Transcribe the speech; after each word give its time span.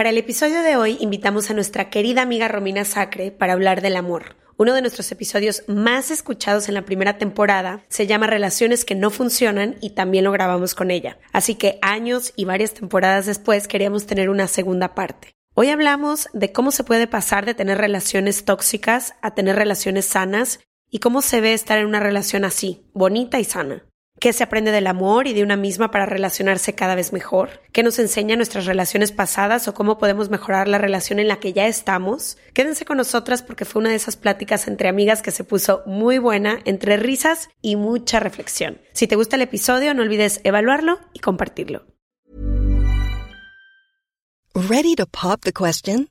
Para 0.00 0.08
el 0.08 0.16
episodio 0.16 0.62
de 0.62 0.78
hoy 0.78 0.96
invitamos 1.00 1.50
a 1.50 1.52
nuestra 1.52 1.90
querida 1.90 2.22
amiga 2.22 2.48
Romina 2.48 2.86
Sacre 2.86 3.30
para 3.32 3.52
hablar 3.52 3.82
del 3.82 3.96
amor. 3.96 4.34
Uno 4.56 4.72
de 4.72 4.80
nuestros 4.80 5.12
episodios 5.12 5.62
más 5.66 6.10
escuchados 6.10 6.68
en 6.68 6.74
la 6.74 6.86
primera 6.86 7.18
temporada 7.18 7.84
se 7.88 8.06
llama 8.06 8.26
Relaciones 8.26 8.86
que 8.86 8.94
no 8.94 9.10
funcionan 9.10 9.76
y 9.82 9.90
también 9.90 10.24
lo 10.24 10.32
grabamos 10.32 10.74
con 10.74 10.90
ella. 10.90 11.18
Así 11.34 11.54
que 11.54 11.78
años 11.82 12.32
y 12.34 12.46
varias 12.46 12.72
temporadas 12.72 13.26
después 13.26 13.68
queríamos 13.68 14.06
tener 14.06 14.30
una 14.30 14.46
segunda 14.46 14.94
parte. 14.94 15.34
Hoy 15.54 15.68
hablamos 15.68 16.30
de 16.32 16.50
cómo 16.50 16.70
se 16.70 16.82
puede 16.82 17.06
pasar 17.06 17.44
de 17.44 17.52
tener 17.52 17.76
relaciones 17.76 18.46
tóxicas 18.46 19.12
a 19.20 19.34
tener 19.34 19.56
relaciones 19.56 20.06
sanas 20.06 20.60
y 20.88 21.00
cómo 21.00 21.20
se 21.20 21.42
ve 21.42 21.52
estar 21.52 21.78
en 21.78 21.84
una 21.84 22.00
relación 22.00 22.46
así, 22.46 22.86
bonita 22.94 23.38
y 23.38 23.44
sana. 23.44 23.84
¿Qué 24.20 24.34
se 24.34 24.44
aprende 24.44 24.70
del 24.70 24.86
amor 24.86 25.26
y 25.28 25.32
de 25.32 25.42
una 25.42 25.56
misma 25.56 25.90
para 25.90 26.04
relacionarse 26.04 26.74
cada 26.74 26.94
vez 26.94 27.10
mejor? 27.14 27.62
¿Qué 27.72 27.82
nos 27.82 27.98
enseña 27.98 28.36
nuestras 28.36 28.66
relaciones 28.66 29.12
pasadas 29.12 29.66
o 29.66 29.72
cómo 29.72 29.96
podemos 29.96 30.28
mejorar 30.28 30.68
la 30.68 30.76
relación 30.76 31.20
en 31.20 31.28
la 31.28 31.40
que 31.40 31.54
ya 31.54 31.66
estamos? 31.66 32.36
Quédense 32.52 32.84
con 32.84 32.98
nosotras 32.98 33.42
porque 33.42 33.64
fue 33.64 33.80
una 33.80 33.88
de 33.88 33.96
esas 33.96 34.16
pláticas 34.16 34.68
entre 34.68 34.90
amigas 34.90 35.22
que 35.22 35.30
se 35.30 35.42
puso 35.42 35.82
muy 35.86 36.18
buena, 36.18 36.58
entre 36.66 36.98
risas 36.98 37.48
y 37.62 37.76
mucha 37.76 38.20
reflexión. 38.20 38.78
Si 38.92 39.06
te 39.06 39.16
gusta 39.16 39.36
el 39.36 39.42
episodio, 39.42 39.94
no 39.94 40.02
olvides 40.02 40.42
evaluarlo 40.44 41.00
y 41.14 41.20
compartirlo. 41.20 41.86
Ready 44.54 44.96
to 44.96 45.06
pop 45.06 45.40
the 45.44 45.52
question? 45.54 46.10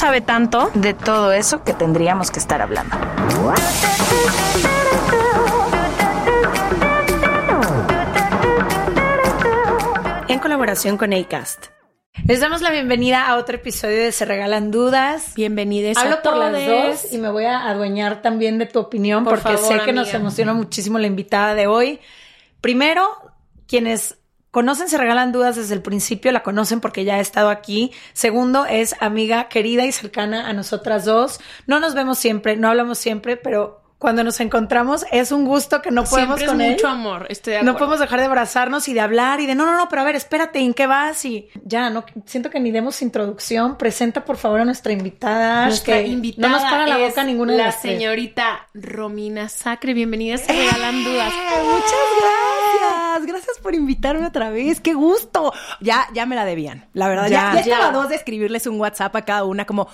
sabe 0.01 0.21
tanto. 0.21 0.71
de 0.73 0.95
todo 0.95 1.31
eso 1.31 1.63
que 1.63 1.73
tendríamos 1.73 2.31
que 2.31 2.39
estar 2.39 2.59
hablando. 2.59 2.97
En 10.27 10.39
colaboración 10.39 10.97
con 10.97 11.13
ACAST. 11.13 11.67
Les 12.25 12.39
damos 12.39 12.61
la 12.61 12.71
bienvenida 12.71 13.27
a 13.27 13.35
otro 13.37 13.57
episodio 13.57 13.97
de 13.97 14.11
Se 14.11 14.25
Regalan 14.25 14.71
Dudas. 14.71 15.35
Bienvenidos 15.35 15.95
Hablo 15.97 16.15
a 16.15 16.21
por 16.23 16.33
todos. 16.33 16.51
las 16.51 16.65
dos 16.65 17.13
y 17.13 17.19
me 17.19 17.29
voy 17.29 17.45
a 17.45 17.69
adueñar 17.69 18.23
también 18.23 18.57
de 18.57 18.65
tu 18.65 18.79
opinión 18.79 19.23
Por 19.23 19.39
porque 19.39 19.55
favor, 19.55 19.79
sé 19.81 19.85
que 19.85 19.93
nos 19.93 20.11
emociona 20.15 20.55
muchísimo 20.55 20.97
la 20.97 21.05
invitada 21.05 21.53
de 21.53 21.67
hoy. 21.67 21.99
Primero, 22.59 23.07
quienes 23.67 24.17
conocen 24.51 24.89
Se 24.89 24.97
Regalan 24.97 25.31
Dudas 25.31 25.55
desde 25.55 25.73
el 25.73 25.81
principio 25.81 26.31
la 26.31 26.43
conocen 26.43 26.81
porque 26.81 27.03
ya 27.03 27.15
ha 27.15 27.19
estado 27.19 27.49
aquí. 27.49 27.91
Segundo, 28.13 28.65
es 28.65 28.95
amiga 28.99 29.49
querida 29.49 29.85
y 29.85 29.91
cercana 29.91 30.47
a 30.47 30.53
nosotras 30.53 31.05
dos. 31.05 31.39
No 31.67 31.79
nos 31.79 31.95
vemos 31.95 32.19
siempre, 32.19 32.57
no 32.57 32.67
hablamos 32.67 32.97
siempre, 32.97 33.37
pero 33.37 33.81
cuando 34.01 34.23
nos 34.23 34.39
encontramos 34.39 35.05
es 35.11 35.31
un 35.31 35.45
gusto 35.45 35.83
que 35.83 35.91
no 35.91 36.03
podemos 36.05 36.39
Siempre 36.39 36.45
es 36.45 36.51
con 36.51 36.61
él. 36.61 36.71
mucho 36.71 36.87
amor, 36.87 37.27
estoy 37.29 37.53
de 37.53 37.61
No 37.61 37.77
podemos 37.77 37.99
dejar 37.99 38.19
de 38.19 38.25
abrazarnos 38.25 38.87
y 38.87 38.95
de 38.95 38.99
hablar 38.99 39.41
y 39.41 39.45
de 39.45 39.53
no, 39.53 39.63
no, 39.67 39.77
no, 39.77 39.89
pero 39.89 40.01
a 40.01 40.05
ver, 40.05 40.15
espérate, 40.15 40.57
¿en 40.57 40.73
qué 40.73 40.87
vas? 40.87 41.23
Y 41.23 41.49
ya, 41.63 41.91
no 41.91 42.03
siento 42.25 42.49
que 42.49 42.59
ni 42.59 42.71
demos 42.71 43.03
introducción. 43.03 43.77
Presenta 43.77 44.25
por 44.25 44.37
favor 44.37 44.59
a 44.61 44.65
nuestra 44.65 44.91
invitada. 44.91 45.67
Nuestra 45.67 45.97
que 45.97 46.07
invitada 46.07 46.47
no 46.47 46.53
nos 46.55 46.63
para 46.63 46.87
la 46.87 46.97
boca 46.97 47.23
ninguna 47.23 47.51
de 47.53 47.59
la 47.59 47.71
señorita 47.71 48.67
Romina 48.73 49.49
Sacre. 49.49 49.93
Bienvenida, 49.93 50.37
se 50.37 50.51
regalan 50.51 51.03
dudas. 51.03 51.31
Muchas 51.63 51.91
gracias. 52.19 52.50
Gracias 53.25 53.57
por 53.59 53.75
invitarme 53.75 54.25
otra 54.27 54.49
vez. 54.49 54.79
¡Qué 54.79 54.93
gusto! 54.93 55.53
Ya, 55.79 56.07
ya 56.13 56.25
me 56.25 56.35
la 56.35 56.45
debían. 56.45 56.87
La 56.93 57.07
verdad, 57.07 57.23
ya, 57.27 57.29
Ya, 57.29 57.53
ya, 57.55 57.59
estaba 57.61 57.81
ya. 57.83 57.89
a 57.89 57.91
dos 57.91 58.09
de 58.09 58.15
escribirles 58.15 58.67
un 58.67 58.79
WhatsApp 58.79 59.15
a 59.15 59.21
cada 59.23 59.43
una 59.45 59.65
como... 59.65 59.87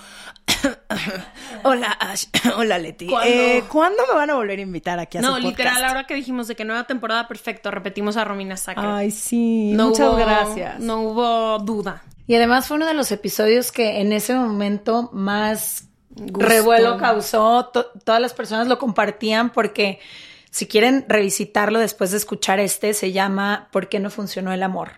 Hola, 1.62 1.92
Ash. 1.92 2.24
Hola, 2.56 2.78
Leti. 2.78 3.06
¿Cuándo? 3.06 3.30
Eh, 3.32 3.64
¿Cuándo 3.68 4.02
me 4.08 4.14
van 4.14 4.30
a 4.30 4.34
volver 4.34 4.58
a 4.58 4.62
invitar 4.62 4.98
aquí 4.98 5.18
a 5.18 5.20
No, 5.20 5.36
su 5.36 5.42
literal, 5.42 5.74
podcast? 5.74 5.88
ahora 5.88 6.06
que 6.06 6.14
dijimos 6.14 6.48
de 6.48 6.56
que 6.56 6.64
nueva 6.64 6.84
temporada, 6.84 7.28
perfecto, 7.28 7.70
repetimos 7.70 8.16
a 8.16 8.24
Romina 8.24 8.56
Sacre. 8.56 8.84
Ay, 8.86 9.10
sí. 9.10 9.72
no 9.74 9.88
Muchas 9.88 10.08
hubo- 10.08 10.16
gracias. 10.16 10.80
No 10.80 11.00
hubo 11.02 11.58
duda. 11.58 12.02
Y 12.26 12.34
además 12.34 12.66
fue 12.66 12.76
uno 12.76 12.86
de 12.86 12.94
los 12.94 13.10
episodios 13.12 13.72
que 13.72 14.00
en 14.00 14.12
ese 14.12 14.34
momento 14.34 15.10
más 15.12 15.84
Gusto. 16.10 16.40
revuelo 16.46 16.98
causó. 16.98 17.66
To- 17.66 17.90
todas 18.04 18.20
las 18.20 18.34
personas 18.34 18.68
lo 18.68 18.78
compartían 18.78 19.50
porque 19.50 19.98
si 20.50 20.66
quieren 20.66 21.04
revisitarlo 21.08 21.78
después 21.78 22.10
de 22.10 22.16
escuchar 22.16 22.60
este, 22.60 22.94
se 22.94 23.12
llama 23.12 23.68
¿Por 23.72 23.88
qué 23.88 24.00
no 24.00 24.10
funcionó 24.10 24.52
el 24.52 24.62
amor? 24.62 24.92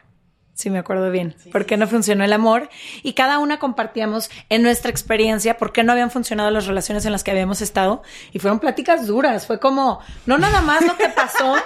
Si 0.61 0.69
me 0.69 0.79
acuerdo 0.79 1.11
bien. 1.11 1.35
¿Por 1.53 1.65
qué 1.65 1.79
no 1.79 1.89
funcionó 1.89 2.23
el 2.23 2.35
amor? 2.35 2.69
Y 3.03 3.15
cada 3.15 3.39
una 3.39 3.59
compartíamos 3.59 4.31
en 4.51 4.63
nuestra 4.63 4.91
experiencia 4.91 5.57
por 5.57 5.73
qué 5.73 5.83
no 5.85 5.93
habían 5.93 6.11
funcionado 6.11 6.51
las 6.51 6.67
relaciones 6.67 7.07
en 7.07 7.13
las 7.13 7.25
que 7.25 7.31
habíamos 7.31 7.63
estado. 7.63 8.03
Y 8.33 8.41
fueron 8.41 8.59
pláticas 8.59 9.07
duras. 9.07 9.47
Fue 9.47 9.59
como, 9.59 10.01
no 10.27 10.37
nada 10.37 10.61
más 10.61 10.85
lo 10.85 10.99
que 10.99 11.09
pasó. 11.09 11.57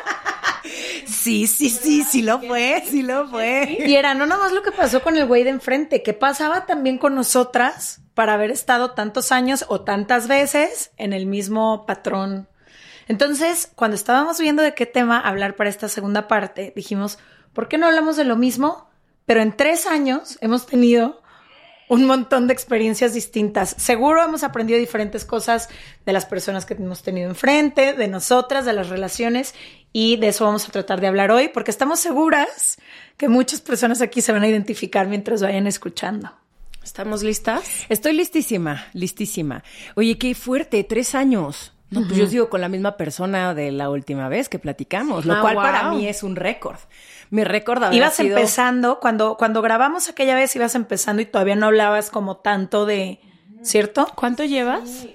Sí, 1.06 1.46
sí, 1.46 1.68
sí, 1.68 2.04
sí 2.04 2.22
lo 2.22 2.40
fue, 2.40 2.82
sí 2.88 3.02
lo 3.02 3.28
fue. 3.28 3.76
Y 3.86 3.96
era 3.96 4.14
no 4.14 4.24
nada 4.24 4.44
más 4.44 4.52
lo 4.52 4.62
que 4.62 4.72
pasó 4.72 5.02
con 5.02 5.14
el 5.16 5.26
güey 5.26 5.44
de 5.44 5.50
enfrente, 5.50 6.02
que 6.02 6.14
pasaba 6.14 6.64
también 6.64 6.96
con 6.96 7.14
nosotras 7.14 8.00
para 8.14 8.32
haber 8.32 8.50
estado 8.50 8.92
tantos 8.92 9.30
años 9.30 9.66
o 9.68 9.82
tantas 9.82 10.26
veces 10.26 10.92
en 10.96 11.12
el 11.12 11.26
mismo 11.26 11.84
patrón. 11.84 12.48
Entonces, 13.08 13.70
cuando 13.74 13.94
estábamos 13.94 14.38
viendo 14.38 14.62
de 14.62 14.74
qué 14.74 14.86
tema 14.86 15.20
hablar 15.20 15.56
para 15.56 15.70
esta 15.70 15.88
segunda 15.88 16.28
parte, 16.28 16.72
dijimos, 16.74 17.18
¿por 17.52 17.68
qué 17.68 17.78
no 17.78 17.86
hablamos 17.86 18.16
de 18.16 18.24
lo 18.24 18.36
mismo? 18.36 18.88
Pero 19.26 19.40
en 19.40 19.56
tres 19.56 19.86
años 19.86 20.38
hemos 20.40 20.66
tenido 20.66 21.22
un 21.88 22.06
montón 22.06 22.46
de 22.46 22.54
experiencias 22.54 23.14
distintas. 23.14 23.74
Seguro 23.78 24.22
hemos 24.22 24.42
aprendido 24.42 24.78
diferentes 24.78 25.24
cosas 25.24 25.68
de 26.06 26.12
las 26.12 26.26
personas 26.26 26.64
que 26.64 26.74
hemos 26.74 27.02
tenido 27.02 27.28
enfrente, 27.28 27.92
de 27.92 28.08
nosotras, 28.08 28.64
de 28.64 28.72
las 28.72 28.88
relaciones, 28.88 29.54
y 29.92 30.16
de 30.16 30.28
eso 30.28 30.44
vamos 30.44 30.66
a 30.68 30.72
tratar 30.72 31.00
de 31.00 31.06
hablar 31.06 31.30
hoy, 31.30 31.48
porque 31.48 31.70
estamos 31.70 32.00
seguras 32.00 32.78
que 33.16 33.28
muchas 33.28 33.60
personas 33.60 34.00
aquí 34.00 34.22
se 34.22 34.32
van 34.32 34.42
a 34.42 34.48
identificar 34.48 35.06
mientras 35.06 35.42
vayan 35.42 35.66
escuchando. 35.66 36.32
¿Estamos 36.82 37.22
listas? 37.22 37.86
Estoy 37.88 38.12
listísima, 38.12 38.86
listísima. 38.92 39.62
Oye, 39.94 40.18
qué 40.18 40.34
fuerte, 40.34 40.84
tres 40.84 41.14
años. 41.14 41.73
No, 42.00 42.06
pues 42.06 42.18
yo 42.18 42.26
sigo 42.26 42.48
con 42.48 42.60
la 42.60 42.68
misma 42.68 42.96
persona 42.96 43.54
de 43.54 43.72
la 43.72 43.90
última 43.90 44.28
vez 44.28 44.48
que 44.48 44.58
platicamos, 44.58 45.24
lo 45.24 45.34
Ah, 45.34 45.40
cual 45.40 45.56
para 45.56 45.90
mí 45.90 46.06
es 46.08 46.22
un 46.22 46.36
récord. 46.36 46.76
Mi 47.30 47.44
récord 47.44 47.82
había 47.82 47.98
Ibas 47.98 48.14
sido... 48.14 48.36
empezando, 48.36 49.00
cuando, 49.00 49.36
cuando 49.36 49.62
grabamos 49.62 50.08
aquella 50.08 50.34
vez 50.34 50.54
ibas 50.56 50.74
empezando 50.74 51.22
y 51.22 51.26
todavía 51.26 51.56
no 51.56 51.66
hablabas 51.66 52.10
como 52.10 52.36
tanto 52.36 52.86
de, 52.86 53.20
¿cierto? 53.62 54.06
¿Cuánto 54.14 54.44
llevas? 54.44 55.06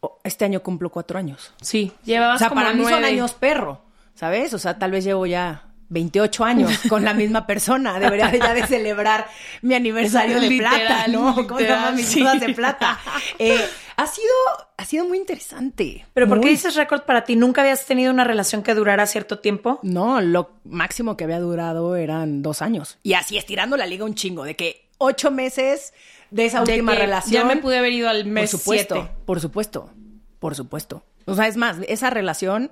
Oh, 0.00 0.18
Este 0.24 0.44
año 0.44 0.62
cumplo 0.62 0.90
cuatro 0.90 1.18
años. 1.18 1.52
Sí, 1.62 1.92
llevabas 2.04 2.36
O 2.36 2.38
sea, 2.38 2.48
como 2.48 2.60
para 2.62 2.74
mí 2.74 2.84
son 2.84 3.04
años 3.04 3.32
perro, 3.34 3.80
¿sabes? 4.14 4.52
O 4.54 4.58
sea, 4.58 4.78
tal 4.78 4.90
vez 4.90 5.04
llevo 5.04 5.26
ya 5.26 5.64
28 5.90 6.44
años 6.44 6.78
con 6.88 7.04
la 7.04 7.14
misma 7.14 7.46
persona. 7.46 7.98
Debería 7.98 8.30
ya 8.36 8.54
de 8.54 8.66
celebrar 8.66 9.26
mi 9.62 9.74
aniversario 9.74 10.40
de 10.40 10.48
Literal, 10.50 10.80
plata, 10.86 11.08
¿no? 11.08 11.34
¿Cómo 11.46 11.58
se 11.58 11.66
llama? 11.68 11.90
literal, 11.92 11.94
Mis 11.94 12.06
sí. 12.06 12.46
de 12.46 12.54
plata. 12.54 12.98
Eh, 13.38 13.58
ha 13.98 14.06
sido, 14.06 14.32
ha 14.76 14.84
sido 14.84 15.06
muy 15.08 15.18
interesante. 15.18 16.06
Pero 16.14 16.28
¿por 16.28 16.40
qué 16.40 16.50
dices 16.50 16.76
récord 16.76 17.02
para 17.02 17.24
ti? 17.24 17.34
¿Nunca 17.34 17.62
habías 17.62 17.84
tenido 17.84 18.12
una 18.12 18.22
relación 18.22 18.62
que 18.62 18.74
durara 18.76 19.04
cierto 19.06 19.40
tiempo? 19.40 19.80
No, 19.82 20.20
lo 20.20 20.50
máximo 20.62 21.16
que 21.16 21.24
había 21.24 21.40
durado 21.40 21.96
eran 21.96 22.40
dos 22.40 22.62
años. 22.62 22.96
Y 23.02 23.14
así 23.14 23.36
estirando 23.36 23.76
la 23.76 23.86
liga 23.86 24.04
un 24.04 24.14
chingo, 24.14 24.44
de 24.44 24.54
que 24.54 24.88
ocho 24.98 25.32
meses 25.32 25.92
de 26.30 26.46
esa 26.46 26.62
De 26.62 26.74
última 26.74 26.94
relación. 26.94 27.42
Ya 27.42 27.54
me 27.54 27.60
pude 27.60 27.76
haber 27.76 27.92
ido 27.92 28.08
al 28.08 28.22
Por 28.22 28.32
mes 28.32 28.50
supuesto, 28.52 28.94
siete. 28.94 29.10
por 29.24 29.40
supuesto, 29.40 29.90
por 30.38 30.54
supuesto. 30.54 31.02
O 31.24 31.34
sea, 31.34 31.48
es 31.48 31.56
más, 31.56 31.78
esa 31.88 32.08
relación 32.08 32.70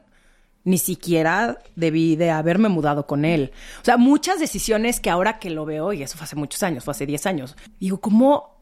ni 0.63 0.79
siquiera 0.79 1.59
debí 1.75 2.15
de 2.15 2.31
haberme 2.31 2.69
mudado 2.69 3.07
con 3.07 3.25
él. 3.25 3.51
O 3.83 3.85
sea, 3.85 3.97
muchas 3.97 4.39
decisiones 4.39 5.01
que 5.01 5.11
ahora 5.11 5.41
que 5.41 5.51
lo 5.51 5.65
veo, 5.65 5.93
y 5.93 6.03
eso 6.03 6.17
fue 6.17 6.25
hace 6.25 6.37
muchos 6.37 6.63
años, 6.63 6.85
fue 6.85 6.93
hace 6.93 7.07
10 7.07 7.27
años, 7.27 7.57
digo, 7.81 8.01
¿cómo 8.01 8.56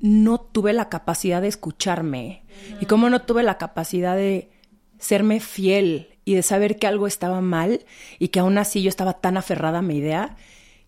no 0.00 0.40
tuve 0.40 0.72
la 0.72 0.88
capacidad 0.88 1.42
de 1.42 1.48
escucharme? 1.48 2.44
Y 2.80 2.86
cómo 2.86 3.10
no 3.10 3.22
tuve 3.22 3.42
la 3.42 3.58
capacidad 3.58 4.16
de 4.16 4.50
serme 4.98 5.40
fiel 5.40 6.18
y 6.24 6.34
de 6.34 6.42
saber 6.42 6.78
que 6.78 6.86
algo 6.86 7.06
estaba 7.06 7.40
mal 7.40 7.84
y 8.18 8.28
que 8.28 8.40
aún 8.40 8.58
así 8.58 8.82
yo 8.82 8.88
estaba 8.88 9.14
tan 9.14 9.36
aferrada 9.36 9.78
a 9.78 9.82
mi 9.82 9.96
idea 9.96 10.36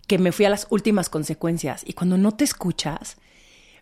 que 0.07 0.19
me 0.19 0.33
fui 0.33 0.45
a 0.45 0.51
las 0.51 0.67
últimas 0.71 1.09
consecuencias. 1.09 1.83
Y 1.87 1.93
cuando 1.93 2.19
no 2.19 2.33
te 2.33 2.45
escuchas, 2.45 3.17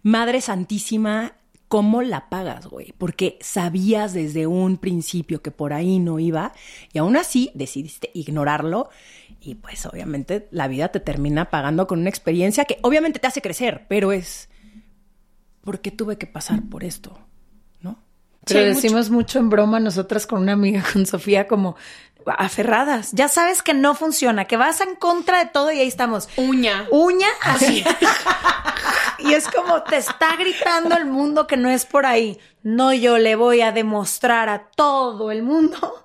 Madre 0.03 0.41
Santísima, 0.41 1.33
¿cómo 1.69 2.03
la 2.03 2.29
pagas, 2.29 2.67
güey? 2.67 2.93
Porque 2.97 3.39
sabías 3.41 4.13
desde 4.13 4.47
un 4.47 4.77
principio 4.77 5.43
que 5.43 5.51
por 5.51 5.73
ahí 5.73 5.99
no 5.99 6.19
iba 6.19 6.53
y 6.93 6.99
aún 6.99 7.17
así 7.17 7.51
decidiste 7.55 8.11
ignorarlo 8.15 8.89
y 9.41 9.55
pues 9.57 9.85
obviamente 9.87 10.49
la 10.51 10.69
vida 10.69 10.89
te 10.89 11.01
termina 11.01 11.51
pagando 11.51 11.87
con 11.87 12.01
una 12.01 12.11
experiencia 12.11 12.65
que 12.65 12.79
obviamente 12.83 13.19
te 13.19 13.27
hace 13.27 13.43
crecer, 13.43 13.87
pero 13.89 14.13
es 14.13 14.48
¿por 15.69 15.81
qué 15.81 15.91
tuve 15.91 16.17
que 16.17 16.27
pasar 16.27 16.63
por 16.71 16.83
esto? 16.83 17.19
¿No? 17.83 18.03
Pero 18.47 18.61
Sí, 18.61 18.67
decimos 18.69 19.11
mucho 19.11 19.39
en 19.39 19.51
broma 19.51 19.79
nosotras 19.81 20.27
con 20.27 20.41
una 20.41 20.55
amiga, 20.55 20.83
con 20.95 21.05
Sofía, 21.05 21.47
como 21.47 21.77
aferradas. 22.25 23.13
Ya 23.13 23.29
sabes 23.29 23.63
que 23.63 23.75
no 23.75 23.95
funciona, 23.95 24.47
que 24.47 24.57
vas 24.57 24.81
en 24.81 24.95
contra 24.95 25.45
de 25.45 25.51
todo 25.51 25.71
y 25.71 25.79
ahí 25.81 25.87
estamos. 25.87 26.31
Uña. 26.39 26.87
Uña 26.91 27.27
así. 27.43 27.85
y 29.19 29.35
es 29.35 29.47
como 29.49 29.83
te 29.83 29.99
está 29.99 30.37
gritando 30.37 30.97
el 30.97 31.05
mundo 31.05 31.47
que 31.47 31.59
no 31.59 31.69
es 31.69 31.85
por 31.85 32.07
ahí. 32.07 32.39
No, 32.63 32.95
yo 32.95 33.19
le 33.19 33.37
voy 33.37 33.61
a 33.61 33.71
demostrar 33.71 34.49
a 34.49 34.71
todo 34.75 35.31
el 35.31 35.43
mundo 35.43 36.03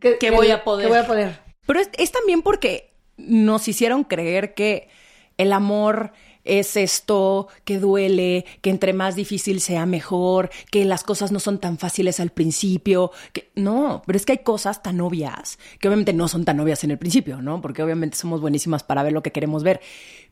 que, 0.00 0.18
Que 0.18 0.30
voy 0.30 0.50
a 0.50 0.64
poder. 0.64 0.84
Que 0.84 0.90
voy 0.90 0.98
a 0.98 1.06
poder. 1.06 1.40
Pero 1.66 1.80
es, 1.80 1.88
es 1.96 2.12
también 2.12 2.42
porque 2.42 2.94
nos 3.16 3.68
hicieron 3.68 4.04
creer 4.04 4.52
que 4.52 4.90
el 5.38 5.54
amor 5.54 6.12
es 6.48 6.76
esto 6.76 7.48
que 7.64 7.78
duele, 7.78 8.44
que 8.62 8.70
entre 8.70 8.92
más 8.92 9.14
difícil 9.14 9.60
sea 9.60 9.86
mejor, 9.86 10.50
que 10.70 10.84
las 10.84 11.04
cosas 11.04 11.30
no 11.30 11.40
son 11.40 11.58
tan 11.58 11.78
fáciles 11.78 12.20
al 12.20 12.30
principio, 12.30 13.12
que 13.32 13.50
no, 13.54 14.02
pero 14.06 14.16
es 14.16 14.26
que 14.26 14.32
hay 14.32 14.38
cosas 14.38 14.82
tan 14.82 15.00
obvias, 15.00 15.58
que 15.78 15.88
obviamente 15.88 16.12
no 16.12 16.26
son 16.26 16.44
tan 16.44 16.58
obvias 16.58 16.82
en 16.84 16.90
el 16.90 16.98
principio, 16.98 17.42
¿no? 17.42 17.60
Porque 17.60 17.82
obviamente 17.82 18.16
somos 18.16 18.40
buenísimas 18.40 18.82
para 18.82 19.02
ver 19.02 19.12
lo 19.12 19.22
que 19.22 19.32
queremos 19.32 19.62
ver, 19.62 19.80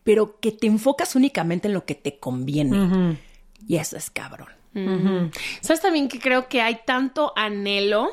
pero 0.03 0.41
que 0.41 0.53
te 0.53 0.67
enfocas 0.67 1.15
únicamente 1.17 1.69
en 1.69 1.75
lo 1.75 1.85
que 1.85 1.95
te 1.95 2.19
conviene. 2.19 3.19
Y 3.69 3.77
eso 3.77 3.97
es 3.97 4.11
cabrón. 4.11 4.49
¿Sabes 5.61 5.81
también 5.81 6.09
que 6.09 6.19
creo 6.19 6.49
que 6.49 6.61
hay 6.61 6.81
tanto 6.85 7.33
anhelo 7.37 8.11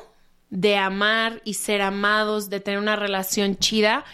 de 0.49 0.77
amar 0.77 1.41
y 1.43 1.55
ser 1.55 1.81
amados, 1.81 2.49
de 2.49 2.59
tener 2.59 2.79
una 2.79 2.95
relación 2.95 3.57
chida, 3.57 4.05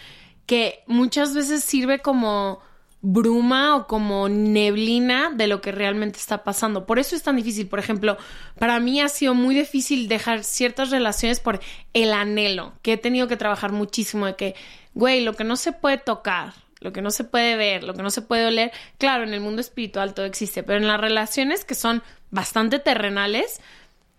que 0.46 0.82
muchas 0.86 1.34
veces 1.34 1.62
sirve 1.62 2.00
como 2.00 2.60
bruma 3.02 3.76
o 3.76 3.86
como 3.86 4.28
neblina 4.28 5.30
de 5.30 5.46
lo 5.46 5.60
que 5.60 5.72
realmente 5.72 6.18
está 6.18 6.44
pasando. 6.44 6.86
Por 6.86 6.98
eso 6.98 7.16
es 7.16 7.22
tan 7.22 7.36
difícil. 7.36 7.66
Por 7.66 7.78
ejemplo, 7.78 8.18
para 8.58 8.78
mí 8.80 9.00
ha 9.00 9.08
sido 9.08 9.34
muy 9.34 9.54
difícil 9.54 10.08
dejar 10.08 10.44
ciertas 10.44 10.90
relaciones 10.90 11.40
por 11.40 11.60
el 11.94 12.12
anhelo, 12.12 12.74
que 12.82 12.94
he 12.94 12.96
tenido 12.96 13.28
que 13.28 13.36
trabajar 13.36 13.72
muchísimo 13.72 14.26
de 14.26 14.36
que, 14.36 14.54
güey, 14.94 15.22
lo 15.22 15.34
que 15.34 15.44
no 15.44 15.56
se 15.56 15.72
puede 15.72 15.98
tocar, 15.98 16.52
lo 16.80 16.92
que 16.92 17.02
no 17.02 17.10
se 17.10 17.24
puede 17.24 17.56
ver, 17.56 17.84
lo 17.84 17.94
que 17.94 18.02
no 18.02 18.10
se 18.10 18.22
puede 18.22 18.46
oler, 18.46 18.72
claro, 18.98 19.24
en 19.24 19.34
el 19.34 19.40
mundo 19.40 19.60
espiritual 19.60 20.14
todo 20.14 20.26
existe, 20.26 20.62
pero 20.62 20.78
en 20.78 20.86
las 20.86 21.00
relaciones 21.00 21.64
que 21.64 21.74
son 21.74 22.02
bastante 22.30 22.78
terrenales, 22.78 23.60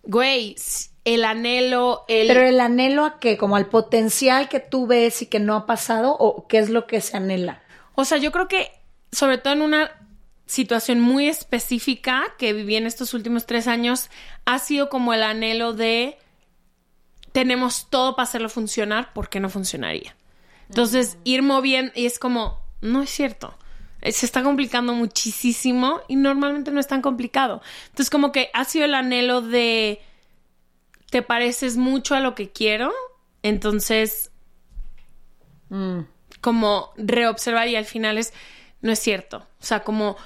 güey, 0.03 0.55
el 1.05 1.23
anhelo, 1.23 2.05
el... 2.07 2.27
Pero 2.27 2.41
el 2.41 2.59
anhelo 2.59 3.05
a 3.05 3.19
qué, 3.19 3.37
como 3.37 3.55
al 3.55 3.67
potencial 3.67 4.49
que 4.49 4.59
tú 4.59 4.87
ves 4.87 5.21
y 5.21 5.27
que 5.27 5.39
no 5.39 5.55
ha 5.55 5.65
pasado, 5.65 6.15
o 6.19 6.47
qué 6.47 6.59
es 6.59 6.69
lo 6.69 6.87
que 6.87 7.01
se 7.01 7.17
anhela. 7.17 7.60
O 7.95 8.05
sea, 8.05 8.17
yo 8.17 8.31
creo 8.31 8.47
que, 8.47 8.71
sobre 9.11 9.37
todo 9.37 9.53
en 9.53 9.61
una 9.61 9.91
situación 10.45 10.99
muy 10.99 11.27
específica 11.27 12.23
que 12.37 12.53
viví 12.53 12.75
en 12.75 12.85
estos 12.85 13.13
últimos 13.13 13.45
tres 13.45 13.67
años, 13.67 14.09
ha 14.45 14.59
sido 14.59 14.89
como 14.89 15.13
el 15.13 15.23
anhelo 15.23 15.73
de 15.73 16.17
tenemos 17.31 17.89
todo 17.89 18.15
para 18.15 18.23
hacerlo 18.23 18.49
funcionar, 18.49 19.13
¿por 19.13 19.29
qué 19.29 19.39
no 19.39 19.49
funcionaría? 19.49 20.15
Entonces, 20.67 21.17
ir 21.23 21.41
moviendo, 21.41 21.91
y 21.95 22.05
es 22.05 22.19
como, 22.19 22.61
no 22.81 23.01
es 23.01 23.09
cierto. 23.09 23.57
Eh, 24.01 24.11
Se 24.11 24.25
está 24.25 24.43
complicando 24.43 24.93
muchísimo 24.93 26.01
y 26.07 26.15
normalmente 26.15 26.71
no 26.71 26.79
es 26.79 26.87
tan 26.87 27.01
complicado. 27.01 27.61
Entonces, 27.85 28.09
como 28.09 28.31
que 28.31 28.49
ha 28.53 28.65
sido 28.65 28.85
el 28.85 28.93
anhelo 28.93 29.41
de 29.41 30.01
te 31.09 31.21
pareces 31.21 31.77
mucho 31.77 32.15
a 32.15 32.21
lo 32.21 32.35
que 32.35 32.51
quiero, 32.51 32.91
entonces 33.43 34.31
como 36.41 36.91
reobservar 36.97 37.67
y 37.67 37.75
al 37.75 37.85
final 37.85 38.17
es, 38.17 38.33
no 38.81 38.91
es 38.91 38.99
cierto. 38.99 39.37
O 39.59 39.63
sea, 39.63 39.83
como 39.83 40.17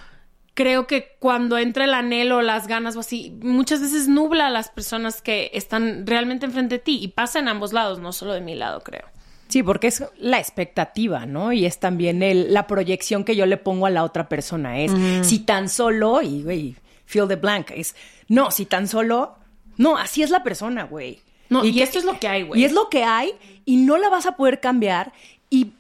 creo 0.54 0.88
que 0.88 1.16
cuando 1.20 1.58
entra 1.58 1.84
el 1.84 1.94
anhelo, 1.94 2.42
las 2.42 2.68
ganas 2.68 2.96
o 2.96 3.02
así, 3.02 3.38
muchas 3.42 3.82
veces 3.82 4.08
nubla 4.08 4.48
a 4.48 4.50
las 4.50 4.70
personas 4.70 5.22
que 5.22 5.52
están 5.54 6.08
realmente 6.08 6.46
enfrente 6.46 6.76
de 6.76 6.80
ti 6.80 7.00
y 7.02 7.10
pasa 7.10 7.40
en 7.40 7.50
ambos 7.50 7.74
lados, 7.74 8.00
no 8.00 8.14
solo 8.14 8.34
de 8.34 8.42
mi 8.42 8.56
lado, 8.56 8.82
creo. 8.82 9.04
Sí, 9.50 9.62
porque 9.62 9.88
es 9.88 10.04
la 10.18 10.40
expectativa, 10.40 11.26
¿no? 11.26 11.52
Y 11.54 11.66
es 11.66 11.80
también 11.80 12.24
el, 12.24 12.52
la 12.54 12.66
proyección 12.68 13.24
que 13.26 13.36
yo 13.36 13.46
le 13.46 13.58
pongo 13.58 13.86
a 13.86 13.90
la 13.92 14.04
otra 14.04 14.28
persona. 14.28 14.80
Es 14.80 14.92
si 15.28 15.39
tan 15.39 15.70
solo, 15.70 16.22
y 16.22 16.42
güey, 16.42 16.75
fill 17.06 17.28
the 17.28 17.36
blank, 17.36 17.70
es 17.72 17.96
no, 18.28 18.50
si 18.50 18.66
tan 18.66 18.88
solo, 18.88 19.36
no, 19.78 19.98
así 19.98 20.24
es 20.24 20.30
la 20.32 20.42
persona, 20.42 20.86
güey. 20.86 21.20
No, 21.50 21.63
y 21.63 21.74
que- 21.75 21.84
esto 21.84 22.00
es 22.00 22.06
lo 22.06 22.18
que 22.20 22.28
hay, 22.28 22.42
güey. 22.44 22.62
Y 22.62 22.63
es 22.66 22.72
lo 22.72 22.89
que 22.89 23.04
hay 23.04 23.34
y 23.66 23.75
no 23.78 23.98
la 23.98 24.10
vas 24.10 24.25
a 24.25 24.36
poder 24.36 24.60
cambiar 24.62 25.13
y 25.51 25.74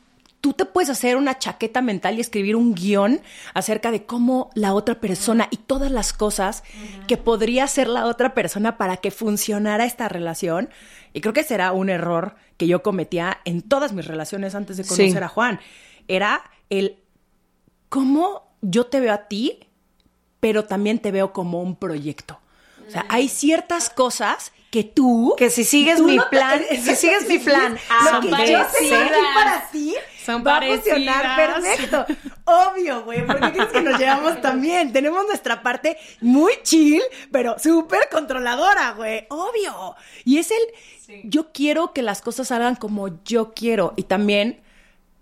tú 0.45 0.53
te 0.53 0.65
puedes 0.65 0.91
hacer 0.91 1.17
una 1.17 1.39
chaqueta 1.39 1.81
mental 1.81 2.17
y 2.17 2.21
escribir 2.21 2.55
un 2.55 2.75
guion 2.75 3.19
acerca 3.55 3.89
de 3.89 4.05
cómo 4.05 4.51
la 4.53 4.75
otra 4.75 4.99
persona 5.01 5.47
y 5.49 5.57
todas 5.57 5.89
las 5.89 6.13
cosas 6.13 6.61
que 7.07 7.17
podría 7.17 7.63
hacer 7.63 7.87
la 7.87 8.05
otra 8.05 8.35
persona 8.35 8.77
para 8.77 8.97
que 8.97 9.09
funcionara 9.09 9.85
esta 9.85 10.07
relación. 10.07 10.69
Y 11.13 11.21
creo 11.21 11.33
que 11.33 11.43
será 11.43 11.71
un 11.71 11.89
error 11.89 12.35
que 12.57 12.67
yo 12.67 12.83
cometía 12.83 13.39
en 13.43 13.63
todas 13.63 13.91
mis 13.93 14.05
relaciones 14.05 14.53
antes 14.53 14.77
de 14.77 14.83
conocer 14.83 15.09
Sí. 15.09 15.17
a 15.17 15.27
Juan. 15.29 15.59
Era 16.07 16.43
el 16.69 16.99
cómo 17.89 18.55
yo 18.61 18.85
te 18.85 18.99
veo 18.99 19.13
a 19.13 19.27
ti, 19.27 19.67
pero 20.39 20.65
también 20.65 20.99
te 20.99 21.11
veo 21.11 21.33
como 21.33 21.59
un 21.63 21.75
proyecto. 21.75 22.39
O 22.87 22.91
sea, 22.91 23.03
hay 23.09 23.29
ciertas 23.29 23.89
cosas 23.89 24.51
que 24.69 24.83
tú... 24.83 25.33
Que 25.39 25.49
si 25.49 25.63
sigues 25.63 25.99
mi 26.01 26.17
no 26.17 26.23
te- 26.25 26.29
plan, 26.29 26.61
si 26.69 26.95
sigues 26.95 27.27
mi 27.27 27.39
plan, 27.39 27.79
lo 28.13 28.21
que 28.21 28.27
yo 28.29 28.35
sé 28.35 28.89
parecidas. 28.89 29.01
aquí 29.01 29.19
para 29.33 29.71
ti 29.71 29.95
Son 30.25 30.43
va 30.45 30.57
a 30.57 30.61
funcionar 30.61 31.35
perfecto. 31.35 32.05
Obvio, 32.45 33.03
güey, 33.03 33.25
porque 33.25 33.51
crees 33.51 33.69
que 33.69 33.81
nos 33.81 33.99
llevamos 33.99 34.41
también. 34.41 34.91
Tenemos 34.93 35.25
nuestra 35.27 35.61
parte 35.61 35.97
muy 36.21 36.53
chill, 36.63 37.01
pero 37.31 37.57
súper 37.59 38.09
controladora, 38.11 38.91
güey. 38.93 39.25
Obvio. 39.29 39.95
Y 40.23 40.37
es 40.39 40.51
el, 40.51 41.21
yo 41.29 41.51
quiero 41.51 41.93
que 41.93 42.01
las 42.01 42.21
cosas 42.21 42.47
salgan 42.47 42.75
como 42.75 43.23
yo 43.23 43.53
quiero. 43.53 43.93
Y 43.95 44.03
también, 44.03 44.61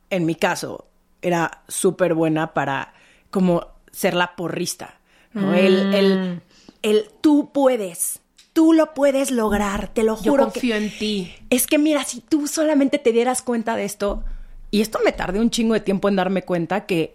en 0.10 0.26
mi 0.26 0.36
caso, 0.36 0.88
era 1.22 1.64
súper 1.68 2.14
buena 2.14 2.54
para 2.54 2.94
como 3.32 3.68
ser 3.92 4.14
la 4.14 4.36
porrista. 4.36 5.00
¿no? 5.34 5.54
El, 5.54 5.94
el, 5.94 6.42
el 6.82 7.10
tú 7.22 7.52
puedes. 7.54 8.20
Tú 8.54 8.72
lo 8.74 8.94
puedes 8.94 9.32
lograr, 9.32 9.88
te 9.88 10.04
lo 10.04 10.16
Yo 10.22 10.32
juro. 10.34 10.46
que- 10.52 10.60
confío 10.60 10.76
en 10.76 10.96
ti. 11.00 11.34
es 11.50 11.66
que 11.66 11.80
mira, 11.80 12.04
si 12.04 12.22
tú 12.22 12.46
solamente 12.48 13.00
te 13.00 13.12
dieras 13.12 13.42
cuenta 13.42 13.76
de 13.76 13.84
esto, 13.86 14.24
y 14.74 14.82
esto 14.82 14.98
me 15.06 15.12
tardé 15.12 15.39
un 15.39 15.51
chingo 15.51 15.75
de 15.75 15.82
tiempo 15.82 16.10
en 16.10 16.15
darme 16.15 16.42
cuenta 16.42 16.88
que 16.88 17.13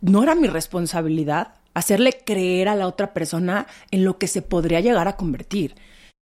no 0.00 0.22
era 0.22 0.34
mi 0.34 0.48
responsabilidad 0.48 1.52
hacerle 1.74 2.14
creer 2.24 2.70
a 2.70 2.74
la 2.74 2.86
otra 2.86 3.12
persona 3.12 3.66
en 3.90 4.02
lo 4.02 4.16
que 4.16 4.26
se 4.28 4.40
podría 4.40 4.80
llegar 4.80 5.06
a 5.06 5.16
convertir. 5.16 5.74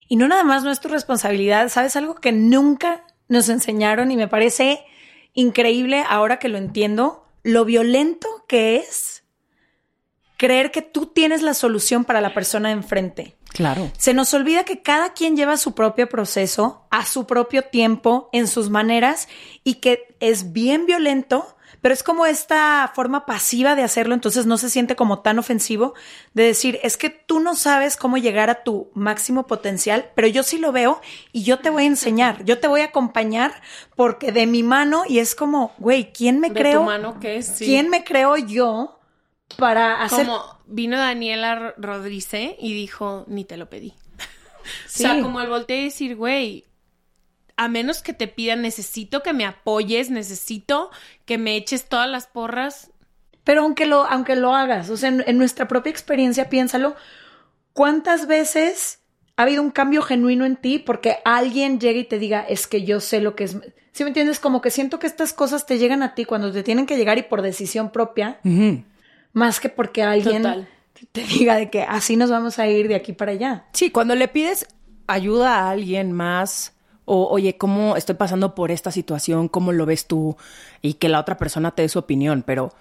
Y 0.08 0.16
no 0.16 0.26
nada 0.26 0.42
más 0.42 0.64
no 0.64 0.72
es 0.72 0.80
tu 0.80 0.88
responsabilidad, 0.88 1.68
¿sabes? 1.68 1.94
Algo 1.94 2.16
que 2.16 2.32
nunca 2.32 3.04
nos 3.28 3.48
enseñaron 3.50 4.10
y 4.10 4.16
me 4.16 4.26
parece 4.26 4.84
increíble 5.32 6.02
ahora 6.08 6.40
que 6.40 6.48
lo 6.48 6.58
entiendo, 6.58 7.24
lo 7.44 7.64
violento 7.64 8.26
que 8.48 8.74
es 8.74 9.22
creer 10.44 10.70
que 10.70 10.82
tú 10.82 11.06
tienes 11.06 11.40
la 11.40 11.54
solución 11.54 12.04
para 12.04 12.20
la 12.20 12.34
persona 12.34 12.70
enfrente. 12.70 13.34
Claro. 13.48 13.90
Se 13.96 14.12
nos 14.12 14.34
olvida 14.34 14.64
que 14.64 14.82
cada 14.82 15.14
quien 15.14 15.38
lleva 15.38 15.56
su 15.56 15.74
propio 15.74 16.06
proceso, 16.06 16.84
a 16.90 17.06
su 17.06 17.26
propio 17.26 17.62
tiempo, 17.62 18.28
en 18.30 18.46
sus 18.46 18.68
maneras, 18.68 19.26
y 19.62 19.76
que 19.76 20.14
es 20.20 20.52
bien 20.52 20.84
violento, 20.84 21.56
pero 21.80 21.94
es 21.94 22.02
como 22.02 22.26
esta 22.26 22.92
forma 22.94 23.24
pasiva 23.24 23.74
de 23.74 23.84
hacerlo, 23.84 24.12
entonces 24.12 24.44
no 24.44 24.58
se 24.58 24.68
siente 24.68 24.96
como 24.96 25.20
tan 25.20 25.38
ofensivo 25.38 25.94
de 26.34 26.42
decir, 26.42 26.78
es 26.82 26.98
que 26.98 27.08
tú 27.08 27.40
no 27.40 27.54
sabes 27.54 27.96
cómo 27.96 28.18
llegar 28.18 28.50
a 28.50 28.64
tu 28.64 28.90
máximo 28.92 29.46
potencial, 29.46 30.10
pero 30.14 30.28
yo 30.28 30.42
sí 30.42 30.58
lo 30.58 30.72
veo 30.72 31.00
y 31.32 31.44
yo 31.44 31.58
te 31.60 31.70
voy 31.70 31.84
a 31.84 31.86
enseñar, 31.86 32.44
yo 32.44 32.60
te 32.60 32.68
voy 32.68 32.82
a 32.82 32.86
acompañar 32.86 33.62
porque 33.96 34.30
de 34.30 34.46
mi 34.46 34.62
mano, 34.62 35.04
y 35.08 35.20
es 35.20 35.34
como, 35.34 35.72
güey, 35.78 36.12
¿quién 36.12 36.38
me 36.38 36.50
¿De 36.50 36.60
creo? 36.60 36.80
tu 36.80 36.84
mano 36.86 37.18
qué 37.18 37.36
es? 37.36 37.46
Sí. 37.46 37.64
¿Quién 37.64 37.88
me 37.88 38.04
creo 38.04 38.36
yo 38.36 39.00
para 39.56 40.02
hacer 40.02 40.26
Como 40.26 40.58
vino 40.66 40.96
Daniela 40.98 41.74
Rodríguez 41.76 42.56
y 42.58 42.74
dijo, 42.74 43.24
ni 43.28 43.44
te 43.44 43.56
lo 43.56 43.68
pedí. 43.68 43.94
Sí. 44.86 45.04
O 45.04 45.08
sea, 45.08 45.20
como 45.20 45.40
al 45.40 45.48
voltear 45.48 45.80
y 45.80 45.84
decir, 45.84 46.16
güey, 46.16 46.64
a 47.56 47.68
menos 47.68 48.02
que 48.02 48.14
te 48.14 48.28
pidan, 48.28 48.62
necesito 48.62 49.22
que 49.22 49.32
me 49.32 49.44
apoyes, 49.44 50.10
necesito 50.10 50.90
que 51.26 51.36
me 51.36 51.56
eches 51.56 51.88
todas 51.88 52.08
las 52.08 52.26
porras. 52.26 52.90
Pero 53.44 53.62
aunque 53.62 53.84
lo, 53.86 54.04
aunque 54.06 54.36
lo 54.36 54.54
hagas, 54.54 54.88
o 54.88 54.96
sea, 54.96 55.10
en, 55.10 55.22
en 55.26 55.36
nuestra 55.36 55.68
propia 55.68 55.90
experiencia, 55.90 56.48
piénsalo, 56.48 56.96
¿cuántas 57.74 58.26
veces 58.26 59.00
ha 59.36 59.42
habido 59.42 59.62
un 59.62 59.70
cambio 59.70 60.02
genuino 60.02 60.44
en 60.44 60.56
ti 60.56 60.78
porque 60.78 61.18
alguien 61.24 61.80
llega 61.80 61.98
y 61.98 62.04
te 62.04 62.18
diga, 62.18 62.40
es 62.48 62.66
que 62.66 62.84
yo 62.84 63.00
sé 63.00 63.20
lo 63.20 63.34
que 63.34 63.44
es... 63.44 63.56
¿Sí 63.92 64.02
me 64.02 64.10
entiendes? 64.10 64.40
Como 64.40 64.60
que 64.60 64.70
siento 64.70 64.98
que 64.98 65.06
estas 65.06 65.32
cosas 65.32 65.66
te 65.66 65.78
llegan 65.78 66.02
a 66.02 66.14
ti 66.14 66.24
cuando 66.24 66.52
te 66.52 66.62
tienen 66.62 66.86
que 66.86 66.96
llegar 66.96 67.18
y 67.18 67.22
por 67.22 67.42
decisión 67.42 67.90
propia. 67.90 68.40
Más 69.34 69.60
que 69.60 69.68
porque 69.68 70.02
alguien 70.02 70.42
Total. 70.42 70.68
te 71.12 71.24
diga 71.24 71.56
de 71.56 71.68
que 71.68 71.82
así 71.82 72.16
nos 72.16 72.30
vamos 72.30 72.58
a 72.58 72.66
ir 72.66 72.88
de 72.88 72.94
aquí 72.94 73.12
para 73.12 73.32
allá. 73.32 73.66
Sí, 73.72 73.90
cuando 73.90 74.14
le 74.14 74.28
pides 74.28 74.66
ayuda 75.06 75.58
a 75.58 75.70
alguien 75.70 76.12
más 76.12 76.72
o 77.04 77.28
oye, 77.28 77.58
¿cómo 77.58 77.96
estoy 77.96 78.14
pasando 78.14 78.54
por 78.54 78.70
esta 78.70 78.90
situación? 78.90 79.48
¿Cómo 79.48 79.72
lo 79.72 79.84
ves 79.84 80.06
tú? 80.06 80.38
Y 80.80 80.94
que 80.94 81.10
la 81.10 81.20
otra 81.20 81.36
persona 81.36 81.72
te 81.72 81.82
dé 81.82 81.90
su 81.90 81.98
opinión, 81.98 82.42
pero... 82.46 82.72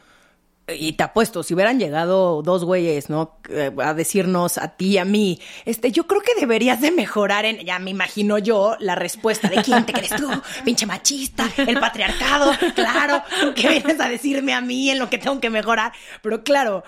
Y 0.65 0.93
te 0.93 1.03
apuesto, 1.03 1.43
si 1.43 1.53
hubieran 1.53 1.77
llegado 1.77 2.41
dos 2.41 2.63
güeyes, 2.63 3.09
¿no? 3.09 3.37
Eh, 3.49 3.69
A 3.83 3.93
decirnos 3.93 4.57
a 4.57 4.69
ti 4.77 4.91
y 4.91 4.97
a 4.97 5.03
mí, 5.03 5.41
este, 5.65 5.91
yo 5.91 6.07
creo 6.07 6.21
que 6.21 6.39
deberías 6.39 6.79
de 6.79 6.91
mejorar 6.91 7.43
en, 7.43 7.65
ya 7.65 7.79
me 7.79 7.91
imagino 7.91 8.37
yo, 8.37 8.77
la 8.79 8.95
respuesta 8.95 9.49
de 9.49 9.61
quién 9.61 9.85
te 9.85 9.91
crees 9.91 10.15
tú, 10.15 10.29
pinche 10.63 10.85
machista, 10.85 11.49
el 11.57 11.79
patriarcado, 11.81 12.53
claro, 12.75 13.21
¿qué 13.55 13.67
vienes 13.67 13.99
a 13.99 14.07
decirme 14.07 14.53
a 14.53 14.61
mí 14.61 14.89
en 14.89 14.99
lo 14.99 15.09
que 15.09 15.17
tengo 15.17 15.41
que 15.41 15.49
mejorar? 15.49 15.91
Pero 16.21 16.43
claro, 16.45 16.85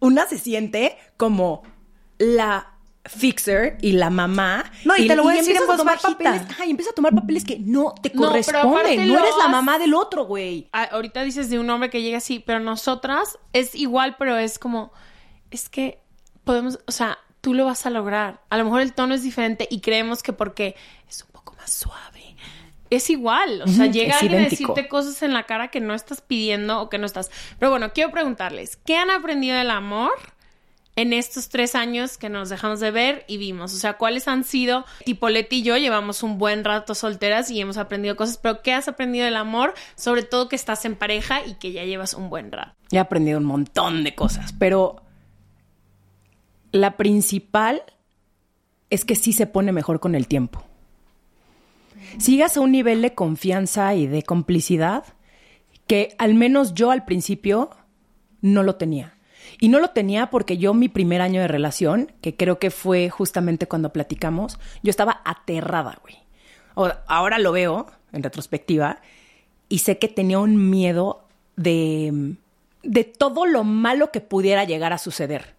una 0.00 0.26
se 0.26 0.36
siente 0.36 0.98
como 1.16 1.62
la 2.18 2.73
fixer 3.06 3.76
y 3.82 3.92
la 3.92 4.10
mamá. 4.10 4.64
No, 4.84 4.96
y 4.96 5.06
te 5.06 5.14
lo 5.16 5.22
voy 5.24 5.34
a 5.34 5.36
decir 5.38 5.56
en 5.56 5.66
voz 5.66 5.76
tomar 5.76 5.96
bajita. 6.00 6.12
papeles, 6.12 6.42
ay, 6.60 6.70
empieza 6.70 6.90
a 6.90 6.94
tomar 6.94 7.14
papeles 7.14 7.44
que 7.44 7.58
no 7.58 7.94
te 8.02 8.10
No, 8.14 8.20
pero 8.22 8.28
aparte 8.28 8.50
corresponden. 8.52 9.08
No, 9.08 9.18
eres 9.18 9.34
la 9.38 9.48
mamá 9.48 9.78
del 9.78 9.94
otro, 9.94 10.24
güey. 10.24 10.68
A- 10.72 10.84
ahorita 10.84 11.22
dices 11.22 11.50
de 11.50 11.58
un 11.58 11.68
hombre 11.70 11.90
que 11.90 12.02
llega 12.02 12.18
así, 12.18 12.38
pero 12.40 12.60
nosotras 12.60 13.38
es 13.52 13.74
igual, 13.74 14.16
pero 14.18 14.36
es 14.38 14.58
como, 14.58 14.92
es 15.50 15.68
que 15.68 16.00
podemos, 16.44 16.78
o 16.86 16.92
sea, 16.92 17.18
tú 17.40 17.52
lo 17.54 17.66
vas 17.66 17.84
a 17.84 17.90
lograr. 17.90 18.40
A 18.48 18.56
lo 18.56 18.64
mejor 18.64 18.80
el 18.80 18.94
tono 18.94 19.14
es 19.14 19.22
diferente 19.22 19.66
y 19.70 19.80
creemos 19.80 20.22
que 20.22 20.32
porque 20.32 20.74
es 21.08 21.22
un 21.22 21.30
poco 21.30 21.54
más 21.56 21.70
suave. 21.70 22.36
Es 22.90 23.10
igual, 23.10 23.62
o 23.62 23.66
sea, 23.66 23.86
llega 23.86 24.18
alguien 24.18 24.40
a 24.42 24.44
decirte 24.44 24.88
cosas 24.88 25.20
en 25.22 25.32
la 25.32 25.44
cara 25.44 25.68
que 25.68 25.80
no 25.80 25.94
estás 25.94 26.20
pidiendo 26.20 26.80
o 26.80 26.88
que 26.90 26.98
no 26.98 27.06
estás. 27.06 27.30
Pero 27.58 27.70
bueno, 27.70 27.92
quiero 27.92 28.10
preguntarles, 28.12 28.76
¿qué 28.76 28.96
han 28.96 29.10
aprendido 29.10 29.56
del 29.58 29.70
amor 29.70 30.12
en 30.96 31.12
estos 31.12 31.48
tres 31.48 31.74
años 31.74 32.18
que 32.18 32.28
nos 32.28 32.48
dejamos 32.48 32.80
de 32.80 32.90
ver 32.90 33.24
y 33.26 33.38
vimos? 33.38 33.74
O 33.74 33.76
sea, 33.76 33.94
¿cuáles 33.94 34.28
han 34.28 34.44
sido? 34.44 34.84
Tipo 35.04 35.28
Leti 35.28 35.56
y 35.56 35.62
yo 35.62 35.76
llevamos 35.76 36.22
un 36.22 36.38
buen 36.38 36.64
rato 36.64 36.94
solteras 36.94 37.50
y 37.50 37.60
hemos 37.60 37.76
aprendido 37.76 38.16
cosas, 38.16 38.38
pero 38.38 38.62
¿qué 38.62 38.72
has 38.72 38.88
aprendido 38.88 39.24
del 39.24 39.36
amor? 39.36 39.74
Sobre 39.96 40.22
todo 40.22 40.48
que 40.48 40.56
estás 40.56 40.84
en 40.84 40.96
pareja 40.96 41.44
y 41.44 41.54
que 41.54 41.72
ya 41.72 41.84
llevas 41.84 42.14
un 42.14 42.30
buen 42.30 42.52
rato. 42.52 42.74
He 42.90 42.98
aprendido 42.98 43.38
un 43.38 43.44
montón 43.44 44.04
de 44.04 44.14
cosas, 44.14 44.52
pero 44.52 45.02
la 46.72 46.96
principal 46.96 47.82
es 48.90 49.04
que 49.04 49.16
sí 49.16 49.32
se 49.32 49.46
pone 49.46 49.72
mejor 49.72 50.00
con 50.00 50.14
el 50.14 50.28
tiempo. 50.28 50.62
Sigas 52.18 52.56
a 52.56 52.60
un 52.60 52.72
nivel 52.72 53.02
de 53.02 53.14
confianza 53.14 53.94
y 53.94 54.06
de 54.06 54.22
complicidad 54.22 55.04
que 55.86 56.14
al 56.18 56.34
menos 56.34 56.74
yo 56.74 56.90
al 56.90 57.04
principio 57.04 57.70
no 58.40 58.62
lo 58.62 58.76
tenía. 58.76 59.13
Y 59.60 59.68
no 59.68 59.78
lo 59.78 59.90
tenía 59.90 60.30
porque 60.30 60.58
yo 60.58 60.74
mi 60.74 60.88
primer 60.88 61.20
año 61.20 61.40
de 61.40 61.48
relación, 61.48 62.12
que 62.20 62.36
creo 62.36 62.58
que 62.58 62.70
fue 62.70 63.10
justamente 63.10 63.66
cuando 63.66 63.92
platicamos, 63.92 64.58
yo 64.82 64.90
estaba 64.90 65.20
aterrada, 65.24 65.98
güey. 66.02 66.16
Ahora 67.06 67.38
lo 67.38 67.52
veo 67.52 67.86
en 68.12 68.22
retrospectiva 68.22 69.00
y 69.68 69.78
sé 69.78 69.98
que 69.98 70.08
tenía 70.08 70.38
un 70.38 70.70
miedo 70.70 71.24
de, 71.56 72.34
de 72.82 73.04
todo 73.04 73.46
lo 73.46 73.64
malo 73.64 74.10
que 74.10 74.20
pudiera 74.20 74.64
llegar 74.64 74.92
a 74.92 74.98
suceder. 74.98 75.54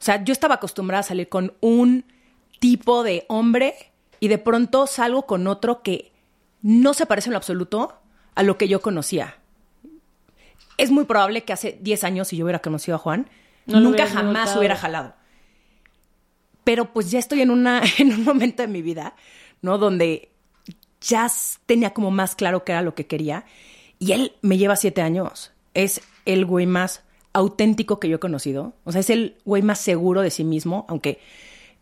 O 0.00 0.04
sea, 0.04 0.22
yo 0.22 0.32
estaba 0.32 0.56
acostumbrada 0.56 1.00
a 1.00 1.04
salir 1.04 1.28
con 1.28 1.54
un 1.60 2.04
tipo 2.60 3.02
de 3.02 3.24
hombre 3.28 3.74
y 4.20 4.28
de 4.28 4.38
pronto 4.38 4.86
salgo 4.86 5.26
con 5.26 5.46
otro 5.46 5.82
que 5.82 6.12
no 6.62 6.94
se 6.94 7.06
parece 7.06 7.28
en 7.28 7.32
lo 7.32 7.38
absoluto 7.38 7.94
a 8.34 8.42
lo 8.42 8.56
que 8.58 8.68
yo 8.68 8.80
conocía. 8.80 9.36
Es 10.76 10.90
muy 10.90 11.04
probable 11.04 11.44
que 11.44 11.52
hace 11.52 11.78
10 11.80 12.04
años, 12.04 12.28
si 12.28 12.36
yo 12.36 12.44
hubiera 12.44 12.60
conocido 12.60 12.96
a 12.96 12.98
Juan, 12.98 13.28
No 13.66 13.80
nunca 13.80 14.06
jamás 14.06 14.32
notado. 14.46 14.58
hubiera 14.58 14.76
jalado. 14.76 15.14
Pero 16.64 16.92
pues 16.92 17.10
ya 17.10 17.18
estoy 17.18 17.42
en, 17.42 17.50
una, 17.50 17.82
en 17.98 18.12
un 18.12 18.24
momento 18.24 18.62
de 18.62 18.68
mi 18.68 18.82
vida, 18.82 19.14
¿no? 19.62 19.78
Donde 19.78 20.30
ya 21.00 21.28
tenía 21.66 21.92
como 21.92 22.10
más 22.10 22.34
claro 22.34 22.64
qué 22.64 22.72
era 22.72 22.82
lo 22.82 22.94
que 22.94 23.06
quería. 23.06 23.44
Y 23.98 24.12
él 24.12 24.32
me 24.42 24.58
lleva 24.58 24.76
siete 24.76 25.02
años. 25.02 25.52
Es 25.74 26.00
el 26.24 26.44
güey 26.46 26.66
más 26.66 27.02
auténtico 27.32 28.00
que 28.00 28.08
yo 28.08 28.16
he 28.16 28.20
conocido. 28.20 28.74
O 28.84 28.92
sea, 28.92 29.00
es 29.00 29.10
el 29.10 29.36
güey 29.44 29.62
más 29.62 29.80
seguro 29.80 30.22
de 30.22 30.30
sí 30.30 30.44
mismo, 30.44 30.86
aunque 30.88 31.20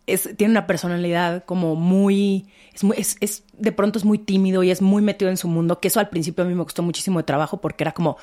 es, 0.06 0.30
tiene 0.37 0.50
una 0.52 0.66
personalidad 0.66 1.44
como 1.44 1.76
muy 1.76 2.46
es, 2.75 2.82
muy. 2.82 2.96
es, 2.99 3.16
es- 3.20 3.44
de 3.52 3.70
pronto 3.70 3.99
es 3.99 4.04
muy 4.04 4.18
tímido 4.18 4.64
y 4.64 4.70
es 4.72 4.82
muy 4.82 5.00
metido 5.02 5.30
en 5.30 5.37
su 5.37 5.46
mundo, 5.46 5.78
que 5.78 5.87
eso 5.88 6.00
al 6.00 6.08
principio 6.08 6.42
a 6.42 6.46
mí 6.49 6.54
me 6.54 6.64
costó 6.64 6.82
muchísimo 6.82 7.18
de 7.20 7.25
trabajo 7.25 7.61
porque 7.61 7.84
era 7.84 7.92
como, 7.92 8.16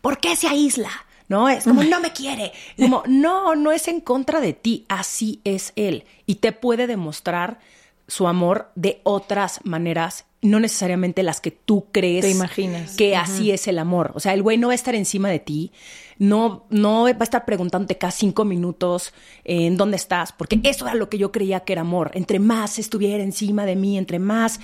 ¿por 0.00 0.18
qué 0.18 0.36
se 0.36 0.48
aísla? 0.48 0.90
¿No? 1.28 1.48
Es 1.48 1.62
como, 1.62 1.84
no 1.84 2.00
me 2.00 2.12
quiere. 2.12 2.52
Como, 2.76 3.04
no, 3.08 3.54
no 3.54 3.70
es 3.70 3.86
en 3.86 4.00
contra 4.00 4.40
de 4.40 4.52
ti, 4.52 4.84
así 4.88 5.40
es 5.44 5.72
él. 5.76 6.04
Y 6.26 6.36
te 6.36 6.50
puede 6.50 6.88
demostrar 6.88 7.60
su 8.08 8.26
amor 8.26 8.72
de 8.74 9.00
otras 9.04 9.60
maneras, 9.64 10.26
no 10.42 10.58
necesariamente 10.58 11.22
las 11.22 11.40
que 11.40 11.52
tú 11.52 11.86
crees 11.92 12.24
Te 12.24 12.30
imaginas. 12.30 12.96
que 12.96 13.14
así 13.14 13.52
es 13.52 13.68
el 13.68 13.78
amor. 13.78 14.10
O 14.14 14.20
sea, 14.20 14.34
el 14.34 14.42
güey 14.42 14.58
no 14.58 14.66
va 14.68 14.72
a 14.72 14.74
estar 14.74 14.96
encima 14.96 15.28
de 15.30 15.38
ti, 15.38 15.70
no, 16.18 16.66
no 16.70 17.04
va 17.04 17.10
a 17.10 17.24
estar 17.24 17.44
preguntándote 17.44 17.96
cada 17.98 18.10
cinco 18.10 18.44
minutos 18.44 19.14
eh, 19.44 19.66
en 19.66 19.76
dónde 19.76 19.96
estás, 19.96 20.32
porque 20.32 20.60
eso 20.64 20.86
era 20.86 20.94
lo 20.94 21.08
que 21.08 21.18
yo 21.18 21.30
creía 21.30 21.60
que 21.60 21.72
era 21.72 21.82
amor. 21.82 22.10
Entre 22.14 22.40
más 22.40 22.78
estuviera 22.78 23.22
encima 23.22 23.64
de 23.64 23.76
mí, 23.76 23.96
entre 23.96 24.18
más 24.18 24.60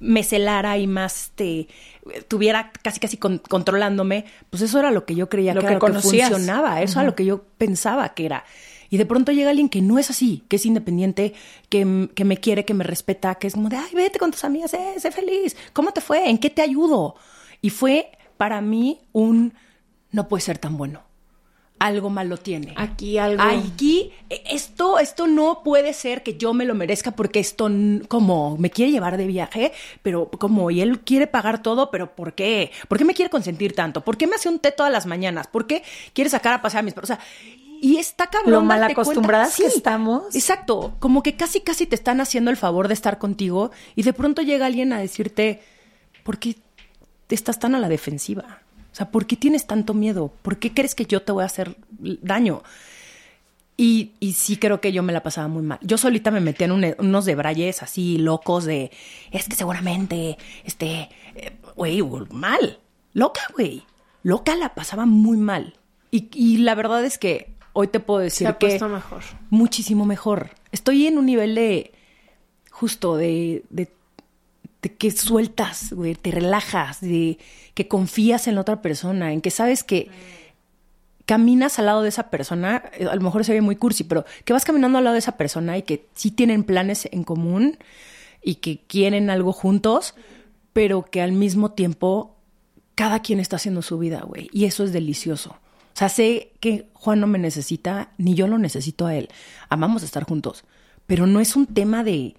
me 0.00 0.22
celara 0.22 0.76
y 0.78 0.86
más 0.86 1.32
te 1.34 1.68
tuviera 2.28 2.70
casi 2.82 3.00
casi 3.00 3.16
con- 3.16 3.38
controlándome, 3.38 4.24
pues 4.50 4.62
eso 4.62 4.78
era 4.78 4.90
lo 4.90 5.04
que 5.06 5.14
yo 5.14 5.28
creía 5.28 5.54
Lo 5.54 5.60
que, 5.60 5.66
que 5.66 5.72
era 5.72 5.74
lo 5.74 5.80
que 5.86 5.92
funcionaba, 6.30 6.82
eso 6.82 7.00
era 7.00 7.06
lo 7.06 7.14
que 7.14 7.24
yo 7.24 7.44
pensaba 7.58 8.08
que 8.14 8.26
era. 8.26 8.44
Y 8.90 8.96
de 8.98 9.06
pronto 9.06 9.32
llega 9.32 9.50
alguien 9.50 9.68
que 9.68 9.80
no 9.80 9.98
es 9.98 10.10
así, 10.10 10.44
que 10.48 10.56
es 10.56 10.66
independiente, 10.66 11.34
que, 11.68 12.08
que 12.14 12.24
me 12.24 12.36
quiere, 12.36 12.64
que 12.64 12.74
me 12.74 12.84
respeta, 12.84 13.34
que 13.36 13.46
es 13.48 13.54
como 13.54 13.68
de, 13.68 13.76
ay, 13.76 13.90
vete 13.94 14.18
con 14.18 14.30
tus 14.30 14.44
amigas, 14.44 14.74
eh, 14.74 14.94
sé 14.98 15.10
feliz. 15.10 15.56
¿Cómo 15.72 15.92
te 15.92 16.00
fue? 16.00 16.28
¿En 16.28 16.38
qué 16.38 16.50
te 16.50 16.62
ayudo? 16.62 17.16
Y 17.60 17.70
fue 17.70 18.12
para 18.36 18.60
mí 18.60 19.00
un, 19.12 19.54
no 20.12 20.28
puede 20.28 20.42
ser 20.42 20.58
tan 20.58 20.76
bueno. 20.76 21.02
Algo 21.84 22.08
malo 22.08 22.38
tiene. 22.38 22.72
Aquí 22.76 23.18
algo. 23.18 23.42
Aquí, 23.42 24.10
eh, 24.30 24.42
esto, 24.50 24.98
esto 24.98 25.26
no 25.26 25.60
puede 25.62 25.92
ser 25.92 26.22
que 26.22 26.38
yo 26.38 26.54
me 26.54 26.64
lo 26.64 26.74
merezca 26.74 27.10
porque 27.10 27.40
esto 27.40 27.70
como 28.08 28.56
me 28.56 28.70
quiere 28.70 28.90
llevar 28.90 29.18
de 29.18 29.26
viaje, 29.26 29.70
pero 30.00 30.30
como 30.30 30.70
y 30.70 30.80
él 30.80 31.00
quiere 31.00 31.26
pagar 31.26 31.60
todo, 31.62 31.90
pero 31.90 32.14
¿por 32.16 32.32
qué? 32.32 32.70
¿Por 32.88 32.96
qué 32.96 33.04
me 33.04 33.12
quiere 33.12 33.28
consentir 33.30 33.74
tanto? 33.74 34.00
¿Por 34.00 34.16
qué 34.16 34.26
me 34.26 34.36
hace 34.36 34.48
un 34.48 34.60
té 34.60 34.72
todas 34.72 34.90
las 34.90 35.04
mañanas? 35.04 35.46
¿Por 35.46 35.66
qué 35.66 35.82
quiere 36.14 36.30
sacar 36.30 36.54
a 36.54 36.62
pasear 36.62 36.80
a 36.80 36.84
mis 36.84 36.94
perros? 36.94 37.10
O 37.10 37.14
sea, 37.16 37.24
y 37.82 37.98
está 37.98 38.28
cabrón. 38.28 38.52
Lo 38.52 38.62
mal 38.62 38.82
acostumbradas 38.82 39.54
que 39.54 39.66
estamos. 39.66 40.34
Exacto, 40.34 40.94
como 41.00 41.22
que 41.22 41.36
casi 41.36 41.60
casi 41.60 41.84
te 41.84 41.96
están 41.96 42.22
haciendo 42.22 42.50
el 42.50 42.56
favor 42.56 42.88
de 42.88 42.94
estar 42.94 43.18
contigo 43.18 43.72
y 43.94 44.04
de 44.04 44.14
pronto 44.14 44.40
llega 44.40 44.64
alguien 44.64 44.94
a 44.94 44.98
decirte, 44.98 45.60
¿por 46.22 46.38
qué 46.38 46.56
estás 47.28 47.58
tan 47.58 47.74
a 47.74 47.78
la 47.78 47.90
defensiva? 47.90 48.63
O 48.94 48.96
sea, 48.96 49.10
¿por 49.10 49.26
qué 49.26 49.34
tienes 49.34 49.66
tanto 49.66 49.92
miedo? 49.92 50.32
¿Por 50.42 50.58
qué 50.58 50.72
crees 50.72 50.94
que 50.94 51.04
yo 51.04 51.20
te 51.20 51.32
voy 51.32 51.42
a 51.42 51.46
hacer 51.46 51.76
daño? 51.98 52.62
Y, 53.76 54.12
y 54.20 54.34
sí 54.34 54.56
creo 54.56 54.80
que 54.80 54.92
yo 54.92 55.02
me 55.02 55.12
la 55.12 55.24
pasaba 55.24 55.48
muy 55.48 55.62
mal. 55.64 55.80
Yo 55.82 55.98
solita 55.98 56.30
me 56.30 56.40
metía 56.40 56.66
en 56.66 56.72
un- 56.72 56.94
unos 56.98 57.24
debrayes 57.24 57.82
así 57.82 58.18
locos 58.18 58.64
de, 58.64 58.92
es 59.32 59.48
que 59.48 59.56
seguramente, 59.56 60.38
este, 60.64 61.08
eh, 61.34 61.56
güey, 61.74 62.00
mal. 62.30 62.78
Loca, 63.14 63.40
güey. 63.56 63.82
Loca 64.22 64.54
la 64.54 64.74
pasaba 64.76 65.06
muy 65.06 65.36
mal. 65.38 65.74
Y, 66.12 66.28
y 66.32 66.58
la 66.58 66.76
verdad 66.76 67.04
es 67.04 67.18
que 67.18 67.52
hoy 67.72 67.88
te 67.88 67.98
puedo 67.98 68.20
decir 68.20 68.46
Se 68.46 68.52
ha 68.52 68.58
que 68.58 68.68
puesto 68.68 68.88
mejor. 68.88 69.22
muchísimo 69.50 70.04
mejor. 70.06 70.50
Estoy 70.70 71.08
en 71.08 71.18
un 71.18 71.26
nivel 71.26 71.56
de, 71.56 71.92
justo, 72.70 73.16
de, 73.16 73.64
de, 73.70 73.88
de 74.84 74.94
que 74.94 75.10
sueltas, 75.10 75.94
güey, 75.94 76.14
te 76.14 76.30
relajas, 76.30 77.00
de 77.00 77.38
que 77.72 77.88
confías 77.88 78.46
en 78.46 78.54
la 78.54 78.60
otra 78.60 78.82
persona, 78.82 79.32
en 79.32 79.40
que 79.40 79.50
sabes 79.50 79.82
que 79.82 80.10
caminas 81.24 81.78
al 81.78 81.86
lado 81.86 82.02
de 82.02 82.10
esa 82.10 82.28
persona, 82.28 82.84
eh, 82.92 83.06
a 83.10 83.14
lo 83.14 83.22
mejor 83.22 83.46
se 83.46 83.54
ve 83.54 83.62
muy 83.62 83.76
cursi, 83.76 84.04
pero 84.04 84.26
que 84.44 84.52
vas 84.52 84.66
caminando 84.66 84.98
al 84.98 85.04
lado 85.04 85.14
de 85.14 85.20
esa 85.20 85.38
persona 85.38 85.78
y 85.78 85.84
que 85.84 86.06
sí 86.14 86.30
tienen 86.30 86.64
planes 86.64 87.08
en 87.10 87.24
común 87.24 87.78
y 88.42 88.56
que 88.56 88.82
quieren 88.86 89.30
algo 89.30 89.54
juntos, 89.54 90.14
pero 90.74 91.02
que 91.02 91.22
al 91.22 91.32
mismo 91.32 91.72
tiempo 91.72 92.36
cada 92.94 93.20
quien 93.20 93.40
está 93.40 93.56
haciendo 93.56 93.80
su 93.80 93.98
vida, 93.98 94.20
güey. 94.20 94.50
Y 94.52 94.66
eso 94.66 94.84
es 94.84 94.92
delicioso. 94.92 95.52
O 95.94 95.96
sea, 95.96 96.10
sé 96.10 96.52
que 96.60 96.90
Juan 96.92 97.20
no 97.20 97.26
me 97.26 97.38
necesita, 97.38 98.10
ni 98.18 98.34
yo 98.34 98.48
lo 98.48 98.58
necesito 98.58 99.06
a 99.06 99.14
él. 99.14 99.30
Amamos 99.70 100.02
estar 100.02 100.24
juntos. 100.24 100.64
Pero 101.06 101.26
no 101.26 101.40
es 101.40 101.56
un 101.56 101.66
tema 101.66 102.04
de, 102.04 102.12
de, 102.12 102.36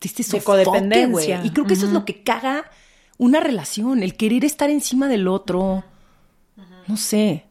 este 0.00 0.22
sofoque, 0.22 0.64
codependencia. 0.64 1.36
güey. 1.38 1.46
Y 1.48 1.50
creo 1.50 1.66
que 1.66 1.74
eso 1.74 1.86
es 1.86 1.92
lo 1.92 2.04
que 2.04 2.22
caga 2.22 2.64
una 3.18 3.40
relación, 3.40 4.02
el 4.02 4.16
querer 4.16 4.44
estar 4.44 4.70
encima 4.70 5.08
del 5.08 5.28
otro. 5.28 5.84
No 6.86 6.96
sé. 6.96 7.46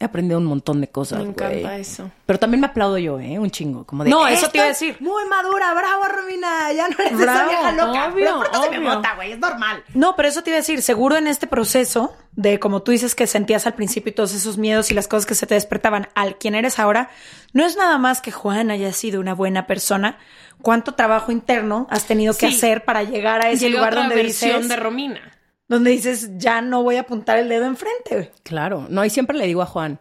He 0.00 0.04
aprendido 0.04 0.38
un 0.38 0.44
montón 0.44 0.80
de 0.80 0.88
cosas. 0.88 1.18
Me 1.18 1.30
encanta 1.30 1.76
eso. 1.76 2.08
Pero 2.24 2.38
también 2.38 2.60
me 2.60 2.68
aplaudo 2.68 2.98
yo, 2.98 3.18
¿eh? 3.18 3.36
Un 3.40 3.50
chingo. 3.50 3.84
Como 3.84 4.04
de. 4.04 4.10
No, 4.10 4.28
eso 4.28 4.48
te 4.48 4.58
iba 4.58 4.66
a 4.66 4.70
"Estás 4.70 4.80
decir". 4.80 4.96
Muy 5.00 5.24
madura, 5.28 5.74
bravo, 5.74 6.04
Romina. 6.04 6.72
Ya 6.72 6.86
no 6.88 6.94
eres 7.00 7.14
esa 7.14 7.22
Bravo, 7.22 7.48
vieja 7.48 7.72
loca. 7.72 8.06
obvio, 8.06 8.14
pero 8.14 8.38
pronto 8.38 8.62
se 8.62 8.78
me 8.78 8.94
bota, 8.94 9.14
güey. 9.16 9.32
Es 9.32 9.38
normal. 9.40 9.82
No, 9.94 10.14
pero 10.14 10.28
eso 10.28 10.42
te 10.44 10.50
iba 10.50 10.56
a 10.56 10.60
decir, 10.60 10.82
seguro 10.82 11.16
en 11.16 11.26
este 11.26 11.48
proceso 11.48 12.12
de 12.36 12.60
como 12.60 12.82
tú 12.82 12.92
dices 12.92 13.16
que 13.16 13.26
sentías 13.26 13.66
al 13.66 13.74
principio 13.74 14.14
todos 14.14 14.34
esos 14.34 14.56
miedos 14.56 14.92
y 14.92 14.94
las 14.94 15.08
cosas 15.08 15.26
que 15.26 15.34
se 15.34 15.48
te 15.48 15.54
despertaban 15.56 16.08
al 16.14 16.38
quien 16.38 16.54
eres 16.54 16.78
ahora, 16.78 17.10
no 17.52 17.66
es 17.66 17.76
nada 17.76 17.98
más 17.98 18.20
que 18.20 18.30
Juan 18.30 18.70
haya 18.70 18.92
sido 18.92 19.20
una 19.20 19.34
buena 19.34 19.66
persona. 19.66 20.16
¿Cuánto 20.62 20.92
trabajo 20.94 21.32
interno 21.32 21.86
has 21.90 22.06
tenido 22.06 22.34
que 22.34 22.48
Sí. 22.48 22.56
hacer 22.56 22.84
para 22.84 23.02
llegar 23.02 23.44
a 23.44 23.50
ese 23.50 23.66
Llega 23.66 23.78
lugar 23.78 23.92
otra 23.92 24.02
donde 24.02 24.16
versión 24.16 24.56
dices, 24.62 24.68
de 24.68 24.76
Romina. 24.76 25.20
donde 25.68 25.90
dices, 25.90 26.30
ya 26.38 26.60
no 26.62 26.82
voy 26.82 26.96
a 26.96 27.00
apuntar 27.00 27.38
el 27.38 27.48
dedo 27.48 27.66
enfrente? 27.66 28.14
güey"? 28.14 28.30
Claro, 28.42 28.86
no, 28.90 29.04
y 29.04 29.10
siempre 29.10 29.36
le 29.36 29.46
digo 29.46 29.62
a 29.62 29.66
Juan, 29.66 29.98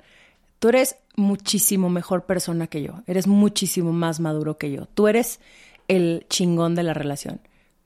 tú 0.60 0.70
eres 0.70 0.96
muchísimo 1.16 1.90
mejor 1.90 2.26
persona 2.26 2.68
que 2.68 2.82
yo, 2.84 3.02
eres 3.08 3.28
muchísimo 3.28 3.92
más 3.94 4.20
maduro 4.20 4.58
que 4.58 4.72
yo, 4.72 4.86
tú 4.88 5.08
eres 5.08 5.40
el 5.88 6.26
chingón 6.30 6.76
de 6.76 6.84
la 6.84 6.94
relación, 6.94 7.40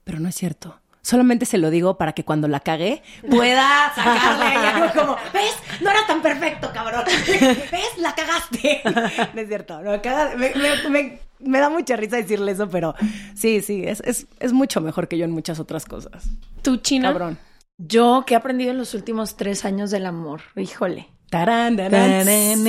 pero 0.03 0.19
no 0.19 0.27
es 0.29 0.35
cierto. 0.35 0.80
Solamente 1.03 1.45
se 1.45 1.57
lo 1.57 1.69
digo 1.71 1.97
para 1.97 2.13
que 2.13 2.23
cuando 2.23 2.47
la 2.47 2.59
cagué 2.59 3.01
pueda 3.29 3.91
sacarle 3.95 4.55
algo 4.67 4.93
como, 5.01 5.15
¿ves? 5.33 5.55
No 5.81 5.89
era 5.89 6.05
tan 6.05 6.21
perfecto, 6.21 6.69
cabrón. 6.73 7.03
¿Ves? 7.27 7.97
La 7.97 8.13
cagaste. 8.13 8.81
No 9.33 9.41
es 9.41 9.47
cierto, 9.47 9.81
no, 9.81 9.99
caga- 10.01 10.35
me, 10.35 10.51
me- 10.55 10.89
me- 10.89 11.19
me 11.39 11.59
da 11.59 11.69
mucha 11.71 11.95
risa 11.95 12.17
decirle 12.17 12.51
eso, 12.51 12.69
pero 12.69 12.93
sí, 13.35 13.61
sí, 13.61 13.83
es, 13.85 14.01
es, 14.05 14.27
es 14.39 14.53
mucho 14.53 14.79
mejor 14.79 15.07
que 15.07 15.17
yo 15.17 15.25
en 15.25 15.31
muchas 15.31 15.59
otras 15.59 15.85
cosas. 15.85 16.23
¿Tú, 16.61 16.77
China? 16.77 17.07
Cabrón. 17.09 17.39
Yo, 17.79 18.23
que 18.27 18.35
he 18.35 18.37
aprendido 18.37 18.69
en 18.69 18.77
los 18.77 18.93
últimos 18.93 19.35
tres 19.37 19.65
años 19.65 19.89
del 19.89 20.05
amor? 20.05 20.41
Híjole. 20.55 21.07
Tarán, 21.31 21.77
tarán. 21.77 22.27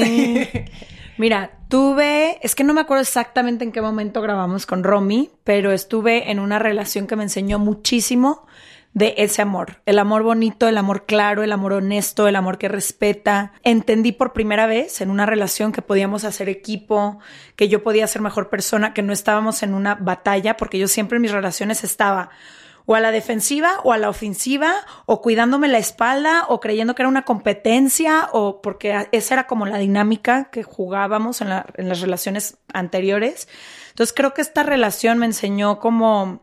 Mira, 1.19 1.53
tuve, 1.69 2.39
es 2.43 2.55
que 2.55 2.65
no 2.65 2.75
me 2.75 2.81
acuerdo 2.81 3.03
exactamente 3.03 3.65
en 3.65 3.73
qué 3.73 3.83
momento 3.83 4.23
grabamos 4.23 4.67
con 4.67 4.83
Romy, 4.83 5.31
pero 5.45 5.73
estuve 5.73 6.31
en 6.31 6.39
una 6.39 6.59
relación 6.59 7.07
que 7.07 7.17
me 7.17 7.23
enseñó 7.23 7.59
muchísimo 7.59 8.47
de 8.95 9.15
ese 9.17 9.41
amor, 9.41 9.81
el 9.87 9.99
amor 9.99 10.23
bonito, 10.23 10.69
el 10.69 10.77
amor 10.77 11.07
claro, 11.07 11.43
el 11.43 11.53
amor 11.53 11.73
honesto, 11.73 12.29
el 12.29 12.37
amor 12.37 12.59
que 12.59 12.69
respeta. 12.69 13.53
Entendí 13.63 14.13
por 14.13 14.35
primera 14.35 14.67
vez 14.67 15.01
en 15.01 15.11
una 15.11 15.25
relación 15.25 15.73
que 15.73 15.81
podíamos 15.81 16.25
hacer 16.25 16.49
equipo, 16.51 17.19
que 17.57 17.69
yo 17.69 17.83
podía 17.83 18.07
ser 18.07 18.21
mejor 18.21 18.51
persona, 18.51 18.93
que 18.93 19.03
no 19.03 19.13
estábamos 19.13 19.63
en 19.63 19.73
una 19.73 19.95
batalla, 19.95 20.57
porque 20.59 20.79
yo 20.79 20.89
siempre 20.89 21.17
en 21.17 21.23
mis 21.23 21.33
relaciones 21.33 21.85
estaba 21.85 22.31
o 22.85 22.95
a 22.95 23.01
la 23.01 23.11
defensiva 23.11 23.81
o 23.85 23.93
a 23.93 23.99
la 23.99 24.09
ofensiva, 24.09 24.75
o 25.07 25.21
cuidándome 25.21 25.69
la 25.69 25.79
espalda, 25.79 26.47
o 26.49 26.61
creyendo 26.61 26.95
que 26.95 27.03
era 27.03 27.09
una 27.09 27.25
competencia, 27.25 28.29
o 28.33 28.61
porque 28.63 29.07
esa 29.13 29.35
era 29.35 29.47
como 29.47 29.67
la 29.67 29.79
dinámica 29.79 30.51
que 30.51 30.63
jugábamos 30.63 31.41
en 31.41 31.49
las 31.49 32.01
relaciones 32.01 32.59
anteriores. 32.73 33.49
Entonces 33.91 34.15
creo 34.15 34.35
que 34.35 34.43
esta 34.43 34.63
relación 34.63 35.19
me 35.19 35.27
enseñó 35.27 35.79
como 35.79 36.43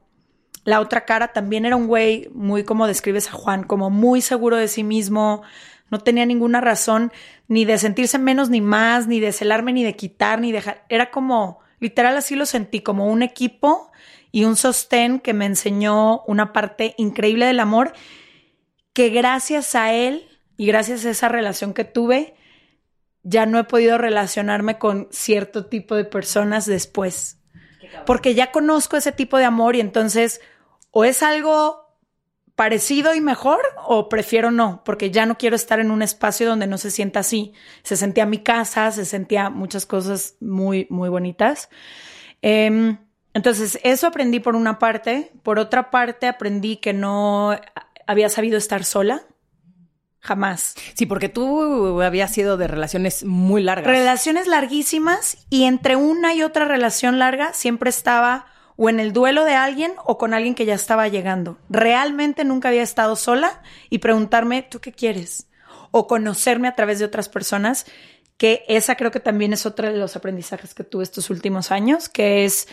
la 0.64 0.80
otra 0.80 1.06
cara. 1.06 1.30
También 1.30 1.66
era 1.66 1.76
un 1.76 1.88
güey 1.88 2.30
muy 2.34 2.64
como 2.64 2.88
describes 2.88 3.28
a 3.28 3.32
Juan, 3.32 3.64
como 3.64 3.90
muy 3.90 4.22
seguro 4.22 4.56
de 4.56 4.68
sí 4.68 4.84
mismo. 4.84 5.42
No 5.90 6.00
tenía 6.00 6.26
ninguna 6.26 6.62
razón 6.62 7.12
ni 7.48 7.66
de 7.66 7.78
sentirse 7.78 8.20
menos 8.20 8.50
ni 8.50 8.62
más, 8.62 9.08
ni 9.08 9.20
de 9.20 9.32
celarme, 9.32 9.74
ni 9.74 9.84
de 9.84 9.96
quitar, 9.96 10.40
ni 10.40 10.52
dejar. 10.52 10.86
Era 10.90 11.10
como, 11.10 11.60
literal 11.80 12.16
así 12.16 12.36
lo 12.36 12.46
sentí, 12.46 12.82
como 12.82 13.08
un 13.08 13.24
equipo 13.24 13.92
y 14.32 14.46
un 14.46 14.56
sostén 14.56 15.20
que 15.20 15.34
me 15.34 15.46
enseñó 15.46 16.22
una 16.24 16.54
parte 16.54 16.94
increíble 16.98 17.46
del 17.46 17.60
amor 17.60 17.94
que 18.94 19.10
gracias 19.10 19.76
a 19.76 19.94
él 19.94 20.28
y 20.58 20.66
gracias 20.66 21.06
a 21.06 21.12
esa 21.12 21.30
relación 21.30 21.74
que 21.74 21.86
tuve, 21.86 22.36
ya 23.24 23.46
no 23.46 23.60
he 23.60 23.64
podido 23.64 23.98
relacionarme 23.98 24.78
con 24.78 25.08
cierto 25.12 25.66
tipo 25.66 25.96
de 25.96 26.06
personas 26.06 26.66
después. 26.66 27.38
Porque 28.06 28.36
ya 28.36 28.52
conozco 28.52 28.98
ese 28.98 29.12
tipo 29.12 29.38
de 29.38 29.46
amor 29.46 29.76
y 29.76 29.80
entonces 29.80 30.42
o 30.92 31.06
es 31.06 31.24
algo 31.24 31.90
parecido 32.56 33.16
y 33.16 33.22
mejor 33.22 33.62
o 33.88 34.10
prefiero 34.10 34.52
no, 34.52 34.84
porque 34.84 35.12
ya 35.12 35.26
no 35.26 35.38
quiero 35.38 35.56
estar 35.56 35.80
en 35.80 35.92
un 35.92 36.02
espacio 36.02 36.50
donde 36.50 36.68
no 36.68 36.78
se 36.78 36.92
sienta 36.92 37.22
así. 37.22 37.54
Se 37.84 37.96
sentía 37.96 38.26
mi 38.26 38.40
casa, 38.40 38.92
se 38.92 39.06
sentía 39.06 39.50
muchas 39.50 39.86
cosas 39.86 40.36
muy, 40.42 40.86
muy 40.90 41.08
bonitas. 41.08 41.70
Em, 42.42 42.98
entonces, 43.34 43.80
eso 43.84 44.08
aprendí 44.08 44.40
por 44.40 44.56
una 44.56 44.80
parte. 44.80 45.32
Por 45.44 45.60
otra 45.60 45.92
parte, 45.92 46.28
aprendí 46.28 46.78
que 46.78 46.94
no 46.94 47.56
había 48.08 48.30
sabido 48.30 48.58
estar 48.58 48.84
sola. 48.84 49.24
Jamás. 50.22 50.76
Sí, 50.96 51.06
porque 51.06 51.30
tú 51.30 52.02
habías 52.02 52.34
sido 52.34 52.58
de 52.58 52.68
relaciones 52.68 53.24
muy 53.24 53.64
largas. 53.64 53.88
Relaciones 53.88 54.48
larguísimas 54.48 55.38
y 55.50 55.64
entre 55.64 55.96
una 55.96 56.34
y 56.34 56.44
otra 56.44 56.66
relación 56.66 57.20
larga 57.20 57.54
siempre 57.54 57.90
estaba 57.90 58.48
o 58.76 58.90
en 58.90 59.00
el 59.00 59.14
duelo 59.14 59.46
de 59.46 59.56
alguien 59.56 59.94
o 60.06 60.18
con 60.18 60.34
alguien 60.34 60.56
que 60.56 60.66
ya 60.66 60.74
estaba 60.74 61.08
llegando. 61.08 61.58
Realmente 61.70 62.44
nunca 62.44 62.70
había 62.70 62.82
estado 62.82 63.16
sola 63.16 63.62
y 63.90 64.00
preguntarme, 64.00 64.62
¿tú 64.64 64.80
qué 64.80 64.92
quieres? 64.92 65.48
O 65.92 66.08
conocerme 66.08 66.68
a 66.68 66.76
través 66.76 67.00
de 67.00 67.06
otras 67.06 67.30
personas, 67.30 67.86
que 68.38 68.64
esa 68.68 68.96
creo 68.96 69.12
que 69.12 69.20
también 69.20 69.54
es 69.54 69.66
otra 69.66 69.92
de 69.92 69.98
los 69.98 70.16
aprendizajes 70.16 70.74
que 70.74 70.84
tuve 70.84 71.04
estos 71.04 71.30
últimos 71.30 71.72
años, 71.72 72.08
que 72.08 72.46
es 72.46 72.68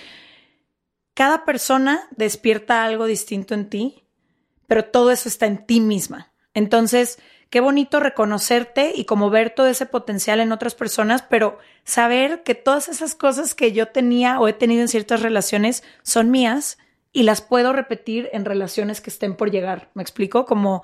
cada 1.16 1.46
persona 1.46 2.06
despierta 2.10 2.84
algo 2.84 3.06
distinto 3.06 3.54
en 3.54 3.70
ti, 3.70 4.04
pero 4.66 4.84
todo 4.84 5.10
eso 5.10 5.30
está 5.30 5.46
en 5.46 5.64
ti 5.64 5.80
misma. 5.80 6.30
Entonces, 6.52 7.18
qué 7.48 7.60
bonito 7.60 8.00
reconocerte 8.00 8.92
y 8.94 9.06
como 9.06 9.30
ver 9.30 9.48
todo 9.48 9.66
ese 9.66 9.86
potencial 9.86 10.40
en 10.40 10.52
otras 10.52 10.74
personas, 10.74 11.22
pero 11.22 11.58
saber 11.84 12.42
que 12.42 12.54
todas 12.54 12.90
esas 12.90 13.14
cosas 13.14 13.54
que 13.54 13.72
yo 13.72 13.88
tenía 13.88 14.38
o 14.38 14.46
he 14.46 14.52
tenido 14.52 14.82
en 14.82 14.88
ciertas 14.88 15.22
relaciones 15.22 15.82
son 16.02 16.30
mías 16.30 16.76
y 17.14 17.22
las 17.22 17.40
puedo 17.40 17.72
repetir 17.72 18.28
en 18.34 18.44
relaciones 18.44 19.00
que 19.00 19.08
estén 19.08 19.36
por 19.36 19.50
llegar. 19.50 19.88
¿Me 19.94 20.02
explico? 20.02 20.44
Como, 20.44 20.82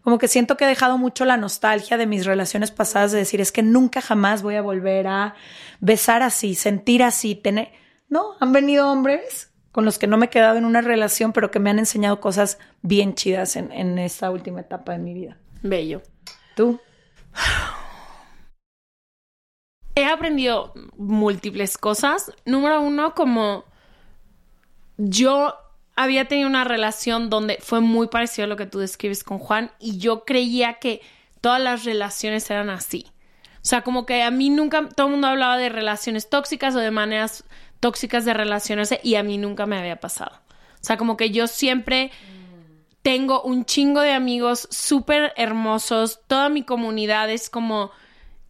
como 0.00 0.16
que 0.16 0.28
siento 0.28 0.56
que 0.56 0.64
he 0.64 0.68
dejado 0.68 0.96
mucho 0.96 1.26
la 1.26 1.36
nostalgia 1.36 1.98
de 1.98 2.06
mis 2.06 2.24
relaciones 2.24 2.70
pasadas 2.70 3.12
de 3.12 3.18
decir, 3.18 3.42
es 3.42 3.52
que 3.52 3.62
nunca 3.62 4.00
jamás 4.00 4.40
voy 4.40 4.54
a 4.54 4.62
volver 4.62 5.08
a 5.08 5.34
besar 5.80 6.22
así, 6.22 6.54
sentir 6.54 7.02
así, 7.02 7.34
tener... 7.34 7.70
No, 8.08 8.34
han 8.40 8.52
venido 8.52 8.90
hombres 8.90 9.50
con 9.74 9.84
los 9.84 9.98
que 9.98 10.06
no 10.06 10.16
me 10.16 10.26
he 10.26 10.30
quedado 10.30 10.56
en 10.56 10.66
una 10.66 10.82
relación, 10.82 11.32
pero 11.32 11.50
que 11.50 11.58
me 11.58 11.68
han 11.68 11.80
enseñado 11.80 12.20
cosas 12.20 12.58
bien 12.82 13.16
chidas 13.16 13.56
en, 13.56 13.72
en 13.72 13.98
esta 13.98 14.30
última 14.30 14.60
etapa 14.60 14.92
de 14.92 14.98
mi 14.98 15.14
vida. 15.14 15.36
Bello. 15.62 16.00
¿Tú? 16.54 16.78
He 19.96 20.04
aprendido 20.04 20.72
múltiples 20.96 21.76
cosas. 21.76 22.30
Número 22.44 22.82
uno, 22.82 23.16
como 23.16 23.64
yo 24.96 25.56
había 25.96 26.28
tenido 26.28 26.48
una 26.48 26.62
relación 26.62 27.28
donde 27.28 27.58
fue 27.60 27.80
muy 27.80 28.06
parecido 28.06 28.44
a 28.44 28.48
lo 28.48 28.56
que 28.56 28.66
tú 28.66 28.78
describes 28.78 29.24
con 29.24 29.40
Juan 29.40 29.72
y 29.80 29.98
yo 29.98 30.24
creía 30.24 30.74
que 30.74 31.00
todas 31.40 31.60
las 31.60 31.84
relaciones 31.84 32.48
eran 32.48 32.70
así. 32.70 33.06
O 33.56 33.66
sea, 33.66 33.82
como 33.82 34.06
que 34.06 34.22
a 34.22 34.30
mí 34.30 34.50
nunca, 34.50 34.88
todo 34.88 35.08
el 35.08 35.12
mundo 35.14 35.26
hablaba 35.26 35.56
de 35.56 35.68
relaciones 35.68 36.30
tóxicas 36.30 36.76
o 36.76 36.78
de 36.78 36.92
maneras 36.92 37.42
tóxicas 37.84 38.24
de 38.24 38.32
relacionarse 38.32 38.98
y 39.02 39.16
a 39.16 39.22
mí 39.22 39.36
nunca 39.36 39.66
me 39.66 39.76
había 39.76 39.96
pasado. 39.96 40.40
O 40.48 40.78
sea, 40.80 40.96
como 40.96 41.18
que 41.18 41.28
yo 41.28 41.46
siempre 41.46 42.10
tengo 43.02 43.42
un 43.42 43.66
chingo 43.66 44.00
de 44.00 44.12
amigos 44.12 44.66
súper 44.70 45.34
hermosos, 45.36 46.20
toda 46.26 46.48
mi 46.48 46.62
comunidad 46.62 47.28
es 47.28 47.50
como 47.50 47.90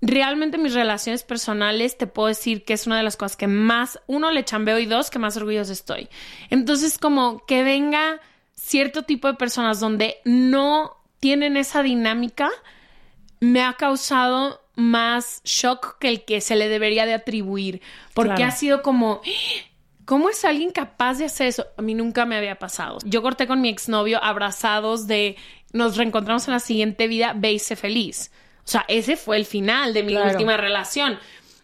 realmente 0.01 0.57
mis 0.57 0.73
relaciones 0.73 1.25
personales 1.25 1.99
te 1.99 2.07
puedo 2.07 2.29
decir 2.29 2.65
que 2.65 2.75
es 2.75 2.87
una 2.87 2.97
de 2.97 3.03
las 3.03 3.17
cosas 3.17 3.37
que 3.37 3.49
más, 3.49 3.99
uno, 4.07 4.31
le 4.31 4.45
chambeo 4.45 4.79
y 4.79 4.87
dos, 4.87 5.11
que 5.11 5.19
más 5.19 5.37
orgullosa 5.37 5.73
estoy. 5.73 6.09
Entonces, 6.49 6.97
como 6.97 7.45
que 7.45 7.65
venga 7.65 8.21
cierto 8.55 9.03
tipo 9.03 9.27
de 9.27 9.35
personas 9.35 9.81
donde 9.81 10.19
no 10.25 10.97
tienen 11.19 11.57
esa 11.57 11.83
dinámica, 11.83 12.51
me 13.41 13.63
ha 13.63 13.73
causado 13.73 14.64
más 14.77 15.41
shock 15.45 15.99
que 15.99 16.09
el 16.09 16.25
que 16.25 16.41
se 16.41 16.57
le 16.57 16.69
debería 16.69 17.07
de 17.07 17.15
atribuir, 17.15 17.81
porque 18.15 18.35
Claro. 18.35 18.47
ha 18.53 18.57
sido 18.57 18.83
como, 18.83 19.21
¿cómo 20.05 20.29
es 20.31 20.45
alguien 20.45 20.71
capaz 20.71 21.19
de 21.19 21.27
hacer 21.27 21.47
eso? 21.49 21.67
A 21.77 21.83
mí 21.83 21.95
nunca 21.95 22.25
me 22.27 22.37
había 22.37 22.59
pasado. 22.59 22.99
Yo 23.05 23.23
corté 23.23 23.47
con 23.47 23.61
mi 23.61 23.69
exnovio 23.69 24.23
abrazados 24.23 25.07
de, 25.07 25.37
nos 25.73 25.97
reencontramos 25.97 26.47
en 26.49 26.55
la 26.55 26.61
siguiente 26.61 27.07
vida, 27.09 27.33
ve 27.37 27.53
y 27.53 27.59
sé 27.59 27.77
feliz. 27.77 28.31
O 28.65 28.69
sea, 28.69 28.85
ese 28.89 29.17
fue 29.17 29.37
el 29.37 29.45
final 29.45 29.93
de 29.95 30.03
mi 30.03 30.13
Claro. 30.13 30.31
última 30.31 30.57
relación. 30.57 31.19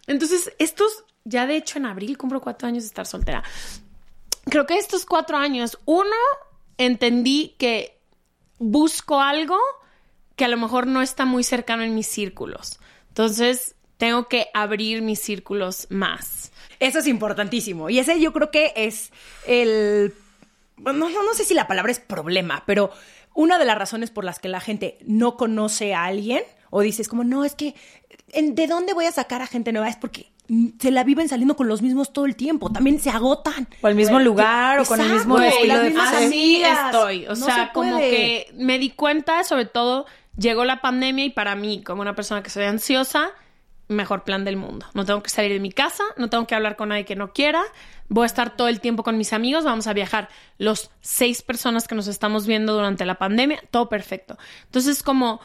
Entonces, 0.07 0.53
estos, 0.59 1.03
ya 1.23 1.47
de 1.47 1.55
hecho 1.57 1.79
en 1.79 1.85
abril 1.85 2.17
cumplo 2.17 2.41
cuatro 2.41 2.67
años 2.67 2.83
de 2.83 2.87
estar 2.87 3.05
soltera. 3.05 3.43
Creo 4.45 4.65
que 4.65 4.77
estos 4.77 5.05
cuatro 5.05 5.37
años, 5.37 5.77
uno, 5.85 6.15
entendí 6.77 7.55
que 7.59 7.99
busco 8.57 9.19
algo 9.21 9.57
que 10.35 10.45
a 10.45 10.47
lo 10.47 10.57
mejor 10.57 10.87
no 10.87 11.01
está 11.01 11.25
muy 11.25 11.43
cercano 11.43 11.83
en 11.83 11.93
mis 11.93 12.07
círculos. 12.07 12.79
Entonces, 13.11 13.75
tengo 13.97 14.27
que 14.27 14.47
abrir 14.53 15.01
mis 15.01 15.19
círculos 15.19 15.87
más. 15.89 16.51
Eso 16.79 16.99
es 16.99 17.07
importantísimo. 17.07 17.89
Y 17.89 17.99
ese 17.99 18.19
yo 18.19 18.33
creo 18.33 18.49
que 18.51 18.71
es 18.75 19.11
el... 19.45 20.13
No, 20.77 20.93
no, 20.93 21.09
no 21.09 21.33
sé 21.35 21.43
si 21.45 21.53
la 21.53 21.67
palabra 21.67 21.91
es 21.91 21.99
problema, 21.99 22.63
pero 22.65 22.89
una 23.35 23.59
de 23.59 23.65
las 23.65 23.77
razones 23.77 24.09
por 24.09 24.23
las 24.23 24.39
que 24.39 24.47
la 24.49 24.59
gente 24.59 24.97
no 25.05 25.37
conoce 25.37 25.93
a 25.93 26.05
alguien 26.05 26.41
o 26.71 26.81
dices 26.81 27.07
como, 27.07 27.23
no, 27.23 27.45
es 27.45 27.53
que, 27.53 27.75
¿en- 28.29 28.55
¿de 28.55 28.65
dónde 28.65 28.93
voy 28.93 29.05
a 29.05 29.11
sacar 29.11 29.41
a 29.43 29.47
gente 29.47 29.71
nueva? 29.73 29.89
Es 29.89 29.97
porque 29.97 30.31
se 30.79 30.89
la 30.89 31.03
viven 31.03 31.29
saliendo 31.29 31.55
con 31.55 31.67
los 31.67 31.81
mismos 31.81 32.11
todo 32.13 32.25
el 32.25 32.35
tiempo. 32.35 32.71
También 32.71 32.99
se 32.99 33.09
agotan. 33.11 33.67
O 33.81 33.87
el 33.89 33.95
mismo 33.95 34.19
lugar 34.19 34.79
o 34.79 34.85
con 34.85 34.99
el 34.99 35.13
mismo 35.13 35.37
estilo 35.39 35.79
de. 35.79 35.93
Así 35.99 36.25
amigas. 36.25 36.85
estoy. 36.87 37.25
O 37.27 37.29
No 37.29 37.35
sea, 37.35 37.67
se 37.67 37.73
como 37.73 37.97
que 37.99 38.51
me 38.55 38.79
di 38.79 38.89
cuenta, 38.89 39.43
sobre 39.43 39.65
todo, 39.65 40.07
llegó 40.37 40.65
la 40.65 40.81
pandemia 40.81 41.25
y 41.25 41.29
para 41.29 41.55
mí, 41.55 41.83
como 41.83 42.01
una 42.01 42.15
persona 42.15 42.43
que 42.43 42.49
soy 42.49 42.65
ansiosa, 42.65 43.31
mejor 43.87 44.23
plan 44.23 44.45
del 44.45 44.57
mundo. 44.57 44.85
No 44.93 45.05
tengo 45.05 45.21
que 45.21 45.29
salir 45.29 45.51
de 45.51 45.59
mi 45.59 45.71
casa, 45.71 46.03
no 46.17 46.29
tengo 46.29 46.47
que 46.47 46.55
hablar 46.55 46.75
con 46.75 46.89
nadie 46.89 47.05
que 47.05 47.15
no 47.15 47.33
quiera. 47.33 47.61
Voy 48.07 48.23
a 48.23 48.25
estar 48.25 48.55
todo 48.55 48.67
el 48.67 48.79
tiempo 48.79 49.03
con 49.03 49.17
mis 49.17 49.33
amigos, 49.33 49.63
vamos 49.63 49.87
a 49.87 49.93
viajar 49.93 50.29
los 50.57 50.91
seis 51.01 51.41
personas 51.41 51.87
que 51.87 51.95
nos 51.95 52.07
estamos 52.07 52.47
viendo 52.47 52.73
durante 52.73 53.05
la 53.05 53.15
pandemia, 53.15 53.61
todo 53.69 53.89
perfecto. 53.89 54.37
Entonces, 54.65 55.03
como 55.03 55.41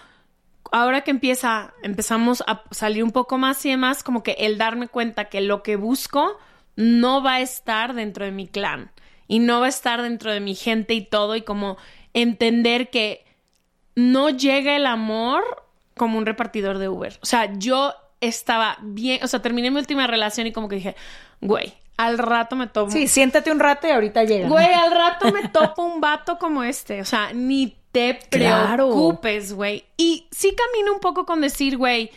ahora 0.73 1.03
que 1.03 1.11
empieza, 1.11 1.75
empezamos 1.83 2.43
a 2.47 2.63
salir 2.71 3.05
un 3.05 3.13
poco 3.13 3.39
más 3.39 3.65
y 3.67 3.71
demás, 3.71 4.03
como 4.03 4.23
que 4.23 4.33
el 4.39 4.59
darme 4.59 4.89
cuenta 4.89 5.27
que 5.27 5.41
lo 5.41 5.63
que 5.63 5.77
busco 5.77 6.39
no 6.77 7.23
va 7.23 7.35
a 7.35 7.41
estar 7.41 7.95
dentro 7.95 8.25
de 8.25 8.33
mi 8.33 8.47
clan 8.47 8.91
y 9.29 9.39
no 9.39 9.61
va 9.61 9.67
a 9.67 9.71
estar 9.71 10.03
dentro 10.03 10.33
de 10.33 10.41
mi 10.41 10.55
gente 10.55 10.95
y 10.95 11.03
todo 11.03 11.37
y 11.37 11.43
como 11.43 11.77
entender 12.15 12.91
que 12.91 13.26
no 13.97 14.31
llega 14.31 14.77
el 14.77 14.87
amor 14.87 15.43
como 15.97 16.19
un 16.19 16.27
repartidor 16.27 16.79
de 16.79 16.89
Uber. 16.89 17.19
O 17.23 17.27
sea, 17.27 17.53
yo 17.59 17.95
estaba 18.21 18.79
bien, 18.83 19.23
o 19.25 19.27
sea, 19.29 19.43
terminé 19.43 19.71
mi 19.71 19.79
última 19.79 20.07
relación 20.07 20.47
y 20.47 20.53
como 20.53 20.69
que 20.69 20.77
dije, 20.77 20.97
güey, 21.41 21.75
al 21.97 22.19
rato 22.19 22.57
me 22.57 22.67
tomo 22.67 22.91
Sí, 22.91 23.09
siéntate 23.09 23.51
un 23.51 23.59
rato 23.59 23.87
y 23.87 23.91
ahorita 23.91 24.25
llega. 24.25 24.49
Güey, 24.49 24.73
al 24.73 24.91
rato 24.93 25.33
me 25.33 25.49
topo 25.49 25.83
un 25.83 26.01
vato 26.01 26.39
como 26.39 26.63
este. 26.63 27.01
O 27.01 27.05
sea, 27.07 27.33
ni 27.33 27.77
te 27.93 28.19
Claro. 28.31 28.89
preocupes, 28.91 29.55
güey. 29.55 29.85
Y 29.97 30.27
sí 30.31 30.55
camino 30.55 30.93
un 30.93 31.01
poco 31.01 31.25
con 31.25 31.41
decir, 31.41 31.79
güey. 31.79 32.11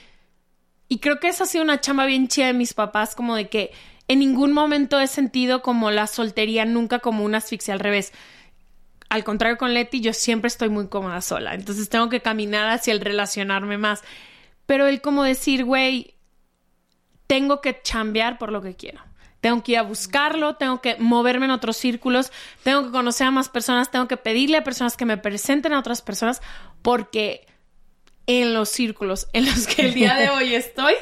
Y 0.90 1.00
creo 1.00 1.20
que 1.20 1.30
esa 1.30 1.46
ha 1.46 1.48
sido 1.48 1.64
una 1.64 1.80
chamba 1.80 2.06
bien 2.06 2.28
chida 2.28 2.48
de 2.48 2.54
mis 2.54 2.74
papás, 2.74 3.16
como 3.16 3.36
de 3.36 3.48
que 3.48 3.72
en 4.10 4.20
ningún 4.20 4.52
momento 4.52 5.00
he 5.00 5.08
sentido 5.08 5.62
como 5.62 5.92
la 5.92 6.08
soltería, 6.08 6.66
nunca 6.66 7.00
como 7.00 7.24
una 7.24 7.38
asfixia 7.38 7.74
al 7.74 7.80
revés. 7.80 8.12
Al 9.10 9.24
contrario 9.24 9.58
con 9.58 9.74
Leti, 9.74 10.02
yo 10.02 10.14
siempre 10.14 10.48
estoy 10.48 10.70
muy 10.70 10.88
cómoda 10.88 11.22
sola. 11.22 11.56
Entonces 11.56 11.90
tengo 11.90 12.10
que 12.10 12.22
caminar 12.22 12.70
hacia 12.70 12.94
el 12.94 13.02
relacionarme 13.02 13.78
más. 13.78 14.04
Pero 14.66 14.86
el 14.88 15.02
como 15.02 15.24
decir, 15.24 15.66
güey, 15.66 16.14
tengo 17.28 17.62
que 17.62 17.82
chambear 17.82 18.38
por 18.38 18.52
lo 18.52 18.62
que 18.62 18.76
quiero. 18.76 19.02
Tengo 19.42 19.64
que 19.64 19.72
ir 19.74 19.78
a 19.78 19.84
buscarlo, 19.84 20.56
tengo 20.58 20.82
que 20.82 20.98
moverme 21.00 21.46
en 21.46 21.52
otros 21.52 21.78
círculos, 21.78 22.32
tengo 22.64 22.84
que 22.84 22.92
conocer 22.92 23.28
a 23.28 23.32
más 23.32 23.48
personas, 23.50 23.90
tengo 23.90 24.08
que 24.08 24.18
pedirle 24.18 24.58
a 24.58 24.64
personas 24.64 24.98
que 24.98 25.06
me 25.06 25.18
presenten 25.18 25.74
a 25.74 25.80
otras 25.80 26.02
personas, 26.02 26.42
porque 26.82 27.48
en 28.28 28.54
los 28.54 28.70
círculos 28.70 29.28
en 29.34 29.46
los 29.46 29.66
que 29.66 29.84
el 29.84 29.94
día 29.94 30.16
de 30.16 30.30
hoy 30.32 30.54
estoy, 30.56 30.94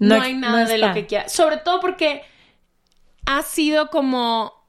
no, 0.00 0.16
No- 0.16 0.22
hay 0.22 0.34
no 0.34 0.40
nada 0.50 0.64
de 0.64 0.78
lo 0.78 0.92
que 0.92 1.06
quiera. 1.06 1.28
Sobre 1.28 1.58
todo 1.58 1.80
porque 1.80 2.22
ha 3.26 3.42
sido 3.42 3.88
como 3.90 4.63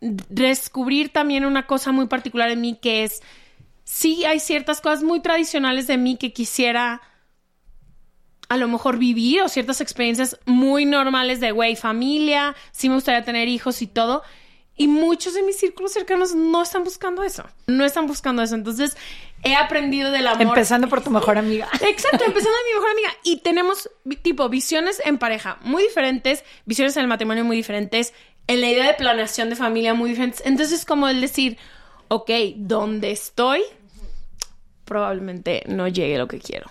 descubrir 0.00 1.12
también 1.12 1.44
una 1.44 1.66
cosa 1.66 1.92
muy 1.92 2.06
particular 2.06 2.50
en 2.50 2.60
mí 2.60 2.78
que 2.80 3.04
es, 3.04 3.22
sí 3.84 4.24
hay 4.24 4.40
ciertas 4.40 4.80
cosas 4.80 5.02
muy 5.02 5.20
tradicionales 5.20 5.86
de 5.86 5.98
mí 5.98 6.16
que 6.16 6.32
quisiera 6.32 7.02
a 8.48 8.56
lo 8.56 8.66
mejor 8.66 8.98
vivir 8.98 9.42
o 9.42 9.48
ciertas 9.48 9.80
experiencias 9.80 10.38
muy 10.44 10.84
normales 10.84 11.38
de, 11.38 11.52
güey, 11.52 11.76
familia, 11.76 12.56
sí 12.72 12.88
me 12.88 12.96
gustaría 12.96 13.22
tener 13.22 13.46
hijos 13.46 13.80
y 13.80 13.86
todo. 13.86 14.22
Y 14.76 14.88
muchos 14.88 15.34
de 15.34 15.42
mis 15.42 15.56
círculos 15.56 15.92
cercanos 15.92 16.34
no 16.34 16.62
están 16.62 16.82
buscando 16.82 17.22
eso. 17.22 17.44
No 17.66 17.84
están 17.84 18.06
buscando 18.06 18.42
eso. 18.42 18.54
Entonces, 18.54 18.96
he 19.44 19.54
aprendido 19.54 20.10
del 20.10 20.26
amor. 20.26 20.42
Empezando 20.42 20.88
por 20.88 21.02
tu 21.02 21.10
mejor 21.10 21.38
amiga. 21.38 21.68
Exacto, 21.80 22.24
empezando 22.24 22.56
de 22.56 22.70
mi 22.70 22.74
mejor 22.74 22.90
amiga. 22.90 23.10
Y 23.22 23.36
tenemos, 23.42 23.90
tipo, 24.22 24.48
visiones 24.48 25.00
en 25.04 25.18
pareja 25.18 25.58
muy 25.60 25.82
diferentes, 25.82 26.44
visiones 26.64 26.96
en 26.96 27.02
el 27.02 27.08
matrimonio 27.08 27.44
muy 27.44 27.56
diferentes, 27.56 28.14
en 28.50 28.60
la 28.60 28.68
idea 28.68 28.86
de 28.88 28.94
planeación 28.94 29.48
de 29.48 29.54
familia 29.54 29.94
muy 29.94 30.10
diferentes. 30.10 30.42
Entonces, 30.44 30.84
como 30.84 31.08
el 31.08 31.20
decir, 31.20 31.56
ok, 32.08 32.30
¿dónde 32.56 33.12
estoy? 33.12 33.62
Probablemente 34.84 35.62
no 35.68 35.86
llegue 35.86 36.18
lo 36.18 36.26
que 36.26 36.40
quiero. 36.40 36.68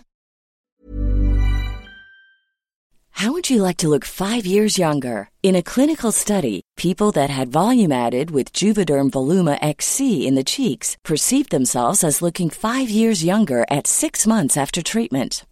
How 3.12 3.34
would 3.34 3.50
you 3.50 3.62
like 3.62 3.78
to 3.78 3.90
look 3.90 4.06
five 4.06 4.46
years 4.46 4.78
younger? 4.78 5.30
In 5.42 5.56
a 5.56 5.62
clinical 5.62 6.12
study, 6.12 6.62
people 6.78 7.12
that 7.12 7.30
had 7.30 7.50
volume 7.50 7.92
added 7.92 8.32
with 8.32 8.54
Juvederm 8.54 9.10
Voluma 9.10 9.58
XC 9.62 10.26
in 10.26 10.36
the 10.36 10.44
cheeks 10.44 10.96
perceived 11.04 11.50
themselves 11.50 12.04
as 12.04 12.22
looking 12.22 12.50
five 12.50 12.90
years 12.90 13.24
younger 13.24 13.66
at 13.70 13.88
six 13.88 14.26
months 14.26 14.56
after 14.56 14.82
treatment. 14.82 15.46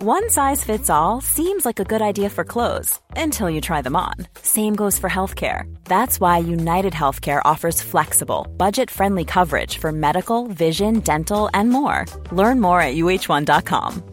One 0.00 0.30
size 0.30 0.62
fits 0.62 0.88
all 0.88 1.20
seems 1.20 1.64
like 1.66 1.80
a 1.80 1.84
good 1.84 2.00
idea 2.00 2.30
for 2.30 2.44
clothes 2.44 3.00
until 3.16 3.50
you 3.50 3.60
try 3.60 3.82
them 3.82 3.96
on. 3.96 4.14
Same 4.42 4.76
goes 4.76 4.96
for 4.96 5.10
healthcare. 5.10 5.62
That's 5.86 6.20
why 6.20 6.38
United 6.38 6.92
Healthcare 6.92 7.42
offers 7.44 7.82
flexible, 7.82 8.46
budget 8.56 8.92
friendly 8.92 9.24
coverage 9.24 9.78
for 9.78 9.90
medical, 9.90 10.46
vision, 10.46 11.00
dental, 11.00 11.50
and 11.52 11.70
more. 11.70 12.06
Learn 12.30 12.60
more 12.60 12.80
at 12.80 12.94
uh1.com. 12.94 14.04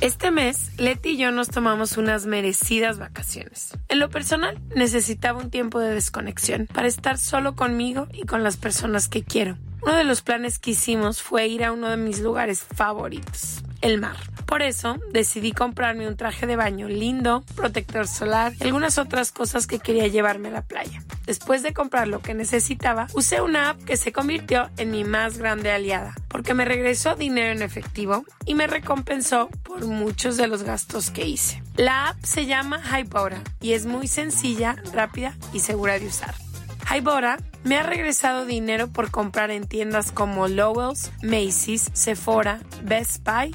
Este 0.00 0.30
mes, 0.30 0.70
Leti 0.78 1.10
y 1.10 1.16
yo 1.16 1.32
nos 1.32 1.48
tomamos 1.48 1.96
unas 1.96 2.26
merecidas 2.26 3.00
vacaciones. 3.00 3.76
En 3.88 3.98
lo 3.98 4.08
personal, 4.08 4.56
necesitaba 4.76 5.40
un 5.40 5.50
tiempo 5.50 5.80
de 5.80 5.94
desconexión 5.94 6.68
para 6.72 6.86
estar 6.86 7.18
solo 7.18 7.56
conmigo 7.56 8.06
y 8.12 8.24
con 8.24 8.44
las 8.44 8.56
personas 8.56 9.08
que 9.08 9.24
quiero. 9.24 9.58
Uno 9.82 9.96
de 9.96 10.04
los 10.04 10.22
planes 10.22 10.58
que 10.58 10.72
hicimos 10.72 11.22
fue 11.22 11.46
ir 11.46 11.64
a 11.64 11.72
uno 11.72 11.88
de 11.88 11.96
mis 11.96 12.20
lugares 12.20 12.62
favoritos, 12.62 13.62
el 13.80 13.98
mar. 14.00 14.16
Por 14.44 14.62
eso 14.62 14.98
decidí 15.12 15.52
comprarme 15.52 16.08
un 16.08 16.16
traje 16.16 16.46
de 16.46 16.56
baño 16.56 16.88
lindo, 16.88 17.44
protector 17.54 18.08
solar 18.08 18.52
y 18.58 18.64
algunas 18.64 18.98
otras 18.98 19.32
cosas 19.32 19.66
que 19.66 19.78
quería 19.78 20.08
llevarme 20.08 20.48
a 20.48 20.52
la 20.52 20.62
playa. 20.62 21.02
Después 21.24 21.62
de 21.62 21.72
comprar 21.72 22.08
lo 22.08 22.20
que 22.20 22.34
necesitaba, 22.34 23.06
usé 23.14 23.40
una 23.40 23.70
app 23.70 23.84
que 23.84 23.96
se 23.96 24.12
convirtió 24.12 24.68
en 24.76 24.90
mi 24.90 25.04
más 25.04 25.38
grande 25.38 25.70
aliada, 25.70 26.14
porque 26.28 26.52
me 26.52 26.64
regresó 26.64 27.14
dinero 27.14 27.52
en 27.52 27.62
efectivo 27.62 28.24
y 28.44 28.54
me 28.54 28.66
recompensó 28.66 29.48
por 29.62 29.86
muchos 29.86 30.36
de 30.36 30.48
los 30.48 30.64
gastos 30.64 31.10
que 31.10 31.26
hice. 31.26 31.62
La 31.76 32.08
app 32.08 32.24
se 32.24 32.46
llama 32.46 32.82
Hybora 32.82 33.42
y 33.60 33.72
es 33.74 33.86
muy 33.86 34.08
sencilla, 34.08 34.76
rápida 34.92 35.36
y 35.52 35.60
segura 35.60 35.98
de 35.98 36.06
usar. 36.06 36.34
Hybora 36.88 37.38
me 37.64 37.76
ha 37.76 37.82
regresado 37.82 38.46
dinero 38.46 38.88
por 38.88 39.10
comprar 39.10 39.50
en 39.50 39.66
tiendas 39.66 40.12
como 40.12 40.48
Lowell's, 40.48 41.10
Macy's, 41.22 41.90
Sephora, 41.92 42.60
Best 42.82 43.24
Buy 43.24 43.54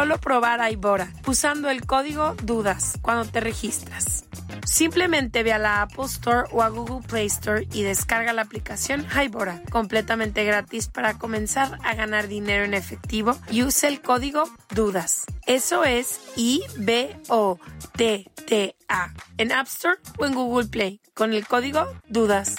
probar 0.19 0.59
Hybora 0.71 1.13
usando 1.27 1.69
el 1.69 1.85
código 1.85 2.35
DUDAS 2.43 2.97
cuando 3.01 3.25
te 3.25 3.39
registras. 3.39 4.25
Simplemente 4.65 5.43
ve 5.43 5.53
a 5.53 5.59
la 5.59 5.83
Apple 5.83 6.05
Store 6.05 6.47
o 6.51 6.63
a 6.63 6.69
Google 6.69 7.07
Play 7.07 7.27
Store 7.27 7.67
y 7.71 7.83
descarga 7.83 8.33
la 8.33 8.41
aplicación 8.41 9.05
Hybora, 9.05 9.61
completamente 9.71 10.43
gratis 10.43 10.87
para 10.87 11.19
comenzar 11.19 11.77
a 11.83 11.93
ganar 11.93 12.27
dinero 12.27 12.63
en 12.63 12.73
efectivo 12.73 13.37
y 13.51 13.61
use 13.63 13.87
el 13.87 14.01
código 14.01 14.45
DUDAS. 14.73 15.25
Eso 15.45 15.83
es 15.83 16.19
I-B-O-T-T-A 16.35 17.23
en 19.37 19.51
App 19.51 19.67
Store 19.67 19.97
o 20.17 20.25
en 20.25 20.33
Google 20.33 20.67
Play 20.67 20.99
con 21.13 21.33
el 21.33 21.45
código 21.47 21.85
DUDAS. 22.07 22.55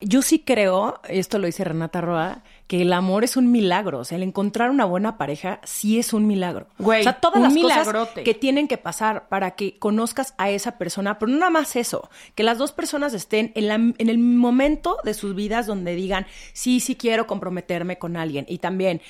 Yo 0.00 0.20
sí 0.20 0.40
creo, 0.40 1.00
esto 1.08 1.38
lo 1.38 1.46
dice 1.46 1.64
Renata 1.64 2.02
Roa, 2.02 2.43
que 2.66 2.80
el 2.82 2.92
amor 2.94 3.24
es 3.24 3.36
un 3.36 3.50
milagro. 3.52 3.98
O 3.98 4.04
sea, 4.04 4.16
el 4.16 4.22
encontrar 4.22 4.70
una 4.70 4.84
buena 4.86 5.18
pareja 5.18 5.60
sí 5.64 5.98
es 5.98 6.12
un 6.14 6.26
milagro. 6.26 6.66
Güey, 6.78 7.00
o 7.00 7.02
sea, 7.02 7.20
todas 7.20 7.42
las 7.42 7.52
milagrote. 7.52 8.08
cosas 8.10 8.24
que 8.24 8.34
tienen 8.34 8.68
que 8.68 8.78
pasar 8.78 9.28
para 9.28 9.50
que 9.52 9.78
conozcas 9.78 10.34
a 10.38 10.48
esa 10.50 10.78
persona, 10.78 11.18
pero 11.18 11.30
no 11.30 11.38
nada 11.38 11.50
más 11.50 11.76
eso, 11.76 12.08
que 12.34 12.42
las 12.42 12.56
dos 12.58 12.72
personas 12.72 13.12
estén 13.12 13.52
en, 13.54 13.68
la- 13.68 13.74
en 13.74 14.08
el 14.08 14.18
momento 14.18 14.96
de 15.04 15.12
sus 15.14 15.34
vidas 15.34 15.66
donde 15.66 15.94
digan, 15.94 16.26
sí, 16.54 16.80
sí 16.80 16.96
quiero 16.96 17.26
comprometerme 17.26 17.98
con 17.98 18.16
alguien. 18.16 18.46
Y 18.48 18.58
también 18.58 19.02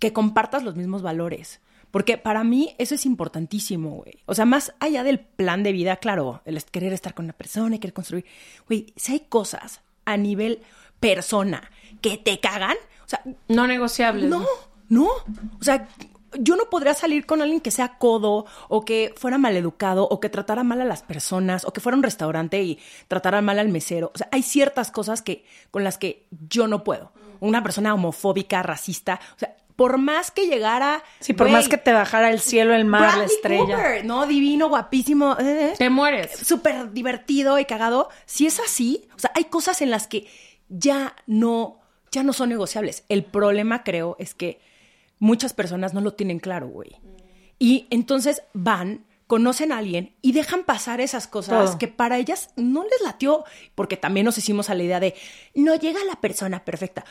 que 0.00 0.12
compartas 0.12 0.62
los 0.64 0.74
mismos 0.76 1.02
valores. 1.02 1.60
Porque 1.90 2.18
para 2.18 2.44
mí 2.44 2.74
eso 2.78 2.94
es 2.96 3.06
importantísimo, 3.06 3.90
güey. 3.92 4.18
O 4.26 4.34
sea, 4.34 4.44
más 4.44 4.74
allá 4.78 5.04
del 5.04 5.20
plan 5.20 5.62
de 5.62 5.72
vida, 5.72 5.96
claro, 5.96 6.42
el 6.44 6.62
querer 6.64 6.92
estar 6.92 7.14
con 7.14 7.24
una 7.24 7.32
persona 7.32 7.76
y 7.76 7.78
querer 7.78 7.94
construir. 7.94 8.26
Güey, 8.66 8.92
si 8.96 9.12
hay 9.12 9.20
cosas 9.20 9.80
a 10.04 10.16
nivel 10.18 10.60
persona 11.00 11.70
que 12.00 12.16
te 12.18 12.40
cagan, 12.40 12.76
o 13.04 13.08
sea, 13.08 13.22
No 13.48 13.66
negociables. 13.66 14.28
no, 14.28 14.44
no. 14.88 15.06
O 15.60 15.62
sea, 15.64 15.88
yo 16.38 16.56
no 16.56 16.64
podría 16.68 16.92
salir 16.94 17.24
con 17.24 17.40
alguien 17.40 17.60
que 17.60 17.70
sea 17.70 17.96
codo 17.96 18.44
o 18.68 18.84
que 18.84 19.14
fuera 19.16 19.38
maleducado 19.38 20.04
o 20.08 20.20
que 20.20 20.28
tratara 20.28 20.62
mal 20.62 20.80
a 20.80 20.84
las 20.84 21.02
personas 21.02 21.64
o 21.64 21.72
que 21.72 21.80
fuera 21.80 21.94
a 21.94 21.98
un 21.98 22.02
restaurante 22.02 22.62
y 22.62 22.78
tratara 23.08 23.40
mal 23.40 23.58
al 23.58 23.68
mesero. 23.68 24.12
O 24.14 24.18
sea, 24.18 24.28
hay 24.30 24.42
ciertas 24.42 24.90
cosas 24.90 25.22
que 25.22 25.44
con 25.70 25.84
las 25.84 25.96
que 25.96 26.26
yo 26.48 26.66
no 26.68 26.84
puedo. 26.84 27.12
Una 27.40 27.62
persona 27.62 27.94
homofóbica, 27.94 28.62
racista, 28.62 29.20
o 29.36 29.38
sea, 29.38 29.56
por 29.76 29.96
más 29.96 30.32
que 30.32 30.48
llegara 30.48 31.04
Sí, 31.20 31.32
por 31.34 31.48
más 31.50 31.68
que 31.68 31.78
te 31.78 31.92
bajara 31.92 32.30
el 32.30 32.40
cielo, 32.40 32.74
el 32.74 32.84
mar, 32.84 33.16
la 33.16 33.24
estrella. 33.24 33.76
Cooper, 33.76 34.04
no, 34.04 34.26
divino, 34.26 34.68
guapísimo, 34.68 35.36
eh, 35.38 35.72
Te 35.78 35.88
mueres. 35.88 36.36
súper 36.36 36.92
divertido 36.92 37.58
y 37.60 37.64
cagado. 37.64 38.08
Si 38.26 38.44
es 38.46 38.58
así, 38.58 39.08
o 39.16 39.18
sea, 39.20 39.30
hay 39.36 39.44
cosas 39.44 39.80
en 39.80 39.90
las 39.92 40.08
que 40.08 40.26
ya 40.68 41.14
no, 41.28 41.78
ya 42.18 42.24
no 42.24 42.32
son 42.32 42.48
negociables. 42.48 43.04
El 43.08 43.24
problema, 43.24 43.84
creo, 43.84 44.16
es 44.18 44.34
que 44.34 44.60
muchas 45.20 45.52
personas 45.52 45.94
no 45.94 46.00
lo 46.00 46.14
tienen 46.14 46.40
claro, 46.40 46.66
güey. 46.68 46.96
Y 47.60 47.86
entonces 47.90 48.42
van, 48.54 49.04
conocen 49.28 49.70
a 49.70 49.78
alguien 49.78 50.14
y 50.20 50.32
dejan 50.32 50.64
pasar 50.64 51.00
esas 51.00 51.28
cosas 51.28 51.70
Todo. 51.70 51.78
que 51.78 51.86
para 51.86 52.18
ellas 52.18 52.50
no 52.56 52.82
les 52.82 53.00
latió, 53.02 53.44
porque 53.74 53.96
también 53.96 54.26
nos 54.26 54.36
hicimos 54.36 54.68
a 54.68 54.74
la 54.74 54.82
idea 54.82 54.98
de 54.98 55.14
no 55.54 55.76
llega 55.76 56.04
la 56.04 56.20
persona 56.20 56.64
perfecta. 56.64 57.04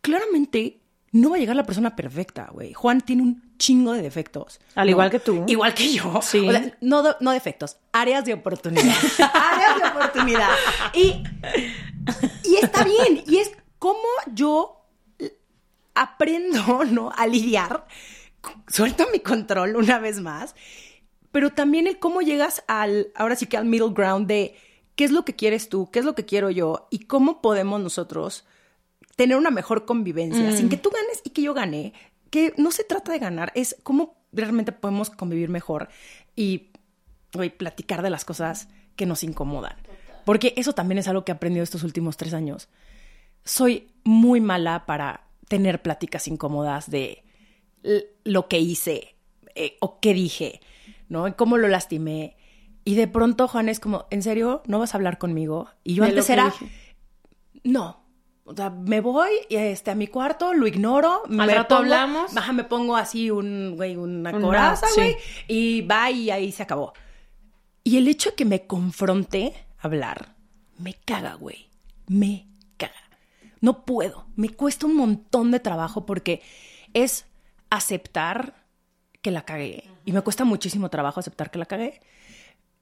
Claramente 0.00 0.80
no 1.12 1.30
va 1.30 1.36
a 1.36 1.38
llegar 1.38 1.56
la 1.56 1.64
persona 1.64 1.94
perfecta, 1.96 2.48
güey. 2.52 2.72
Juan 2.72 3.00
tiene 3.00 3.22
un 3.22 3.54
chingo 3.58 3.92
de 3.92 4.02
defectos. 4.02 4.60
Al 4.74 4.86
¿no? 4.86 4.90
igual 4.90 5.10
que 5.10 5.20
tú. 5.20 5.44
Igual 5.46 5.74
que 5.74 5.92
yo. 5.92 6.20
Sí. 6.22 6.48
O 6.48 6.50
sea, 6.50 6.76
no, 6.80 7.02
no 7.20 7.30
defectos, 7.30 7.76
áreas 7.92 8.24
de 8.24 8.34
oportunidad. 8.34 8.94
áreas 9.34 9.76
de 9.80 9.88
oportunidad. 9.88 10.50
Y, 10.94 11.22
y 12.44 12.56
está 12.56 12.84
bien. 12.84 13.22
Y 13.26 13.38
es 13.38 13.52
como 13.78 14.08
yo 14.32 14.84
aprendo, 15.94 16.84
¿no? 16.90 17.10
A 17.16 17.26
lidiar. 17.26 17.86
Suelto 18.68 19.06
mi 19.12 19.20
control 19.20 19.76
una 19.76 19.98
vez 19.98 20.20
más. 20.20 20.54
Pero 21.32 21.50
también 21.50 21.86
el 21.86 21.98
cómo 21.98 22.22
llegas 22.22 22.64
al, 22.68 23.12
ahora 23.14 23.36
sí 23.36 23.46
que 23.46 23.56
al 23.56 23.66
middle 23.66 23.92
ground 23.92 24.26
de 24.26 24.56
qué 24.96 25.04
es 25.04 25.10
lo 25.10 25.24
que 25.24 25.36
quieres 25.36 25.68
tú, 25.68 25.90
qué 25.90 25.98
es 25.98 26.04
lo 26.04 26.14
que 26.14 26.24
quiero 26.24 26.50
yo 26.50 26.88
y 26.90 27.00
cómo 27.00 27.42
podemos 27.42 27.80
nosotros 27.80 28.46
tener 29.14 29.36
una 29.36 29.50
mejor 29.50 29.84
convivencia 29.84 30.56
sin 30.56 30.68
que 30.68 30.76
tú 30.76 30.90
ganes 30.90 31.20
y 31.24 31.30
que 31.30 31.42
yo 31.42 31.54
gane. 31.54 31.92
Que 32.30 32.52
no 32.56 32.70
se 32.70 32.84
trata 32.84 33.12
de 33.12 33.18
ganar, 33.18 33.52
es 33.54 33.76
cómo 33.82 34.18
realmente 34.32 34.72
podemos 34.72 35.08
convivir 35.10 35.48
mejor 35.48 35.88
y 36.36 36.72
güey, 37.32 37.50
platicar 37.50 38.02
de 38.02 38.10
las 38.10 38.24
cosas 38.24 38.68
que 38.96 39.06
nos 39.06 39.22
incomodan. 39.22 39.76
Porque 40.24 40.52
eso 40.56 40.74
también 40.74 40.98
es 40.98 41.08
algo 41.08 41.24
que 41.24 41.32
he 41.32 41.34
aprendido 41.34 41.64
estos 41.64 41.84
últimos 41.84 42.16
tres 42.16 42.34
años. 42.34 42.68
Soy 43.48 43.88
muy 44.04 44.40
mala 44.40 44.84
para 44.86 45.24
tener 45.48 45.80
pláticas 45.80 46.28
incómodas 46.28 46.90
de 46.90 47.24
lo 48.24 48.48
que 48.48 48.58
hice 48.58 49.16
eh, 49.54 49.76
o 49.80 49.98
qué 50.00 50.12
dije, 50.12 50.60
¿no? 51.08 51.26
Y 51.26 51.32
cómo 51.32 51.56
lo 51.56 51.68
lastimé. 51.68 52.36
Y 52.84 52.94
de 52.94 53.08
pronto 53.08 53.48
Juan 53.48 53.68
es 53.68 53.80
como, 53.80 54.06
¿en 54.10 54.22
serio? 54.22 54.62
¿No 54.66 54.78
vas 54.78 54.92
a 54.94 54.98
hablar 54.98 55.18
conmigo? 55.18 55.68
Y 55.84 55.94
yo 55.94 56.04
antes 56.04 56.28
era, 56.30 56.44
dije. 56.46 56.68
no. 57.64 58.06
O 58.44 58.54
sea, 58.56 58.70
me 58.70 59.00
voy 59.02 59.28
este, 59.50 59.90
a 59.90 59.94
mi 59.94 60.06
cuarto, 60.06 60.54
lo 60.54 60.66
ignoro. 60.66 61.22
me 61.28 61.46
rato 61.46 61.74
pongo- 61.76 61.78
hablamos. 61.80 62.34
Ajá, 62.34 62.52
me 62.54 62.64
pongo 62.64 62.96
así 62.96 63.30
un, 63.30 63.74
güey, 63.76 63.96
una 63.96 64.32
coraza, 64.32 64.86
güey. 64.94 65.16
Y 65.48 65.82
va 65.82 66.10
y 66.10 66.30
ahí 66.30 66.50
se 66.50 66.62
acabó. 66.62 66.94
Y 67.84 67.98
el 67.98 68.08
hecho 68.08 68.30
de 68.30 68.36
que 68.36 68.44
me 68.46 68.66
confronte 68.66 69.52
a 69.78 69.86
hablar, 69.86 70.34
me 70.78 70.94
caga, 70.94 71.34
güey. 71.34 71.68
Me. 72.06 72.47
No 73.60 73.84
puedo. 73.84 74.26
Me 74.36 74.50
cuesta 74.50 74.86
un 74.86 74.96
montón 74.96 75.50
de 75.50 75.60
trabajo 75.60 76.06
porque 76.06 76.42
es 76.94 77.26
aceptar 77.70 78.66
que 79.22 79.30
la 79.30 79.42
cagué. 79.42 79.84
Y 80.04 80.12
me 80.12 80.22
cuesta 80.22 80.44
muchísimo 80.44 80.90
trabajo 80.90 81.20
aceptar 81.20 81.50
que 81.50 81.58
la 81.58 81.66
cagué. 81.66 82.00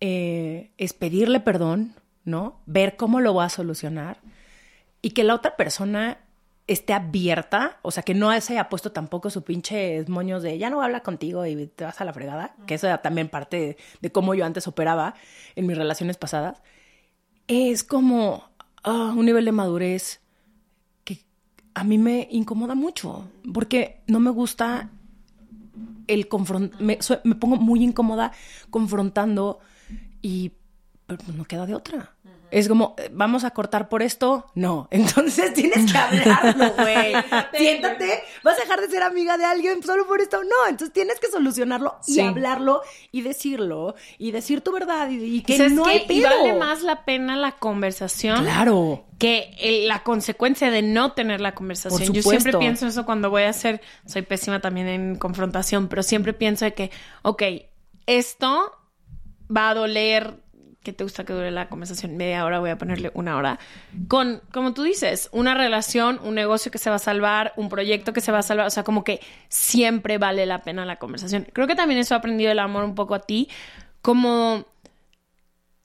Eh, 0.00 0.70
es 0.76 0.92
pedirle 0.92 1.40
perdón, 1.40 1.94
¿no? 2.24 2.60
Ver 2.66 2.96
cómo 2.96 3.20
lo 3.20 3.32
voy 3.32 3.44
a 3.44 3.48
solucionar. 3.48 4.20
Y 5.02 5.10
que 5.10 5.24
la 5.24 5.34
otra 5.34 5.56
persona 5.56 6.18
esté 6.66 6.92
abierta, 6.92 7.78
o 7.82 7.90
sea, 7.90 8.02
que 8.02 8.14
no 8.14 8.38
se 8.40 8.52
haya 8.54 8.68
puesto 8.68 8.90
tampoco 8.90 9.30
su 9.30 9.44
pinche 9.44 10.04
moños 10.08 10.42
de 10.42 10.58
ya 10.58 10.68
no 10.68 10.76
voy 10.76 10.82
a 10.82 10.86
hablar 10.86 11.02
contigo 11.02 11.46
y 11.46 11.66
te 11.68 11.84
vas 11.84 12.00
a 12.00 12.04
la 12.04 12.12
fregada, 12.12 12.56
que 12.66 12.74
eso 12.74 12.88
era 12.88 13.02
también 13.02 13.28
parte 13.28 13.76
de, 14.00 14.12
cómo 14.12 14.34
yo 14.34 14.44
antes 14.44 14.66
operaba 14.66 15.14
en 15.54 15.66
mis 15.66 15.78
relaciones 15.78 16.16
pasadas, 16.16 16.62
es 17.46 17.84
como 17.84 18.50
ah, 18.82 19.14
un 19.16 19.26
nivel 19.26 19.44
de 19.44 19.52
madurez 19.52 20.20
a 21.76 21.84
mí 21.84 21.98
me 21.98 22.26
incomoda 22.30 22.74
mucho, 22.74 23.28
porque 23.52 24.00
no 24.06 24.18
me 24.18 24.30
gusta 24.30 24.88
el 26.06 26.26
confront... 26.26 26.74
Me, 26.80 26.98
me 27.24 27.34
pongo 27.34 27.56
muy 27.56 27.84
incómoda 27.84 28.32
confrontando 28.70 29.60
y 30.22 30.52
pero 31.06 31.18
pues, 31.18 31.36
no 31.36 31.44
queda 31.44 31.66
de 31.66 31.74
otra. 31.74 32.14
Es 32.50 32.68
como, 32.68 32.94
eh, 32.98 33.10
vamos 33.12 33.44
a 33.44 33.50
cortar 33.50 33.88
por 33.88 34.02
esto. 34.02 34.46
No. 34.54 34.88
Entonces 34.92 35.52
tienes 35.54 35.90
que 35.90 35.98
hablarlo, 35.98 36.72
güey. 36.78 37.12
Siéntate. 37.56 38.22
¿Vas 38.44 38.56
a 38.58 38.60
dejar 38.62 38.80
de 38.80 38.88
ser 38.88 39.02
amiga 39.02 39.36
de 39.36 39.44
alguien 39.44 39.82
solo 39.82 40.06
por 40.06 40.20
esto? 40.20 40.42
No. 40.44 40.68
Entonces 40.68 40.92
tienes 40.92 41.18
que 41.20 41.28
solucionarlo 41.28 41.96
y 42.06 42.14
Sí. 42.14 42.20
hablarlo 42.20 42.82
y 43.12 43.22
decirlo 43.22 43.94
y 44.18 44.30
decir 44.30 44.60
tu 44.60 44.72
verdad 44.72 45.08
y, 45.10 45.16
y 45.36 45.42
que 45.42 45.56
¿Sabes 45.56 45.72
no 45.72 45.84
qué? 45.84 45.90
hay 45.90 46.06
Y 46.08 46.22
vale 46.22 46.54
más 46.54 46.82
la 46.82 47.04
pena 47.04 47.36
la 47.36 47.52
conversación 47.52 48.44
Claro. 48.44 49.04
que 49.18 49.50
el- 49.58 49.88
la 49.88 50.02
consecuencia 50.02 50.70
de 50.70 50.82
no 50.82 51.12
tener 51.12 51.40
la 51.40 51.54
conversación. 51.54 52.12
Yo 52.12 52.22
siempre 52.22 52.52
pienso 52.58 52.86
eso 52.86 53.04
cuando 53.04 53.30
voy 53.30 53.42
a 53.42 53.48
hacer, 53.50 53.80
soy 54.06 54.22
pésima 54.22 54.60
también 54.60 54.86
en 54.88 55.16
confrontación, 55.16 55.88
pero 55.88 56.02
siempre 56.02 56.32
pienso 56.32 56.64
de 56.64 56.74
que, 56.74 56.90
ok, 57.22 57.42
esto 58.06 58.72
va 59.54 59.70
a 59.70 59.74
doler, 59.74 60.34
que 60.86 60.92
te 60.92 61.02
gusta 61.02 61.24
que 61.24 61.32
dure 61.32 61.50
la 61.50 61.68
conversación? 61.68 62.16
Media 62.16 62.44
hora, 62.44 62.60
voy 62.60 62.70
a 62.70 62.78
ponerle 62.78 63.10
una 63.14 63.36
hora. 63.36 63.58
Con, 64.06 64.40
como 64.52 64.72
tú 64.72 64.84
dices, 64.84 65.28
una 65.32 65.52
relación, 65.52 66.20
un 66.22 66.36
negocio 66.36 66.70
que 66.70 66.78
se 66.78 66.90
va 66.90 66.96
a 66.96 67.00
salvar, 67.00 67.52
un 67.56 67.68
proyecto 67.68 68.12
que 68.12 68.20
se 68.20 68.30
va 68.30 68.38
a 68.38 68.42
salvar, 68.42 68.68
o 68.68 68.70
sea, 68.70 68.84
como 68.84 69.02
que 69.02 69.20
siempre 69.48 70.16
vale 70.18 70.46
la 70.46 70.62
pena 70.62 70.86
la 70.86 70.96
conversación. 70.96 71.48
Creo 71.52 71.66
que 71.66 71.74
también 71.74 71.98
eso 71.98 72.14
he 72.14 72.18
aprendido 72.18 72.52
el 72.52 72.60
amor 72.60 72.84
un 72.84 72.94
poco 72.94 73.16
a 73.16 73.18
ti, 73.18 73.48
como 74.00 74.64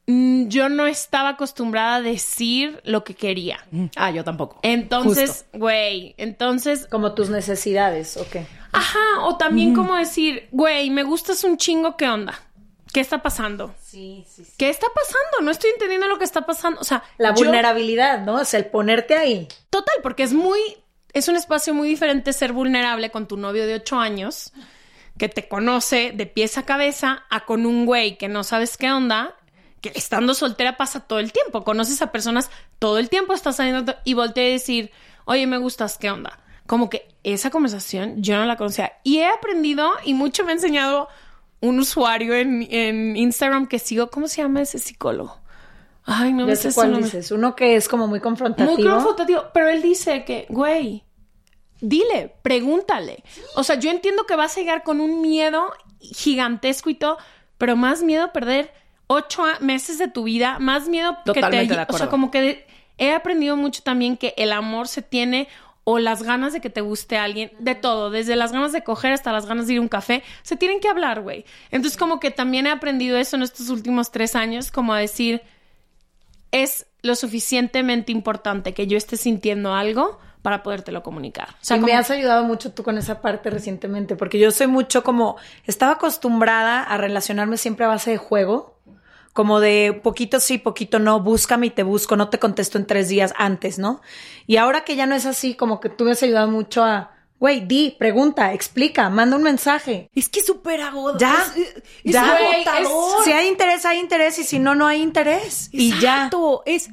mm, 0.06 0.50
yo 0.50 0.70
no 0.70 0.86
estaba 0.86 1.30
acostumbrada 1.30 1.96
a 1.96 2.02
decir 2.02 2.80
lo 2.84 3.04
que 3.04 3.16
quería. 3.16 3.66
Ah, 3.96 4.12
yo 4.12 4.24
tampoco. 4.24 4.60
Entonces, 4.62 5.48
güey, 5.52 6.14
entonces, 6.20 6.86
Como 6.92 7.16
tus 7.16 7.32
necesidades, 7.32 8.18
¿o 8.18 8.30
qué? 8.30 8.46
ajá, 8.72 9.24
o 9.24 9.36
también 9.36 9.74
como 9.74 9.96
decir, 9.96 10.48
güey, 10.52 10.92
me 10.92 11.02
gustas 11.02 11.44
un 11.44 11.58
chingo, 11.58 11.98
¿qué 11.98 12.08
onda? 12.08 12.40
¿Qué 12.94 13.00
está 13.00 13.22
pasando? 13.22 13.74
Sí, 13.82 14.26
sí, 14.30 14.44
sí. 14.44 14.54
¿Qué 14.58 14.70
está 14.70 14.88
pasando? 14.94 15.46
No 15.46 15.52
estoy 15.52 15.72
entendiendo 15.72 16.08
lo 16.08 16.18
que 16.18 16.26
está 16.26 16.46
pasando. 16.46 16.82
O 16.82 16.84
sea, 16.84 17.04
La 17.18 17.30
yo- 17.30 17.44
vulnerabilidad, 17.46 18.20
¿no? 18.26 18.36
O 18.36 18.46
sea, 18.46 18.60
el 18.60 18.66
ponerte 18.68 19.16
ahí. 19.18 19.48
Total, 19.70 19.96
porque 20.04 20.24
es 20.24 20.34
muy, 20.34 20.60
es 21.14 21.28
un 21.28 21.36
espacio 21.38 21.74
muy 21.74 21.88
diferente 21.88 22.34
ser 22.34 22.52
vulnerable 22.54 23.10
con 23.12 23.28
tu 23.28 23.38
novio 23.38 23.66
de 23.66 23.76
ocho 23.76 23.98
años, 24.00 24.52
que 25.18 25.30
te 25.30 25.48
conoce 25.48 26.12
de 26.14 26.26
pies 26.26 26.58
a 26.58 26.64
cabeza, 26.66 27.26
a 27.30 27.46
con 27.46 27.66
un 27.66 27.86
güey 27.86 28.18
que 28.18 28.28
no 28.28 28.44
sabes 28.44 28.76
qué 28.78 28.92
onda, 28.92 29.36
que 29.82 29.92
estando 29.96 30.34
soltera 30.34 30.78
pasa 30.78 31.02
todo 31.08 31.20
el 31.20 31.32
tiempo. 31.32 31.64
Conoces 31.64 32.02
a 32.02 32.12
personas 32.12 32.50
todo 32.80 32.98
el 32.98 33.10
tiempo, 33.10 33.34
estás 33.34 33.56
saliendo 33.58 33.96
y 34.04 34.14
volteé 34.16 34.48
a 34.50 34.52
decir, 34.54 34.92
oye, 35.26 35.48
me 35.48 35.58
gustas, 35.58 35.98
¿qué 35.98 36.12
onda? 36.12 36.40
Como 36.68 36.90
que 36.90 37.08
esa 37.24 37.50
conversación 37.50 38.22
yo 38.22 38.36
no 38.38 38.46
la 38.46 38.58
conocía. 38.58 38.94
Y 39.04 39.20
he 39.20 39.28
aprendido 39.28 39.92
y 40.04 40.14
mucho 40.14 40.44
me 40.44 40.52
ha 40.52 40.56
enseñado 40.56 41.08
un 41.62 41.80
usuario 41.80 42.36
en, 42.36 42.68
en 42.70 43.16
Instagram 43.16 43.68
que 43.68 43.80
sigo, 43.80 44.10
¿cómo 44.10 44.28
se 44.28 44.42
llama 44.42 44.62
ese 44.62 44.80
psicólogo? 44.80 45.38
Ay, 46.04 46.34
no 46.34 46.46
me 46.46 46.56
sé 46.56 46.74
cuál 46.74 46.92
nombre. 46.92 47.06
dices. 47.06 47.32
Uno 47.32 47.56
que 47.56 47.76
es 47.76 47.88
como 47.88 48.08
muy 48.08 48.20
confrontativo. 48.20 48.76
Muy 48.76 48.86
confrontativo. 48.86 49.46
Pero 49.54 49.70
él 49.70 49.82
dice 49.82 50.26
que, 50.26 50.48
güey, 50.50 51.04
dile, 51.80 52.36
pregúntale. 52.42 53.24
O 53.56 53.64
sea, 53.64 53.78
yo 53.78 53.92
entiendo 53.92 54.26
que 54.26 54.36
vas 54.36 54.58
a 54.58 54.60
llegar 54.60 54.84
con 54.84 55.00
un 55.00 55.22
miedo 55.22 55.72
gigantesco 56.00 56.90
y 56.90 56.96
todo, 56.96 57.18
pero 57.58 57.76
más 57.76 58.02
miedo 58.02 58.24
a 58.24 58.34
perder 58.34 58.74
ocho 59.08 59.44
meses 59.60 59.98
de 60.00 60.08
tu 60.08 60.24
vida, 60.24 60.58
más 60.60 60.88
miedo 60.88 61.18
que 61.26 61.42
te... 61.42 61.50
De 61.50 61.86
O 61.90 61.98
sea, 61.98 62.10
como 62.10 62.32
que 62.32 62.66
he 62.98 63.14
aprendido 63.14 63.56
mucho 63.56 63.84
también 63.84 64.18
que 64.18 64.34
el 64.38 64.52
amor 64.54 64.88
se 64.88 65.02
tiene 65.02 65.48
o 65.92 66.00
las 66.00 66.24
ganas 66.24 66.54
de 66.54 66.62
que 66.62 66.70
te 66.70 66.80
guste 66.80 67.18
alguien, 67.18 67.52
de 67.60 67.76
todo, 67.76 68.10
desde 68.10 68.38
las 68.38 68.54
ganas 68.54 68.72
de 68.72 68.82
coger 68.82 69.12
hasta 69.12 69.34
las 69.34 69.46
ganas 69.46 69.68
de 69.68 69.74
ir 69.74 69.80
a 69.80 69.82
un 69.82 69.90
café, 69.90 70.24
se 70.42 70.56
tienen 70.56 70.80
que 70.80 70.88
hablar, 70.88 71.20
güey. 71.20 71.44
Entonces 71.70 71.98
como 71.98 72.22
que 72.22 72.32
también 72.32 72.66
he 72.66 72.72
aprendido 72.72 73.18
eso 73.18 73.36
en 73.36 73.44
estos 73.44 73.68
últimos 73.68 74.10
tres 74.10 74.36
años, 74.36 74.72
como 74.72 74.94
a 74.94 75.00
decir, 75.00 75.42
es 76.52 76.86
lo 77.02 77.16
suficientemente 77.16 78.14
importante 78.14 78.74
que 78.74 78.88
yo 78.88 78.98
esté 78.98 79.18
sintiendo 79.18 79.74
algo 79.74 80.18
para 80.42 80.64
podértelo 80.64 81.04
comunicar. 81.04 81.50
O 81.50 81.66
sea, 81.66 81.76
y 81.76 81.82
me 81.82 81.94
has 81.94 82.10
ayudado 82.10 82.46
mucho 82.46 82.72
tú 82.72 82.84
con 82.84 82.98
esa 82.98 83.20
parte 83.20 83.50
recientemente, 83.50 84.16
porque 84.16 84.40
yo 84.40 84.50
soy 84.52 84.68
mucho 84.68 85.04
como, 85.04 85.36
estaba 85.66 85.94
acostumbrada 85.94 86.82
a 86.84 86.98
relacionarme 86.98 87.58
siempre 87.58 87.84
a 87.86 87.90
base 87.90 88.12
de 88.12 88.18
juego, 88.18 88.78
como 89.34 89.60
de 89.60 90.00
poquito 90.04 90.40
sí, 90.40 90.58
poquito 90.58 91.00
no, 91.00 91.20
búscame 91.22 91.68
y 91.68 91.70
te 91.72 91.84
busco, 91.84 92.16
no 92.16 92.30
te 92.30 92.40
contesto 92.40 92.78
en 92.78 92.86
tres 92.86 93.10
días 93.10 93.34
antes, 93.38 93.80
¿no? 93.80 94.02
Y 94.48 94.58
ahora 94.58 94.84
que 94.84 94.96
ya 94.96 95.06
no 95.06 95.16
es 95.16 95.26
así, 95.26 95.56
como 95.56 95.80
que 95.80 95.90
tú 95.90 96.04
me 96.06 96.12
has 96.12 96.24
ayudado 96.24 96.50
mucho 96.50 96.84
a, 96.84 97.12
güey, 97.40 97.62
di, 97.66 97.96
pregunta, 97.98 98.54
explica, 98.54 99.10
manda 99.10 99.36
un 99.38 99.44
mensaje. 99.44 100.10
Es 100.14 100.30
que 100.30 100.42
es 100.42 100.46
súper 100.46 100.82
agotador. 100.82 101.20
Ya, 101.20 101.54
Es, 101.56 101.84
es 102.04 102.14
ya. 102.14 102.36
agotador. 102.36 103.24
Si 103.24 103.32
hay 103.32 103.48
interés, 103.48 103.86
hay 103.86 104.00
interés, 104.00 104.38
y 104.40 104.44
si 104.44 104.60
no, 104.60 104.76
no 104.76 104.88
hay 104.88 105.02
interés. 105.02 105.70
Y 105.72 105.92
ya. 106.00 106.16
Exacto. 106.26 106.64
Es, 106.66 106.90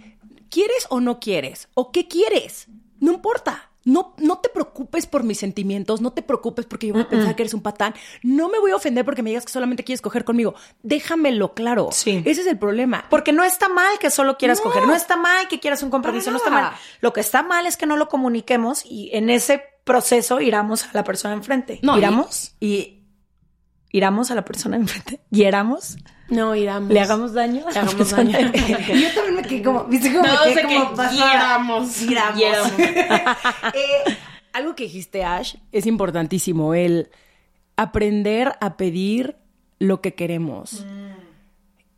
¿quieres 0.48 0.86
o 0.90 1.00
no 1.00 1.20
quieres? 1.20 1.68
¿O 1.74 1.90
qué 1.92 2.06
quieres? 2.08 2.68
No 3.00 3.12
importa. 3.12 3.67
No, 3.88 4.14
no 4.18 4.38
te 4.38 4.48
preocupes 4.50 5.06
por 5.06 5.22
mis 5.24 5.38
sentimientos, 5.38 6.00
no 6.00 6.12
te 6.12 6.22
preocupes 6.22 6.66
porque 6.66 6.88
yo 6.88 6.92
voy 6.94 7.02
a 7.02 7.08
pensar 7.08 7.34
que 7.34 7.42
eres 7.42 7.54
un 7.54 7.62
patán. 7.62 7.94
No 8.22 8.48
me 8.48 8.58
voy 8.58 8.70
a 8.72 8.76
ofender 8.76 9.04
porque 9.04 9.22
me 9.22 9.30
digas 9.30 9.44
que 9.46 9.52
solamente 9.52 9.82
quieres 9.84 10.02
coger 10.02 10.24
conmigo. 10.24 10.54
Déjamelo 10.82 11.54
claro. 11.54 11.88
Sí. 11.92 12.22
Ese 12.24 12.42
es 12.42 12.46
el 12.46 12.58
problema. 12.58 13.04
Porque 13.10 13.32
no 13.32 13.44
está 13.44 13.68
mal 13.68 13.98
que 13.98 14.10
solo 14.10 14.36
quieras 14.36 14.58
No. 14.58 14.64
coger, 14.64 14.86
no 14.86 14.94
está 14.94 15.16
mal 15.16 15.48
que 15.48 15.60
quieras 15.60 15.82
un 15.82 15.90
compromiso, 15.90 16.30
no 16.30 16.36
está 16.38 16.50
mal. 16.50 16.72
Lo 17.00 17.12
que 17.12 17.20
está 17.20 17.42
mal 17.42 17.66
es 17.66 17.76
que 17.76 17.86
no 17.86 17.96
lo 17.96 18.08
comuniquemos 18.08 18.84
y 18.84 19.10
en 19.14 19.30
ese 19.30 19.62
proceso 19.84 20.40
iramos 20.40 20.84
a 20.84 20.90
la 20.92 21.04
persona 21.04 21.34
enfrente. 21.34 21.78
No, 21.82 21.94
y- 21.96 21.98
¿Iramos? 22.00 22.52
Y, 22.60 22.97
¿Iramos 23.90 24.30
a 24.30 24.34
la 24.34 24.44
persona 24.44 24.76
enfrente? 24.76 25.20
¿Hieramos? 25.30 25.96
No, 26.28 26.54
iramos. 26.54 26.92
¿Le 26.92 27.00
hagamos 27.00 27.32
daño? 27.32 27.64
Le 27.72 27.78
hagamos 27.78 28.10
daño. 28.10 28.38
yo 28.38 29.14
también 29.14 29.34
me 29.36 29.42
quedé 29.42 29.62
como, 29.62 29.84
¿viste 29.84 30.12
cómo 30.12 30.24
Todos 30.24 30.54
me 30.54 30.54
quedé 30.54 30.64
como 30.64 30.94
que 30.94 31.14
hiéramos. 31.14 32.02
Eh, 33.74 34.16
algo 34.52 34.74
que 34.74 34.84
dijiste, 34.84 35.24
Ash, 35.24 35.56
es 35.72 35.86
importantísimo, 35.86 36.74
el 36.74 37.10
aprender 37.76 38.54
a 38.60 38.76
pedir 38.76 39.36
lo 39.78 40.00
que 40.00 40.14
queremos. 40.14 40.84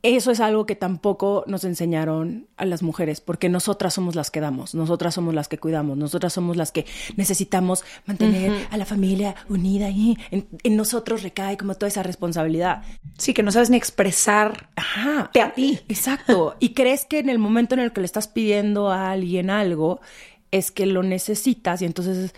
Eso 0.03 0.31
es 0.31 0.41
algo 0.41 0.65
que 0.65 0.77
tampoco 0.77 1.45
nos 1.47 1.65
enseñaron 1.65 2.49
a 2.57 2.65
las 2.65 2.83
mujeres, 2.83 3.21
porque 3.21 3.49
nosotras 3.49 3.95
somos 3.95 4.15
las 4.15 4.31
que 4.31 4.41
damos, 4.41 4.75
nosotras 4.75 5.15
somos 5.15 5.35
las 5.35 5.49
que 5.49 5.59
cuidamos, 5.59 5.99
nosotras 5.99 6.33
somos 6.33 6.57
las 6.57 6.73
que 6.73 6.87
necesitamos 7.17 7.85
mantener 8.07 8.67
a 8.71 8.77
la 8.77 8.87
familia 8.87 9.35
unida 9.49 9.91
y 9.91 10.17
en, 10.31 10.49
en 10.63 10.77
nosotros 10.77 11.23
recae 11.23 11.57
como 11.57 11.75
toda 11.75 11.89
esa 11.89 12.03
responsabilidad. 12.03 12.83
Sí, 13.19 13.35
que 13.35 13.43
no 13.43 13.53
sabes 13.53 13.71
ni 13.71 13.77
expresar 13.77 14.71
Ajá. 14.77 15.31
te 15.33 15.43
a 15.43 15.53
ti. 15.53 15.81
Exacto. 15.89 16.57
Y 16.61 16.71
crees 16.75 17.05
que 17.05 17.19
en 17.19 17.29
el 17.29 17.39
momento 17.39 17.75
en 17.75 17.81
el 17.81 17.93
que 17.93 18.01
le 18.01 18.07
estás 18.07 18.29
pidiendo 18.29 18.91
a 18.91 19.11
alguien 19.11 19.51
algo, 19.51 20.01
es 20.53 20.71
que 20.71 20.87
lo 20.87 21.03
necesitas 21.03 21.83
y 21.83 21.85
entonces 21.85 22.35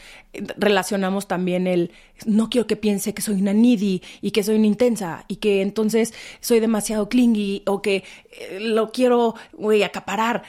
relacionamos 0.57 1.29
también 1.29 1.67
el 1.67 1.93
no 2.27 2.51
quiero 2.51 2.67
que 2.67 2.77
piense 2.77 3.15
que 3.15 3.23
soy 3.23 3.41
una 3.41 3.53
needy 3.53 4.03
y 4.21 4.31
que 4.31 4.43
soy 4.43 4.57
una 4.57 4.67
intensa 4.67 5.25
y 5.29 5.37
que 5.37 5.63
entonces 5.63 6.13
soy 6.41 6.61
demasiado 6.61 7.09
clingy 7.09 7.63
o 7.67 7.81
que 7.83 8.05
eh, 8.33 8.59
lo 8.61 8.93
quiero 8.93 9.35
güey, 9.53 9.83
acaparar. 9.83 10.43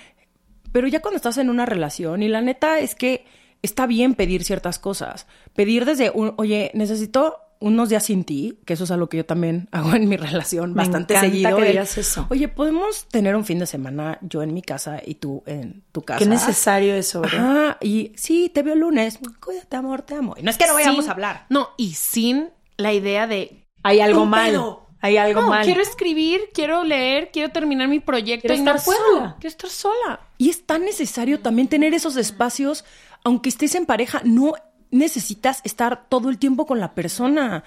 Pero 0.72 0.88
ya 0.88 1.02
cuando 1.02 1.18
estás 1.18 1.38
en 1.38 1.50
una 1.50 1.66
relación 1.66 2.24
y 2.24 2.28
la 2.28 2.42
neta 2.42 2.80
es 2.80 2.96
que 2.96 3.26
está 3.62 3.88
bien 3.88 4.16
pedir 4.16 4.44
ciertas 4.44 4.80
cosas. 4.80 5.28
Pedir 5.54 5.86
desde 5.86 6.12
un, 6.12 6.34
oye, 6.38 6.72
necesito 6.74 7.38
unos 7.64 7.90
días 7.90 8.04
sin 8.04 8.24
ti, 8.24 8.60
que 8.66 8.74
eso 8.74 8.84
es 8.84 8.92
algo 8.92 9.08
que 9.10 9.18
yo 9.18 9.26
también 9.26 9.68
hago 9.72 9.94
en 9.96 10.08
mi 10.10 10.18
relación 10.18 10.72
Me 10.72 10.78
bastante 10.78 11.20
seguido. 11.20 11.56
que 11.58 11.66
digas 11.66 11.98
eso. 11.98 12.28
Oye, 12.30 12.48
podemos 12.50 13.06
tener 13.08 13.36
un 13.36 13.46
fin 13.46 13.60
de 13.60 13.66
semana 13.66 14.20
yo 14.22 14.44
en 14.44 14.54
mi 14.54 14.62
casa 14.62 15.02
y 15.06 15.16
tú 15.16 15.44
en 15.46 15.84
tu 15.92 16.02
casa. 16.02 16.20
Qué 16.20 16.26
necesario 16.26 16.94
eso, 16.94 17.22
¿verdad? 17.22 17.40
Ajá, 17.68 17.78
y 17.82 18.12
sí, 18.16 18.50
te 18.54 18.64
veo 18.64 18.74
el 18.74 18.80
lunes. 18.82 19.20
Cuídate, 19.44 19.76
amor, 19.78 20.02
te 20.02 20.16
amo. 20.16 20.36
Y 20.38 20.44
no 20.44 20.52
es 20.52 20.58
que 20.58 20.68
no 20.68 20.74
vayamos 20.74 21.06
Sin- 21.06 21.10
a 21.10 21.14
hablar. 21.14 21.46
No, 21.50 21.70
y 21.78 21.94
sin 21.94 22.50
la 22.78 22.92
idea 22.94 23.28
de... 23.28 23.66
Hay 23.84 24.00
algo 24.02 24.24
Un 24.24 24.30
mal. 24.30 24.52
pedo. 24.52 24.80
Hay 25.02 25.18
algo 25.18 25.42
No, 25.42 25.48
mal. 25.50 25.66
quiero 25.66 25.82
escribir, 25.82 26.40
quiero 26.54 26.84
leer, 26.86 27.30
quiero 27.34 27.52
terminar 27.52 27.90
mi 27.90 28.00
proyecto 28.00 28.48
Quiero 28.48 28.56
y 28.62 28.64
no 28.64 28.72
estar 28.76 28.86
puedo. 28.86 29.00
sola. 29.20 29.36
Quiero 29.40 29.50
estar 29.52 29.70
sola. 29.70 30.20
Y 30.38 30.50
es 30.50 30.66
tan 30.66 30.86
necesario 30.86 31.42
también 31.42 31.68
tener 31.68 31.94
esos 31.94 32.16
espacios, 32.16 32.86
aunque 33.26 33.50
estés 33.50 33.76
en 33.76 33.86
pareja, 33.86 34.22
no 34.24 34.54
necesitas 34.94 35.62
estar 35.64 36.08
todo 36.08 36.30
el 36.30 36.38
tiempo 36.38 36.66
con 36.66 36.80
la 36.80 36.94
persona. 36.94 37.64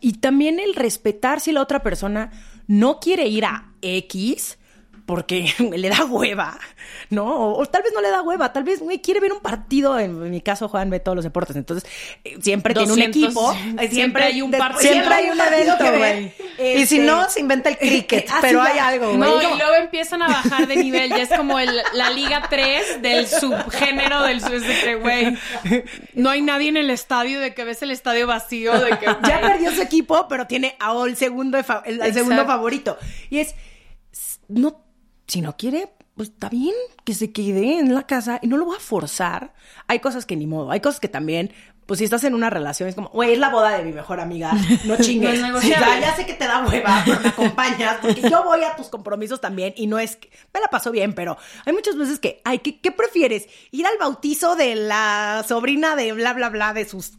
Y 0.00 0.14
también 0.14 0.60
el 0.60 0.74
respetar 0.74 1.40
si 1.40 1.52
la 1.52 1.62
otra 1.62 1.82
persona 1.82 2.30
no 2.66 3.00
quiere 3.00 3.26
ir 3.26 3.44
a 3.44 3.72
X 3.80 4.58
porque 5.06 5.52
le 5.76 5.88
da 5.88 6.04
hueva, 6.04 6.58
¿no? 7.10 7.24
O, 7.26 7.60
o 7.62 7.66
tal 7.66 7.82
vez 7.82 7.92
no 7.94 8.00
le 8.00 8.10
da 8.10 8.22
hueva, 8.22 8.52
tal 8.52 8.64
vez 8.64 8.80
güey, 8.80 9.00
quiere 9.00 9.20
ver 9.20 9.32
un 9.32 9.40
partido. 9.40 9.98
En, 9.98 10.30
mi 10.30 10.40
caso, 10.40 10.68
Juan 10.68 10.90
ve 10.90 11.00
todos 11.00 11.16
los 11.16 11.24
deportes, 11.24 11.56
entonces 11.56 11.88
eh, 12.24 12.36
siempre 12.40 12.74
tiene 12.74 12.92
un 12.92 12.98
200, 12.98 13.22
equipo. 13.22 13.52
siempre 13.52 13.88
Siempre, 13.88 14.24
hay 14.24 14.42
un 14.42 14.50
partido. 14.50 14.92
Siempre 14.92 15.14
hay 15.14 15.30
un 15.30 15.40
evento, 15.40 15.78
que 15.78 15.90
ver. 15.90 15.98
güey. 15.98 16.24
Y 16.76 16.86
si 16.86 16.96
Este, 16.96 17.06
no, 17.06 17.28
se 17.28 17.40
inventa 17.40 17.68
el 17.68 17.78
cricket. 17.78 18.28
Pero 18.40 18.62
hay 18.62 18.78
algo, 18.78 19.06
güey. 19.08 19.18
No, 19.18 19.42
y 19.42 19.56
luego 19.56 19.74
empiezan 19.76 20.22
a 20.22 20.28
bajar 20.28 20.66
de 20.66 20.76
nivel. 20.76 21.10
Ya 21.10 21.22
es 21.22 21.30
como 21.30 21.58
el- 21.58 21.82
la 21.94 22.10
Liga 22.10 22.46
3 22.48 23.02
del 23.02 23.26
subgénero 23.26 24.22
del 24.22 24.40
güey, 25.00 25.36
no 26.14 26.30
hay 26.30 26.42
nadie 26.42 26.68
en 26.68 26.76
el 26.76 26.90
estadio, 26.90 27.40
de 27.40 27.54
que 27.54 27.64
ves 27.64 27.82
el 27.82 27.90
estadio 27.90 28.26
vacío, 28.26 28.78
de 28.78 28.98
que... 28.98 29.06
ya 29.06 29.40
perdió 29.40 29.72
su 29.72 29.82
equipo, 29.82 30.26
pero 30.28 30.46
tiene 30.46 30.76
a 30.78 30.92
el 31.06 31.16
segundo, 31.16 31.58
el, 31.58 32.00
el 32.00 32.14
segundo 32.14 32.44
favorito. 32.46 32.98
Y 33.30 33.38
es, 33.38 33.54
no, 34.48 34.84
si 35.26 35.40
no 35.40 35.56
quiere, 35.56 35.92
pues 36.16 36.28
está 36.28 36.48
bien 36.48 36.74
que 37.04 37.14
se 37.14 37.32
quede 37.32 37.78
en 37.78 37.94
la 37.94 38.06
casa 38.06 38.38
y 38.42 38.46
no 38.46 38.56
lo 38.56 38.66
voy 38.66 38.76
a 38.76 38.80
forzar. 38.80 39.54
Hay 39.88 40.00
cosas 40.00 40.26
que 40.26 40.36
ni 40.36 40.46
modo, 40.46 40.70
hay 40.70 40.80
cosas 40.80 41.00
que 41.00 41.08
también, 41.08 41.52
pues 41.86 41.98
si 41.98 42.04
estás 42.04 42.24
en 42.24 42.34
una 42.34 42.50
relación 42.50 42.88
es 42.88 42.94
como, 42.94 43.08
güey, 43.08 43.32
es 43.32 43.38
la 43.38 43.48
boda 43.48 43.76
de 43.76 43.82
mi 43.82 43.92
mejor 43.92 44.20
amiga, 44.20 44.52
no 44.84 44.96
chingues. 45.00 45.40
No 45.40 45.60
Sí, 45.60 45.70
ya, 45.70 46.00
ya 46.00 46.14
sé 46.14 46.26
que 46.26 46.34
te 46.34 46.46
da 46.46 46.66
hueva, 46.66 47.02
pero 47.04 47.20
me 47.20 47.28
acompañas, 47.28 47.98
porque 48.02 48.28
yo 48.28 48.44
voy 48.44 48.62
a 48.62 48.76
tus 48.76 48.88
compromisos 48.88 49.40
también 49.40 49.72
y 49.76 49.86
no 49.86 49.98
es 49.98 50.16
que, 50.16 50.30
me 50.52 50.60
la 50.60 50.68
paso 50.68 50.90
bien, 50.90 51.14
pero 51.14 51.38
hay 51.64 51.72
muchas 51.72 51.96
veces 51.96 52.18
que, 52.18 52.40
ay, 52.44 52.58
¿qué, 52.58 52.80
qué 52.80 52.92
prefieres? 52.92 53.48
¿Ir 53.70 53.86
al 53.86 53.98
bautizo 53.98 54.54
de 54.54 54.74
la 54.74 55.44
sobrina 55.48 55.96
de 55.96 56.12
bla, 56.12 56.34
bla, 56.34 56.50
bla, 56.50 56.74
de 56.74 56.84
sus 56.84 57.12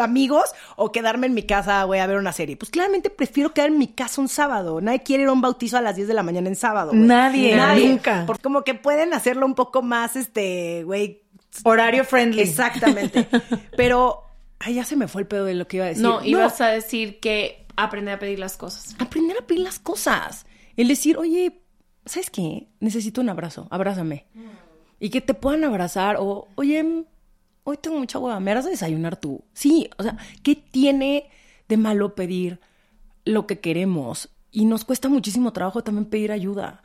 amigos 0.00 0.44
o 0.76 0.92
quedarme 0.92 1.26
en 1.26 1.34
mi 1.34 1.42
casa, 1.42 1.82
güey, 1.84 2.00
a 2.00 2.06
ver 2.06 2.16
una 2.18 2.32
serie. 2.32 2.56
Pues 2.56 2.70
claramente 2.70 3.10
prefiero 3.10 3.52
quedar 3.52 3.68
en 3.68 3.78
mi 3.78 3.88
casa 3.88 4.20
un 4.20 4.28
sábado. 4.28 4.80
Nadie 4.80 5.02
quiere 5.02 5.22
ir 5.24 5.28
a 5.28 5.32
un 5.32 5.40
bautizo 5.40 5.76
a 5.76 5.80
las 5.80 5.96
10 5.96 6.08
de 6.08 6.14
la 6.14 6.22
mañana 6.22 6.48
en 6.48 6.56
sábado. 6.56 6.90
güey. 6.90 7.02
Nadie, 7.02 7.56
nunca. 7.88 8.24
Porque 8.26 8.42
como 8.42 8.62
que 8.62 8.74
pueden 8.74 9.14
hacerlo 9.14 9.46
un 9.46 9.54
poco 9.54 9.82
más, 9.82 10.16
este, 10.16 10.82
güey. 10.84 11.22
Horario 11.64 12.04
friendly. 12.04 12.42
Exactamente. 12.42 13.28
Pero, 13.76 14.22
ay, 14.58 14.74
ya 14.74 14.84
se 14.84 14.96
me 14.96 15.08
fue 15.08 15.22
el 15.22 15.28
pedo 15.28 15.44
de 15.44 15.54
lo 15.54 15.68
que 15.68 15.76
iba 15.78 15.86
a 15.86 15.88
decir. 15.88 16.02
No, 16.02 16.24
ibas 16.24 16.60
a 16.60 16.68
decir 16.68 17.20
que 17.20 17.66
aprender 17.76 18.14
a 18.14 18.18
pedir 18.18 18.38
las 18.38 18.56
cosas. 18.56 18.94
aprender 18.98 19.36
a 19.40 19.46
pedir 19.46 19.62
las 19.62 19.78
cosas. 19.78 20.46
El 20.76 20.88
decir, 20.88 21.16
oye, 21.16 21.60
¿sabes 22.06 22.30
qué? 22.30 22.68
Necesito 22.80 23.20
un 23.20 23.28
abrazo, 23.28 23.68
abrázame. 23.70 24.26
Y 25.00 25.10
que 25.10 25.20
te 25.20 25.34
puedan 25.34 25.64
abrazar 25.64 26.16
o, 26.18 26.48
oye, 26.54 26.82
mm, 26.82 27.04
hoy 27.64 27.78
tengo 27.78 27.98
mucha 27.98 28.18
hueva, 28.18 28.38
¿me 28.40 28.50
harás 28.50 28.66
a 28.66 28.70
desayunar 28.70 29.16
tú? 29.16 29.42
Sí, 29.52 29.90
o 29.98 30.02
sea, 30.02 30.16
¿qué 30.42 30.54
tiene 30.54 31.28
de 31.68 31.76
malo 31.76 32.14
pedir 32.14 32.60
lo 33.24 33.46
que 33.46 33.60
queremos? 33.60 34.28
Y 34.50 34.66
nos 34.66 34.84
cuesta 34.84 35.08
muchísimo 35.08 35.52
trabajo 35.52 35.82
también 35.82 36.04
pedir 36.04 36.30
ayuda. 36.30 36.82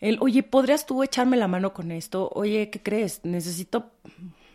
El, 0.00 0.18
oye, 0.20 0.42
¿podrías 0.42 0.86
tú 0.86 1.02
echarme 1.02 1.36
la 1.36 1.48
mano 1.48 1.72
con 1.72 1.92
esto? 1.92 2.30
Oye, 2.34 2.70
¿qué 2.70 2.82
crees? 2.82 3.20
Necesito, 3.24 3.90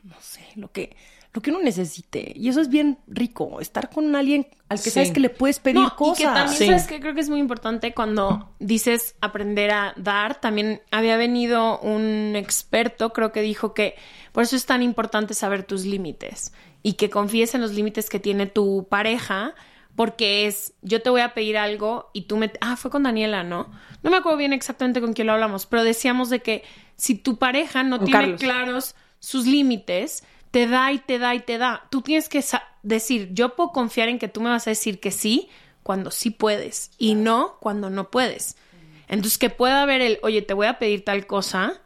no 0.03 0.15
sé, 0.19 0.41
lo 0.55 0.71
que, 0.71 0.95
lo 1.35 1.41
que 1.41 1.51
uno 1.51 1.59
necesite. 1.61 2.31
Y 2.35 2.47
eso 2.47 2.61
es 2.61 2.69
bien 2.69 2.97
rico, 3.07 3.59
estar 3.59 3.89
con 3.89 4.15
alguien 4.15 4.47
al 4.69 4.77
que 4.77 4.85
Sí. 4.85 4.91
sabes 4.91 5.11
que 5.11 5.19
le 5.19 5.29
puedes 5.29 5.59
pedir 5.59 5.81
No, 5.81 5.95
cosas. 5.95 6.19
Y 6.19 6.23
que 6.23 6.29
también, 6.29 6.57
Sí. 6.57 6.65
¿sabes 6.67 6.87
qué? 6.87 6.99
Creo 7.01 7.13
que 7.13 7.19
es 7.19 7.29
muy 7.29 7.39
importante 7.39 7.93
cuando 7.93 8.53
dices 8.59 9.15
aprender 9.19 9.71
a 9.71 9.93
dar. 9.97 10.39
También 10.39 10.81
había 10.91 11.17
venido 11.17 11.77
un 11.79 12.33
experto, 12.37 13.11
creo 13.11 13.33
que 13.33 13.41
dijo 13.41 13.73
que 13.73 13.95
por 14.31 14.43
eso 14.43 14.55
es 14.55 14.65
tan 14.65 14.81
importante 14.81 15.33
saber 15.33 15.63
tus 15.63 15.83
límites 15.85 16.53
y 16.83 16.93
que 16.93 17.09
confíes 17.09 17.53
en 17.53 17.61
los 17.61 17.73
límites 17.73 18.09
que 18.09 18.19
tiene 18.19 18.45
tu 18.47 18.87
pareja. 18.89 19.53
Porque 19.97 20.45
es, 20.45 20.73
yo 20.81 21.01
te 21.01 21.09
voy 21.09 21.21
a 21.21 21.33
pedir 21.33 21.57
algo 21.57 22.09
y 22.13 22.23
tú 22.23 22.35
me... 22.35 22.51
Ah, 22.59 22.75
fue 22.75 22.91
con 22.91 23.03
Daniela, 23.03 23.43
¿no? 23.45 23.69
No 24.03 24.09
me 24.11 24.17
acuerdo 24.17 24.37
bien 24.37 24.51
exactamente 24.51 24.99
con 24.99 25.13
quién 25.13 25.27
lo 25.27 25.33
hablamos, 25.33 25.65
pero 25.67 25.85
decíamos 25.85 26.29
de 26.29 26.41
que 26.41 26.63
si 26.97 27.15
tu 27.15 27.37
pareja 27.37 27.81
no 27.83 27.97
Con 27.99 28.05
tiene 28.05 28.19
Carlos. 28.21 28.41
claros 28.41 28.95
sus 29.19 29.45
límites, 29.47 30.23
te 30.55 30.67
da 30.67 30.93
y 30.93 30.99
te 30.99 31.19
da 31.19 31.35
y 31.35 31.41
te 31.41 31.57
da. 31.57 31.83
Tú 31.89 32.01
tienes 32.01 32.29
que 32.29 32.41
decir, 32.81 33.27
yo 33.33 33.57
puedo 33.57 33.73
confiar 33.73 34.07
en 34.07 34.19
que 34.19 34.29
tú 34.29 34.39
me 34.39 34.49
vas 34.49 34.65
a 34.67 34.69
decir 34.69 35.01
que 35.01 35.11
sí 35.11 35.49
cuando 35.83 36.11
sí 36.11 36.29
puedes 36.29 36.91
y 36.97 37.15
no 37.15 37.57
cuando 37.59 37.89
no 37.89 38.09
puedes. 38.09 38.55
Entonces, 39.09 39.37
que 39.37 39.49
pueda 39.49 39.81
haber 39.81 39.99
el, 39.99 40.17
oye, 40.23 40.41
te 40.41 40.53
voy 40.53 40.67
a 40.67 40.79
pedir 40.79 41.03
tal 41.03 41.27
cosa, 41.27 41.81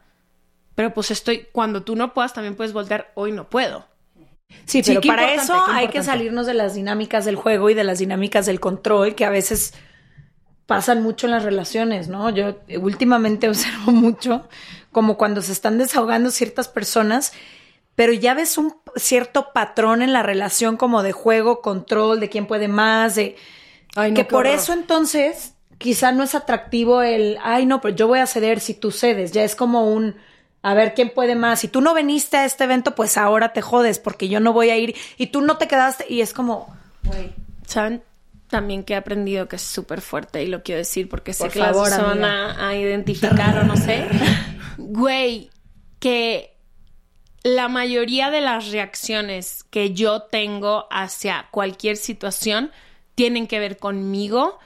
pero 0.76 0.94
pues 0.94 1.10
estoy, 1.10 1.48
cuando 1.50 1.82
tú 1.82 1.96
no 1.96 2.14
puedas, 2.14 2.32
también 2.32 2.54
puedes 2.54 2.72
voltear, 2.72 3.10
hoy 3.16 3.32
no 3.32 3.50
puedo. 3.50 3.88
Sí, 4.66 4.84
pero 4.86 5.00
para 5.00 5.34
eso 5.34 5.60
hay 5.66 5.88
que 5.88 6.04
salirnos 6.04 6.46
de 6.46 6.54
las 6.54 6.76
dinámicas 6.76 7.24
del 7.24 7.34
juego 7.34 7.70
y 7.70 7.74
de 7.74 7.82
las 7.82 7.98
dinámicas 7.98 8.46
del 8.46 8.60
control 8.60 9.16
que 9.16 9.24
a 9.24 9.30
veces 9.30 9.74
pasan 10.66 11.02
mucho 11.02 11.26
en 11.26 11.32
las 11.32 11.42
relaciones, 11.42 12.06
¿no? 12.06 12.30
Yo 12.30 12.60
últimamente 12.80 13.48
observo 13.48 13.90
mucho 13.90 14.48
como 14.92 15.18
cuando 15.18 15.42
se 15.42 15.50
están 15.50 15.76
desahogando 15.76 16.30
ciertas 16.30 16.68
personas, 16.68 17.32
pero 18.00 18.14
ya 18.14 18.32
ves 18.32 18.56
un 18.56 18.74
cierto 18.96 19.52
patrón 19.52 20.00
en 20.00 20.14
la 20.14 20.22
relación 20.22 20.78
como 20.78 21.02
de 21.02 21.12
juego, 21.12 21.60
control, 21.60 22.18
de 22.18 22.30
quién 22.30 22.46
puede 22.46 22.66
más, 22.66 23.14
de 23.14 23.36
Ay, 23.94 24.12
no, 24.12 24.16
que 24.16 24.24
por 24.24 24.46
horror. 24.46 24.58
eso 24.58 24.72
entonces 24.72 25.52
quizá 25.76 26.10
no 26.10 26.22
es 26.22 26.34
atractivo 26.34 27.02
el, 27.02 27.36
ay 27.42 27.66
no, 27.66 27.82
pero 27.82 27.94
yo 27.94 28.08
voy 28.08 28.20
a 28.20 28.26
ceder 28.26 28.60
si 28.60 28.72
tú 28.72 28.90
cedes, 28.90 29.32
ya 29.32 29.44
es 29.44 29.54
como 29.54 29.92
un, 29.92 30.16
a 30.62 30.72
ver 30.72 30.94
quién 30.94 31.10
puede 31.10 31.34
más, 31.34 31.60
si 31.60 31.68
tú 31.68 31.82
no 31.82 31.92
viniste 31.92 32.38
a 32.38 32.46
este 32.46 32.64
evento, 32.64 32.94
pues 32.94 33.18
ahora 33.18 33.52
te 33.52 33.60
jodes 33.60 33.98
porque 33.98 34.30
yo 34.30 34.40
no 34.40 34.54
voy 34.54 34.70
a 34.70 34.78
ir 34.78 34.96
y 35.18 35.26
tú 35.26 35.42
no 35.42 35.58
te 35.58 35.68
quedaste 35.68 36.06
y 36.08 36.22
es 36.22 36.32
como, 36.32 36.74
güey, 37.02 37.34
¿Saben? 37.66 38.02
También 38.48 38.82
que 38.82 38.94
he 38.94 38.96
aprendido 38.96 39.46
que 39.46 39.56
es 39.56 39.62
súper 39.62 40.00
fuerte 40.00 40.42
y 40.42 40.46
lo 40.46 40.62
quiero 40.62 40.78
decir 40.78 41.06
porque 41.10 41.34
sé 41.34 41.44
Por 41.44 41.52
que 41.52 41.60
favor, 41.60 41.90
se 41.90 42.00
van 42.00 42.24
a 42.24 42.74
identificar 42.74 43.58
o 43.58 43.64
no 43.64 43.76
sé. 43.76 44.06
Güey, 44.78 45.50
que 45.98 46.56
la 47.42 47.68
mayoría 47.68 48.30
de 48.30 48.40
las 48.40 48.70
reacciones 48.70 49.64
que 49.70 49.94
yo 49.94 50.22
tengo 50.22 50.86
hacia 50.90 51.48
cualquier 51.50 51.96
situación 51.96 52.70
tienen 53.14 53.46
que 53.46 53.58
ver 53.58 53.78
conmigo 53.78 54.58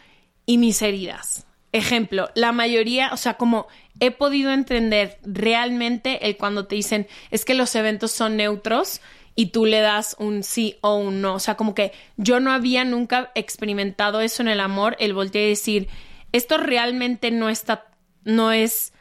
y 0.47 0.59
mis 0.59 0.83
heridas. 0.83 1.47
Ejemplo, 1.73 2.31
la 2.35 2.53
mayoría, 2.53 3.11
o 3.13 3.17
sea, 3.17 3.35
como 3.35 3.67
he 4.01 4.11
podido 4.11 4.53
entender 4.53 5.19
realmente 5.23 6.27
el 6.27 6.37
cuando 6.37 6.67
te 6.67 6.77
dicen 6.77 7.09
es 7.31 7.45
que 7.45 7.55
los 7.55 7.75
eventos 7.75 8.13
son 8.13 8.37
neutros 8.37 9.01
y 9.35 9.47
tú 9.47 9.67
le 9.67 9.81
das 9.81 10.15
un 10.19 10.43
sí 10.43 10.77
o 10.81 10.97
un 10.97 11.21
no. 11.21 11.35
O 11.35 11.41
sea, 11.41 11.57
como 11.57 11.75
que 11.75 11.93
yo 12.17 12.39
no 12.39 12.53
había 12.53 12.85
nunca 12.85 13.33
experimentado 13.35 14.21
eso 14.21 14.43
en 14.43 14.49
el 14.49 14.61
amor, 14.61 14.97
el 15.01 15.15
voltear 15.15 15.45
y 15.45 15.49
decir, 15.49 15.89
esto 16.33 16.59
realmente 16.59 17.31
no 17.31 17.49
está, 17.49 17.87
no 18.23 18.53
es 18.53 18.93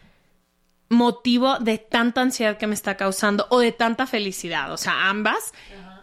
motivo 0.93 1.59
de 1.59 1.77
tanta 1.77 2.21
ansiedad 2.21 2.57
que 2.57 2.67
me 2.67 2.73
está 2.73 2.95
causando 2.95 3.47
o 3.49 3.59
de 3.59 3.71
tanta 3.71 4.07
felicidad, 4.07 4.71
o 4.71 4.77
sea, 4.77 5.09
ambas, 5.09 5.53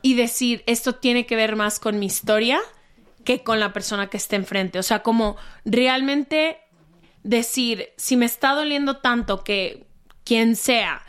y 0.03 0.15
decir, 0.15 0.63
esto 0.67 0.95
tiene 0.95 1.27
que 1.27 1.37
ver 1.37 1.57
más 1.57 1.79
con 1.79 1.99
mi 1.99 2.07
historia 2.07 2.61
que 3.25 3.43
con 3.43 3.61
la 3.61 3.73
persona 3.73 4.09
que 4.09 4.17
esté 4.17 4.37
enfrente, 4.37 4.79
o 4.79 4.83
sea, 4.83 5.03
como 5.03 5.37
realmente 5.65 6.59
decir, 7.23 7.91
si 7.97 8.17
me 8.17 8.27
está 8.27 8.55
doliendo 8.55 8.99
tanto 8.99 9.45
que 9.45 9.87
quien 10.25 10.57
sea, 10.57 11.03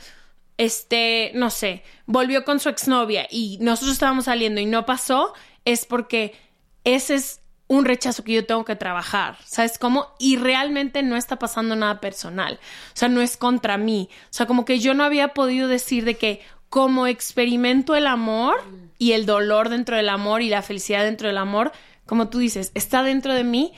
este, 0.58 1.32
no 1.36 1.50
sé, 1.50 1.84
volvió 2.06 2.44
con 2.44 2.60
su 2.60 2.70
exnovia 2.70 3.28
y 3.30 3.58
nosotros 3.62 3.94
estábamos 3.94 4.26
saliendo 4.26 4.62
y 4.62 4.66
no 4.66 4.86
pasó, 4.86 5.34
es 5.66 5.86
porque 5.86 6.36
ese 6.84 7.16
es 7.16 7.41
un 7.72 7.86
rechazo 7.86 8.26
que 8.26 8.34
yo 8.34 8.45
tengo 8.45 8.65
que 8.65 8.76
trabajar, 8.76 9.38
¿sabes 9.45 9.78
cómo? 9.78 10.13
Y 10.19 10.36
realmente 10.36 11.03
no 11.03 11.15
está 11.15 11.39
pasando 11.39 11.74
nada 11.78 12.01
personal, 12.01 12.59
o 12.88 12.97
sea, 12.97 13.07
no 13.07 13.22
es 13.22 13.38
contra 13.38 13.78
mí, 13.78 14.09
o 14.26 14.34
sea, 14.34 14.45
como 14.45 14.65
que 14.65 14.80
yo 14.80 14.93
no 14.93 15.05
había 15.05 15.30
podido 15.30 15.69
decir 15.69 16.03
de 16.03 16.17
que 16.17 16.41
como 16.67 17.07
experimento 17.07 17.95
el 17.95 18.07
amor 18.07 18.61
y 18.97 19.13
el 19.13 19.26
dolor 19.26 19.69
dentro 19.69 19.95
del 19.95 20.09
amor 20.09 20.41
y 20.41 20.49
la 20.49 20.61
felicidad 20.61 21.05
dentro 21.05 21.30
del 21.30 21.38
amor, 21.38 21.72
como 22.05 22.28
tú 22.28 22.39
dices, 22.39 22.74
está 22.76 23.03
dentro 23.03 23.34
de 23.34 23.45
mí 23.45 23.72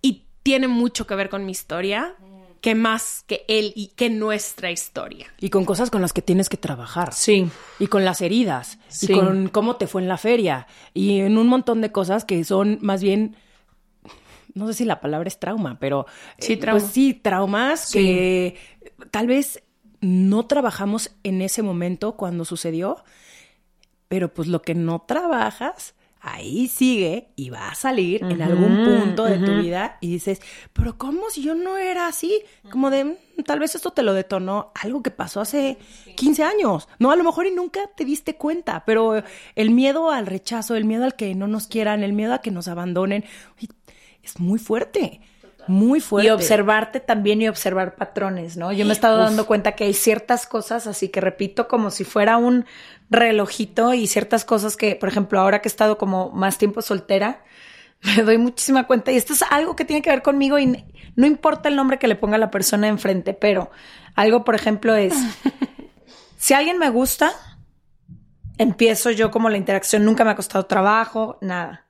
y 0.00 0.24
tiene 0.42 0.66
mucho 0.66 1.06
que 1.06 1.14
ver 1.14 1.28
con 1.28 1.44
mi 1.44 1.52
historia, 1.52 2.14
que 2.64 2.74
más 2.74 3.24
que 3.26 3.44
él 3.46 3.74
y 3.76 3.88
que 3.88 4.08
nuestra 4.08 4.70
historia. 4.70 5.26
Y 5.38 5.50
con 5.50 5.66
cosas 5.66 5.90
con 5.90 6.00
las 6.00 6.14
que 6.14 6.22
tienes 6.22 6.48
que 6.48 6.56
trabajar. 6.56 7.12
sí, 7.12 7.46
Y 7.78 7.88
con 7.88 8.06
las 8.06 8.22
heridas. 8.22 8.78
Sí. 8.88 9.12
Y 9.12 9.14
con 9.14 9.50
cómo 9.50 9.76
te 9.76 9.86
fue 9.86 10.00
en 10.00 10.08
la 10.08 10.16
feria. 10.16 10.66
Y 10.94 11.20
en 11.20 11.36
un 11.36 11.46
montón 11.46 11.82
de 11.82 11.92
cosas 11.92 12.24
que 12.24 12.42
son 12.42 12.78
más 12.80 13.02
bien. 13.02 13.36
No 14.54 14.66
sé 14.66 14.72
si 14.72 14.86
la 14.86 15.02
palabra 15.02 15.28
es 15.28 15.38
trauma, 15.38 15.76
pero. 15.78 16.06
Sí, 16.38 16.54
eh, 16.54 16.56
trauma. 16.56 16.80
Pues 16.80 16.90
sí, 16.90 17.12
traumas 17.12 17.92
que 17.92 18.56
tal 19.10 19.26
vez 19.26 19.62
no 20.00 20.46
trabajamos 20.46 21.10
en 21.22 21.42
ese 21.42 21.62
momento 21.62 22.16
cuando 22.16 22.46
sucedió. 22.46 23.04
Pero 24.08 24.32
pues 24.32 24.48
lo 24.48 24.62
que 24.62 24.74
no 24.74 25.04
trabajas. 25.06 25.94
Ahí 26.26 26.68
sigue 26.68 27.28
y 27.36 27.50
va 27.50 27.68
a 27.68 27.74
salir 27.74 28.24
en 28.24 28.40
algún 28.40 28.82
punto 28.84 29.24
de 29.24 29.38
tu 29.38 29.56
vida 29.60 29.98
y 30.00 30.08
dices, 30.10 30.40
pero 30.72 30.96
¿cómo 30.96 31.28
si 31.28 31.42
yo 31.42 31.54
no 31.54 31.76
era 31.76 32.06
así? 32.06 32.42
Como 32.70 32.88
de, 32.88 33.04
"Mm, 33.04 33.42
tal 33.44 33.58
vez 33.58 33.74
esto 33.74 33.90
te 33.90 34.02
lo 34.02 34.14
detonó 34.14 34.72
algo 34.74 35.02
que 35.02 35.10
pasó 35.10 35.42
hace 35.42 35.76
15 36.16 36.42
años. 36.42 36.88
No, 36.98 37.10
a 37.10 37.16
lo 37.16 37.24
mejor 37.24 37.46
y 37.46 37.50
nunca 37.50 37.80
te 37.94 38.06
diste 38.06 38.36
cuenta, 38.36 38.84
pero 38.86 39.22
el 39.54 39.70
miedo 39.70 40.10
al 40.10 40.26
rechazo, 40.26 40.76
el 40.76 40.86
miedo 40.86 41.04
al 41.04 41.14
que 41.14 41.34
no 41.34 41.46
nos 41.46 41.66
quieran, 41.66 42.02
el 42.02 42.14
miedo 42.14 42.32
a 42.32 42.40
que 42.40 42.50
nos 42.50 42.68
abandonen, 42.68 43.24
es 44.22 44.40
muy 44.40 44.58
fuerte, 44.58 45.20
muy 45.66 46.00
fuerte. 46.00 46.28
y 46.28 46.30
observarte 46.30 47.00
también 47.00 47.40
y 47.40 47.48
observar 47.48 47.94
patrones, 47.96 48.56
¿no? 48.58 48.70
Yo 48.72 48.84
me 48.84 48.90
he 48.90 48.92
estado 48.94 49.16
dando 49.18 49.46
cuenta 49.46 49.72
que 49.72 49.84
hay 49.84 49.94
ciertas 49.94 50.46
cosas, 50.46 50.86
así 50.86 51.08
que 51.08 51.20
repito, 51.22 51.68
como 51.68 51.90
si 51.90 52.04
fuera 52.04 52.36
un 52.36 52.66
relojito 53.10 53.94
y 53.94 54.06
ciertas 54.06 54.44
cosas 54.44 54.76
que, 54.76 54.96
por 54.96 55.08
ejemplo, 55.08 55.40
ahora 55.40 55.60
que 55.60 55.68
he 55.68 55.70
estado 55.70 55.98
como 55.98 56.30
más 56.30 56.58
tiempo 56.58 56.82
soltera, 56.82 57.44
me 58.02 58.22
doy 58.22 58.38
muchísima 58.38 58.86
cuenta 58.86 59.12
y 59.12 59.16
esto 59.16 59.32
es 59.32 59.42
algo 59.42 59.76
que 59.76 59.84
tiene 59.84 60.02
que 60.02 60.10
ver 60.10 60.22
conmigo 60.22 60.58
y 60.58 60.84
no 61.16 61.26
importa 61.26 61.68
el 61.68 61.76
nombre 61.76 61.98
que 61.98 62.08
le 62.08 62.16
ponga 62.16 62.38
la 62.38 62.50
persona 62.50 62.88
enfrente, 62.88 63.34
pero 63.34 63.70
algo, 64.14 64.44
por 64.44 64.54
ejemplo, 64.54 64.94
es, 64.94 65.14
si 66.36 66.54
alguien 66.54 66.78
me 66.78 66.90
gusta, 66.90 67.32
empiezo 68.58 69.10
yo 69.10 69.30
como 69.30 69.48
la 69.48 69.56
interacción, 69.56 70.04
nunca 70.04 70.24
me 70.24 70.30
ha 70.30 70.36
costado 70.36 70.66
trabajo, 70.66 71.38
nada. 71.40 71.86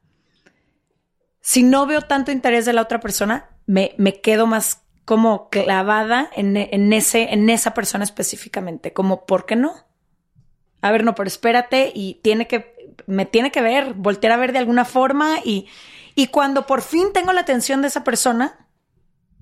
Si 1.40 1.62
no 1.62 1.86
veo 1.86 2.00
tanto 2.02 2.32
interés 2.32 2.64
de 2.64 2.72
la 2.72 2.82
otra 2.82 3.00
persona, 3.00 3.50
me, 3.66 3.94
me 3.98 4.20
quedo 4.20 4.46
más 4.46 4.82
como 5.04 5.50
clavada 5.50 6.30
en, 6.34 6.56
en 6.56 6.92
ese, 6.94 7.34
en 7.34 7.50
esa 7.50 7.74
persona 7.74 8.04
específicamente. 8.04 8.94
Como, 8.94 9.26
¿por 9.26 9.44
qué 9.44 9.56
no? 9.56 9.74
A 10.84 10.92
ver, 10.92 11.02
no, 11.02 11.14
pero 11.14 11.28
espérate 11.28 11.90
y 11.94 12.20
tiene 12.22 12.46
que, 12.46 12.94
me 13.06 13.24
tiene 13.24 13.50
que 13.50 13.62
ver, 13.62 13.94
voltear 13.94 14.32
a 14.34 14.36
ver 14.36 14.52
de 14.52 14.58
alguna 14.58 14.84
forma 14.84 15.38
y, 15.42 15.66
y 16.14 16.26
cuando 16.26 16.66
por 16.66 16.82
fin 16.82 17.12
tengo 17.14 17.32
la 17.32 17.40
atención 17.40 17.80
de 17.80 17.88
esa 17.88 18.04
persona, 18.04 18.66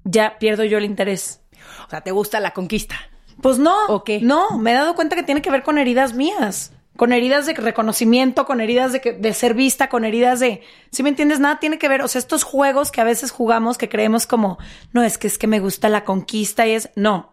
ya 0.04 0.38
pierdo 0.38 0.62
yo 0.62 0.78
el 0.78 0.84
interés. 0.84 1.40
O 1.86 1.90
sea, 1.90 2.02
¿te 2.02 2.12
gusta 2.12 2.38
la 2.38 2.52
conquista? 2.52 2.94
Pues 3.40 3.58
no. 3.58 3.74
¿O 3.88 4.04
qué? 4.04 4.20
No, 4.20 4.56
me 4.58 4.70
he 4.70 4.74
dado 4.74 4.94
cuenta 4.94 5.16
que 5.16 5.24
tiene 5.24 5.42
que 5.42 5.50
ver 5.50 5.64
con 5.64 5.78
heridas 5.78 6.14
mías. 6.14 6.72
Con 6.96 7.12
heridas 7.12 7.46
de 7.46 7.54
reconocimiento, 7.54 8.44
con 8.46 8.60
heridas 8.60 8.92
de, 8.92 9.00
que- 9.00 9.14
de 9.14 9.34
ser 9.34 9.54
vista, 9.54 9.88
con 9.88 10.04
heridas 10.04 10.38
de... 10.38 10.62
¿Sí 10.92 11.02
me 11.02 11.08
entiendes? 11.08 11.40
Nada 11.40 11.58
tiene 11.58 11.78
que 11.78 11.88
ver. 11.88 12.02
O 12.02 12.06
sea, 12.08 12.18
estos 12.20 12.44
juegos 12.44 12.92
que 12.92 13.00
a 13.00 13.04
veces 13.04 13.32
jugamos 13.32 13.78
que 13.78 13.88
creemos 13.88 14.26
como, 14.26 14.58
no, 14.92 15.02
es 15.02 15.18
que 15.18 15.26
es 15.26 15.38
que 15.38 15.46
me 15.48 15.58
gusta 15.58 15.88
la 15.88 16.04
conquista 16.04 16.66
y 16.68 16.72
es... 16.72 16.90
No. 16.94 17.31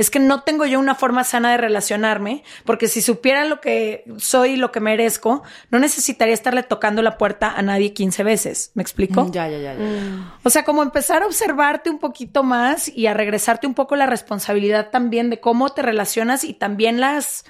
Es 0.00 0.08
que 0.08 0.18
no 0.18 0.44
tengo 0.44 0.64
yo 0.64 0.80
una 0.80 0.94
forma 0.94 1.24
sana 1.24 1.50
de 1.50 1.58
relacionarme, 1.58 2.42
porque 2.64 2.88
si 2.88 3.02
supiera 3.02 3.44
lo 3.44 3.60
que 3.60 4.04
soy 4.16 4.52
y 4.52 4.56
lo 4.56 4.72
que 4.72 4.80
merezco, 4.80 5.42
no 5.70 5.78
necesitaría 5.78 6.32
estarle 6.32 6.62
tocando 6.62 7.02
la 7.02 7.18
puerta 7.18 7.52
a 7.52 7.60
nadie 7.60 7.92
15 7.92 8.24
veces. 8.24 8.70
¿Me 8.72 8.82
explico? 8.82 9.28
Ya, 9.30 9.46
ya, 9.46 9.58
ya. 9.58 9.74
ya. 9.74 10.38
O 10.42 10.48
sea, 10.48 10.64
como 10.64 10.82
empezar 10.82 11.22
a 11.22 11.26
observarte 11.26 11.90
un 11.90 11.98
poquito 11.98 12.42
más 12.42 12.88
y 12.88 13.08
a 13.08 13.12
regresarte 13.12 13.66
un 13.66 13.74
poco 13.74 13.94
la 13.94 14.06
responsabilidad 14.06 14.88
también 14.88 15.28
de 15.28 15.38
cómo 15.38 15.68
te 15.68 15.82
relacionas 15.82 16.44
y 16.44 16.54
también 16.54 16.98
las, 16.98 17.44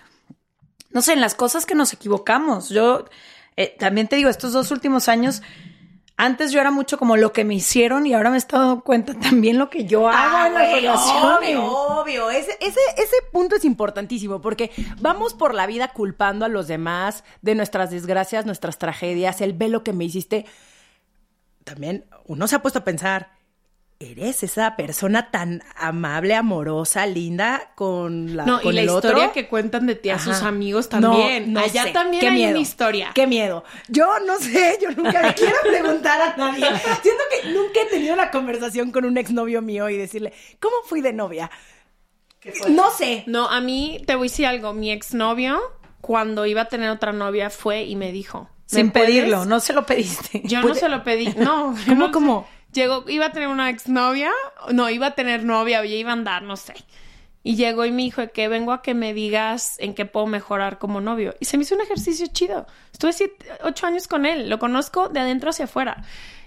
no 0.90 1.02
sé, 1.02 1.12
en 1.12 1.20
las 1.20 1.36
cosas 1.36 1.66
que 1.66 1.76
nos 1.76 1.92
equivocamos. 1.92 2.68
Yo 2.68 3.04
eh, 3.56 3.76
también 3.78 4.08
te 4.08 4.16
digo, 4.16 4.28
estos 4.28 4.52
dos 4.52 4.72
últimos 4.72 5.08
años, 5.08 5.40
antes 6.20 6.52
yo 6.52 6.60
era 6.60 6.70
mucho 6.70 6.98
como 6.98 7.16
lo 7.16 7.32
que 7.32 7.44
me 7.44 7.54
hicieron 7.54 8.06
y 8.06 8.12
ahora 8.12 8.28
me 8.28 8.36
he 8.36 8.38
estado 8.38 8.82
cuenta 8.82 9.14
también 9.14 9.56
lo 9.56 9.70
que 9.70 9.86
yo 9.86 10.06
hago 10.08 10.46
en 10.46 10.54
las 10.54 10.72
relaciones. 10.72 11.56
Obvio, 11.56 11.72
obvio. 11.72 12.30
Ese, 12.30 12.58
ese, 12.60 12.80
ese 12.98 13.16
punto 13.32 13.56
es 13.56 13.64
importantísimo 13.64 14.42
porque 14.42 14.70
vamos 15.00 15.32
por 15.32 15.54
la 15.54 15.66
vida 15.66 15.88
culpando 15.88 16.44
a 16.44 16.48
los 16.48 16.68
demás 16.68 17.24
de 17.40 17.54
nuestras 17.54 17.90
desgracias, 17.90 18.44
nuestras 18.44 18.76
tragedias, 18.76 19.40
el 19.40 19.54
ve 19.54 19.68
lo 19.68 19.82
que 19.82 19.94
me 19.94 20.04
hiciste. 20.04 20.44
También 21.64 22.04
uno 22.26 22.46
se 22.48 22.56
ha 22.56 22.62
puesto 22.62 22.80
a 22.80 22.84
pensar, 22.84 23.30
eres 24.02 24.42
esa 24.42 24.76
persona 24.76 25.30
tan 25.30 25.62
amable, 25.76 26.34
amorosa, 26.34 27.04
linda 27.06 27.70
con 27.74 28.34
la 28.34 28.46
No, 28.46 28.60
con 28.62 28.72
y 28.72 28.76
la 28.76 28.80
el 28.80 28.86
historia 28.88 29.24
otro? 29.24 29.32
que 29.34 29.46
cuentan 29.46 29.86
de 29.86 29.94
ti 29.94 30.08
a 30.08 30.18
sus 30.18 30.40
amigos 30.42 30.88
también. 30.88 31.52
no 31.52 31.60
Allá 31.60 31.84
sé. 31.84 31.90
también 31.90 32.20
Qué 32.22 32.28
hay 32.28 32.34
miedo. 32.34 32.50
una 32.52 32.58
historia. 32.60 33.10
Qué 33.14 33.26
miedo. 33.26 33.62
Yo 33.88 34.08
no 34.26 34.38
sé, 34.38 34.78
yo 34.80 34.90
nunca 34.92 35.20
le 35.22 35.34
quiero 35.34 35.54
preguntar 35.68 36.20
a 36.20 36.36
nadie. 36.36 36.64
Siento 37.02 37.22
que 37.30 37.50
nunca 37.50 37.80
he 37.82 37.86
tenido 37.90 38.14
una 38.14 38.30
conversación 38.30 38.90
con 38.90 39.04
un 39.04 39.18
exnovio 39.18 39.60
mío 39.60 39.88
y 39.90 39.98
decirle, 39.98 40.32
¿cómo 40.60 40.76
fui 40.86 41.02
de 41.02 41.12
novia? 41.12 41.50
No 42.70 42.90
sé. 42.90 43.24
No, 43.26 43.48
a 43.50 43.60
mí 43.60 44.02
te 44.06 44.14
voy 44.14 44.28
a 44.28 44.30
decir 44.30 44.46
algo. 44.46 44.72
Mi 44.72 44.90
exnovio, 44.90 45.60
cuando 46.00 46.46
iba 46.46 46.62
a 46.62 46.68
tener 46.68 46.88
otra 46.88 47.12
novia, 47.12 47.50
fue 47.50 47.82
y 47.82 47.96
me 47.96 48.12
dijo. 48.12 48.48
¿me 48.72 48.78
Sin 48.78 48.90
puedes? 48.92 49.08
pedirlo, 49.08 49.44
no 49.44 49.60
se 49.60 49.72
lo 49.74 49.84
pediste. 49.84 50.40
Yo 50.44 50.62
no 50.62 50.74
se 50.74 50.88
lo 50.88 51.04
pedí. 51.04 51.26
No. 51.36 51.74
¿Cómo, 51.86 51.96
no 51.96 52.06
sé. 52.06 52.12
cómo? 52.12 52.48
Llegó, 52.72 53.04
iba 53.08 53.26
a 53.26 53.32
tener 53.32 53.48
una 53.48 53.70
exnovia. 53.70 54.30
No, 54.72 54.90
iba 54.90 55.08
a 55.08 55.14
tener 55.14 55.44
novia 55.44 55.80
o 55.80 55.84
ya 55.84 55.96
iba 55.96 56.10
a 56.10 56.14
andar, 56.14 56.42
no 56.42 56.56
sé. 56.56 56.74
Y 57.42 57.56
llegó 57.56 57.86
y 57.86 57.90
me 57.90 58.02
dijo 58.02 58.22
que 58.32 58.48
vengo 58.48 58.72
a 58.72 58.82
que 58.82 58.94
me 58.94 59.14
digas 59.14 59.76
en 59.78 59.94
qué 59.94 60.04
puedo 60.04 60.26
mejorar 60.26 60.78
como 60.78 61.00
novio. 61.00 61.34
Y 61.40 61.46
se 61.46 61.56
me 61.56 61.62
hizo 61.62 61.74
un 61.74 61.80
ejercicio 61.80 62.26
chido. 62.26 62.66
Estuve 62.92 63.12
siete, 63.12 63.46
ocho 63.62 63.86
años 63.86 64.06
con 64.06 64.26
él. 64.26 64.50
Lo 64.50 64.58
conozco 64.58 65.08
de 65.08 65.20
adentro 65.20 65.50
hacia 65.50 65.64
afuera. 65.64 66.04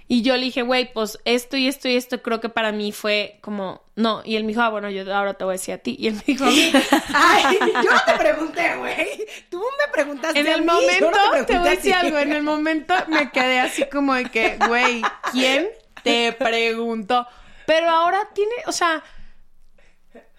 Y 0.08 0.22
yo 0.22 0.36
le 0.36 0.44
dije, 0.44 0.62
güey, 0.62 0.92
pues 0.94 1.18
esto 1.26 1.58
y 1.58 1.68
esto 1.68 1.88
y 1.88 1.96
esto 1.96 2.22
creo 2.22 2.40
que 2.42 2.50
para 2.50 2.72
mí 2.72 2.92
fue 2.92 3.40
como, 3.42 3.82
no. 3.96 4.22
Y 4.24 4.36
él 4.36 4.44
me 4.44 4.50
dijo, 4.50 4.62
ah, 4.62 4.70
bueno, 4.70 4.90
yo 4.90 5.12
ahora 5.16 5.34
te 5.34 5.44
voy 5.46 5.54
a 5.54 5.58
decir 5.58 5.74
a 5.74 5.78
ti. 5.78 5.96
Y 5.98 6.08
él 6.08 6.16
me 6.16 6.24
dijo 6.28 6.44
a 6.44 6.50
mí, 6.50 6.72
Ay, 7.14 7.58
yo 7.60 7.92
no 7.92 8.02
te 8.06 8.14
pregunté, 8.20 8.76
güey. 8.78 9.26
Tú 9.50 9.60
me 9.60 9.92
preguntaste 9.92 10.40
en 10.40 10.48
a 10.48 10.54
el 10.54 10.62
mí, 10.62 10.68
yo 10.68 10.74
momento, 10.74 11.12
no 11.12 11.12
te, 11.12 11.30
pregunté 11.30 11.58
voy 11.58 11.68
a 11.68 11.72
a 11.72 11.76
decir 11.76 11.94
algo, 11.96 12.20
en 12.20 12.34
el 12.34 12.44
momento 12.44 12.94
me 13.08 13.32
quedé 13.32 13.60
así 13.60 13.86
como 13.92 14.14
de 14.14 14.26
que, 14.26 14.58
güey, 14.68 15.02
¿quién 15.32 15.70
te 16.04 16.34
preguntó? 16.34 17.26
Pero 17.66 17.90
ahora 17.90 18.30
tiene, 18.34 18.54
o 18.68 18.72
sea, 18.72 19.04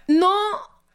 no, 0.06 0.32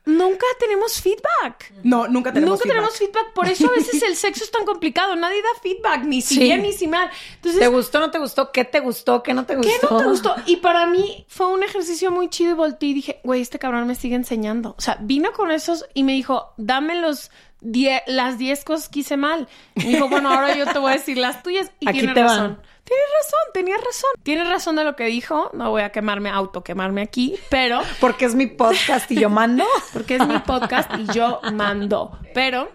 nunca 0.06 0.46
tenemos 0.60 1.02
feedback. 1.02 1.74
No, 1.84 2.08
nunca 2.08 2.32
tenemos 2.32 2.60
Nunca 2.60 2.64
feedback. 2.64 2.76
tenemos 2.78 2.98
feedback, 2.98 3.34
por 3.34 3.48
eso 3.48 3.68
a 3.68 3.72
veces 3.72 4.02
el 4.04 4.16
sexo 4.16 4.44
es 4.44 4.52
tan 4.52 4.66
complicado, 4.66 5.16
nadie 5.16 5.42
da 5.42 5.60
feedback, 5.62 6.04
ni 6.04 6.22
si 6.22 6.36
Sí. 6.36 6.40
bien 6.42 6.62
ni 6.62 6.74
si 6.74 6.88
mal. 6.88 7.10
Entonces, 7.36 7.60
¿Te 7.60 7.68
gustó, 7.68 8.00
no 8.00 8.12
te 8.12 8.20
gustó? 8.20 8.52
¿Qué 8.52 8.66
te 8.66 8.80
gustó? 8.80 9.24
¿Qué 9.24 9.34
no 9.34 9.46
te 9.46 9.54
¿Qué 9.60 9.68
gustó? 9.68 9.90
no 9.92 9.98
te 9.98 10.06
gustó? 10.06 10.36
Y 10.46 10.58
para 10.58 10.86
mí 10.86 11.26
fue 11.28 11.48
un 11.48 11.64
ejercicio 11.64 12.12
muy 12.12 12.30
chido 12.30 12.52
y 12.52 12.56
volteé 12.56 12.90
y 12.90 12.94
dije, 12.94 13.20
güey, 13.24 13.42
este 13.42 13.58
cabrón 13.60 13.88
me 13.88 13.96
sigue 13.96 14.16
enseñando. 14.16 14.76
O 14.78 14.82
sea, 14.82 14.98
vino 15.02 15.32
con 15.34 15.52
esos 15.52 15.86
y 15.96 16.04
me 16.04 16.14
dijo, 16.14 16.54
dame 16.58 16.96
los 17.02 17.32
die- 17.62 18.04
las 18.08 18.38
10 18.38 18.64
cosas 18.64 18.90
que 18.90 19.00
hice 19.00 19.18
mal. 19.18 19.48
Y 19.76 19.86
me 19.86 19.90
dijo, 19.94 20.08
bueno, 20.10 20.32
ahora 20.32 20.56
yo 20.56 20.66
te 20.72 20.78
voy 20.80 20.92
a 20.92 20.96
decir 20.96 21.18
las 21.18 21.42
tuyas. 21.44 21.72
Y 21.80 21.90
Aquí 21.90 22.00
tiene 22.00 22.14
te 22.14 22.22
van. 22.24 22.62
Tienes 22.90 23.08
razón, 23.22 23.40
tenía 23.54 23.78
razón. 23.78 24.10
Tienes 24.24 24.50
razón 24.50 24.76
de 24.76 24.84
lo 24.84 24.96
que 24.96 25.06
dijo. 25.06 25.52
No 25.54 25.70
voy 25.70 25.84
a 25.84 25.92
quemarme, 25.92 26.32
auto 26.32 26.64
quemarme 26.64 27.04
aquí, 27.04 27.36
pero 27.50 27.82
Porque 28.00 28.26
es 28.26 28.34
mi 28.34 28.48
podcast 28.48 29.12
y 29.12 29.20
yo 29.20 29.30
mando. 29.30 29.64
porque 29.94 30.16
es 30.16 30.28
mi 30.28 30.40
podcast 30.40 30.90
y 30.98 31.06
yo 31.14 31.40
mando. 31.54 32.18
Pero, 32.34 32.72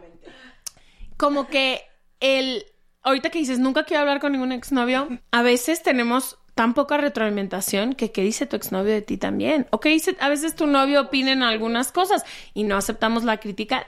como 1.17 1.49
que 1.49 1.83
el. 2.21 2.65
Ahorita 3.03 3.31
que 3.31 3.41
dices, 3.41 3.59
nunca 3.59 3.85
quiero 3.85 4.03
hablar 4.03 4.21
con 4.21 4.33
ningún 4.33 4.53
exnovio, 4.53 5.09
a 5.33 5.43
veces 5.43 5.83
tenemos 5.83 6.39
tan 6.55 6.75
poca 6.75 6.97
retroalimentación 6.97 7.95
que 7.95 8.13
qué 8.13 8.23
dice 8.23 8.47
tu 8.47 8.55
exnovio 8.55 8.93
de 8.93 9.03
ti 9.03 9.17
también. 9.17 9.67
O 9.73 9.81
qué 9.81 9.89
dice, 9.89 10.17
a 10.21 10.29
veces 10.29 10.55
tu 10.55 10.69
novio 10.69 11.01
opina 11.01 11.33
en 11.33 11.43
algunas 11.43 11.91
cosas 11.91 12.25
y 12.55 12.63
no 12.63 12.77
aceptamos 12.77 13.25
la 13.25 13.39
crítica 13.39 13.87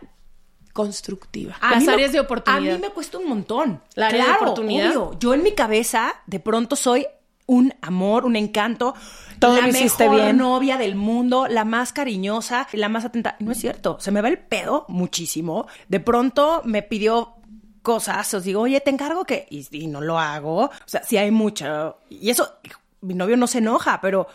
constructiva. 0.77 1.57
A 1.61 1.73
Las 1.73 1.81
mí 1.81 1.87
me- 1.87 1.93
áreas 1.95 2.13
de 2.13 2.21
oportunidad. 2.21 2.75
A 2.75 2.79
mí 2.79 2.83
me 2.83 2.91
cuesta 2.91 3.19
un 3.19 3.29
montón. 3.29 3.83
La 3.95 4.07
área 4.09 4.21
de 4.21 4.25
Claro, 4.29 4.43
oportunidad. 4.43 4.97
obvio. 4.97 5.19
Yo 5.19 5.35
en 5.35 5.43
mi 5.43 5.53
cabeza, 5.53 6.15
de 6.27 6.39
pronto 6.39 6.77
soy 6.77 7.07
un 7.47 7.75
amor, 7.81 8.25
un 8.27 8.37
encanto. 8.37 8.95
Todo 9.39 9.57
la 9.57 9.63
lo 9.63 9.69
hiciste 9.69 10.05
mejor 10.05 10.21
bien. 10.23 10.37
novia 10.39 10.77
del 10.77 10.95
mundo, 10.95 11.47
la 11.49 11.65
más 11.65 11.93
cariñosa, 11.93 12.69
la 12.73 12.89
más 12.89 13.05
atenta. 13.05 13.37
No 13.41 13.53
es 13.53 13.59
cierto. 13.59 13.99
Se 14.01 14.11
me 14.11 14.21
va 14.21 14.29
el 14.29 14.39
pedo 14.39 14.85
muchísimo. 14.89 15.67
De 15.89 15.99
pronto 16.01 16.63
me 16.65 16.83
pidió 16.83 17.35
cosas, 17.83 18.33
os 18.35 18.43
digo, 18.45 18.63
oye, 18.63 18.81
te 18.81 18.91
encargo 18.91 19.25
que. 19.25 19.47
Y, 19.51 19.67
y 19.71 19.87
no 19.87 20.01
lo 20.01 20.19
hago. 20.19 20.65
O 20.65 20.71
sea, 20.87 21.03
sí 21.05 21.17
hay 21.17 21.31
mucho. 21.31 21.99
Y 22.11 22.31
eso, 22.31 22.55
mi 23.01 23.15
novio 23.15 23.37
no 23.37 23.47
se 23.47 23.59
enoja, 23.59 24.01
pero 24.01 24.27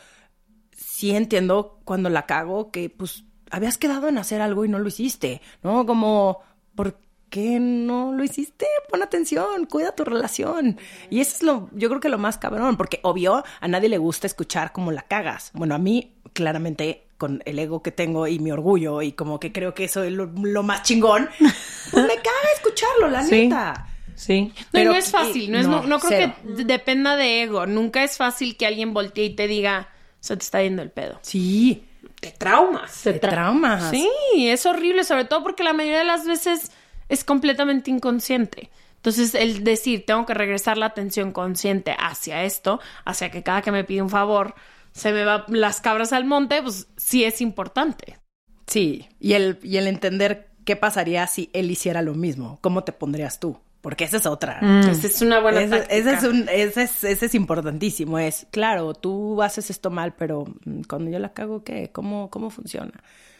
sí 0.75 1.11
entiendo 1.15 1.79
cuando 1.83 2.09
la 2.09 2.25
cago 2.25 2.71
que 2.71 2.89
pues 2.89 3.23
habías 3.51 3.77
quedado 3.77 4.07
en 4.07 4.17
hacer 4.17 4.41
algo 4.41 4.65
y 4.65 4.69
no 4.69 4.79
lo 4.79 4.87
hiciste, 4.87 5.41
¿no? 5.63 5.85
Como, 5.85 6.39
¿por 6.75 6.97
qué 7.29 7.59
no 7.59 8.11
lo 8.13 8.23
hiciste? 8.23 8.65
Pon 8.89 9.03
atención, 9.03 9.65
cuida 9.65 9.95
tu 9.95 10.03
relación. 10.03 10.79
Y 11.09 11.19
eso 11.21 11.35
es 11.37 11.43
lo, 11.43 11.69
yo 11.73 11.89
creo 11.89 12.01
que 12.01 12.09
lo 12.09 12.17
más 12.17 12.37
cabrón, 12.37 12.77
porque 12.77 12.99
obvio 13.03 13.43
a 13.59 13.67
nadie 13.67 13.89
le 13.89 13.97
gusta 13.97 14.27
escuchar 14.27 14.71
cómo 14.71 14.91
la 14.91 15.03
cagas. 15.03 15.51
Bueno, 15.53 15.75
a 15.75 15.77
mí 15.77 16.13
claramente 16.33 17.07
con 17.17 17.41
el 17.45 17.59
ego 17.59 17.83
que 17.83 17.91
tengo 17.91 18.25
y 18.27 18.39
mi 18.39 18.51
orgullo 18.51 19.01
y 19.01 19.11
como 19.11 19.39
que 19.39 19.51
creo 19.51 19.73
que 19.75 19.83
eso 19.83 20.03
es 20.03 20.11
lo, 20.11 20.25
lo 20.25 20.63
más 20.63 20.81
chingón, 20.83 21.29
pues 21.39 22.03
me 22.05 22.15
caga 22.15 22.51
escucharlo, 22.55 23.09
la 23.09 23.23
Sí. 23.23 23.43
neta. 23.47 23.87
Sí. 24.15 24.41
No, 24.41 24.49
y 24.59 24.65
Pero, 24.71 24.91
no 24.91 24.97
es 24.97 25.09
fácil, 25.11 25.51
no, 25.51 25.57
es, 25.59 25.67
no, 25.67 25.81
no, 25.81 25.87
no 25.87 25.99
creo 25.99 26.33
cero. 26.43 26.55
que 26.57 26.63
dependa 26.65 27.15
de 27.15 27.43
ego. 27.43 27.65
Nunca 27.65 28.03
es 28.03 28.17
fácil 28.17 28.57
que 28.57 28.65
alguien 28.67 28.93
voltee 28.93 29.25
y 29.25 29.35
te 29.35 29.47
diga, 29.47 29.89
se 30.19 30.35
te 30.35 30.43
está 30.43 30.61
yendo 30.61 30.81
el 30.81 30.91
pedo. 30.91 31.19
Sí, 31.21 31.85
Te 32.21 32.31
traumas. 32.31 33.01
te 33.01 33.13
traumas. 33.13 33.89
Sí, 33.89 34.07
es 34.37 34.65
horrible, 34.65 35.03
sobre 35.03 35.25
todo 35.25 35.43
porque 35.43 35.63
la 35.63 35.73
mayoría 35.73 35.99
de 35.99 36.05
las 36.05 36.25
veces 36.25 36.71
es 37.09 37.23
completamente 37.23 37.91
inconsciente. 37.91 38.69
Entonces, 38.97 39.33
el 39.33 39.63
decir, 39.63 40.05
tengo 40.05 40.27
que 40.27 40.35
regresar 40.35 40.77
la 40.77 40.85
atención 40.85 41.31
consciente 41.31 41.95
hacia 41.99 42.43
esto, 42.43 42.79
hacia 43.03 43.31
que 43.31 43.41
cada 43.41 43.63
que 43.63 43.71
me 43.71 43.83
pide 43.83 44.03
un 44.03 44.09
favor 44.11 44.53
se 44.91 45.11
me 45.11 45.25
va 45.25 45.45
las 45.47 45.81
cabras 45.81 46.13
al 46.13 46.25
monte, 46.25 46.61
pues 46.61 46.87
sí 46.97 47.23
es 47.23 47.41
importante. 47.41 48.19
Sí, 48.67 49.07
y 49.19 49.33
el, 49.33 49.59
y 49.63 49.77
el 49.77 49.87
entender 49.87 50.49
qué 50.65 50.75
pasaría 50.75 51.25
si 51.27 51.49
él 51.53 51.71
hiciera 51.71 52.01
lo 52.01 52.13
mismo, 52.13 52.59
cómo 52.61 52.83
te 52.83 52.91
pondrías 52.91 53.39
tú, 53.39 53.57
porque 53.81 54.03
esa 54.05 54.17
es 54.17 54.25
otra. 54.25 54.59
Esa 54.81 55.07
es 55.07 55.21
una 55.21 55.39
buena 55.39 55.67
táctica. 55.67 55.93
ese 55.95 56.13
es 56.13 56.23
un, 56.23 56.47
ese, 56.49 56.83
es, 56.83 57.03
ese 57.03 57.25
es 57.25 57.35
importantísimo, 57.35 58.19
es, 58.19 58.47
claro, 58.51 58.93
tú 58.93 59.41
haces 59.41 59.69
esto 59.69 59.89
mal, 59.89 60.13
pero 60.13 60.45
mm, 60.65 60.81
cuando 60.87 61.09
yo 61.11 61.19
la 61.19 61.33
cago, 61.33 61.63
¿qué? 61.63 61.89
¿Cómo, 61.91 62.29
cómo 62.29 62.49
funciona? 62.49 62.91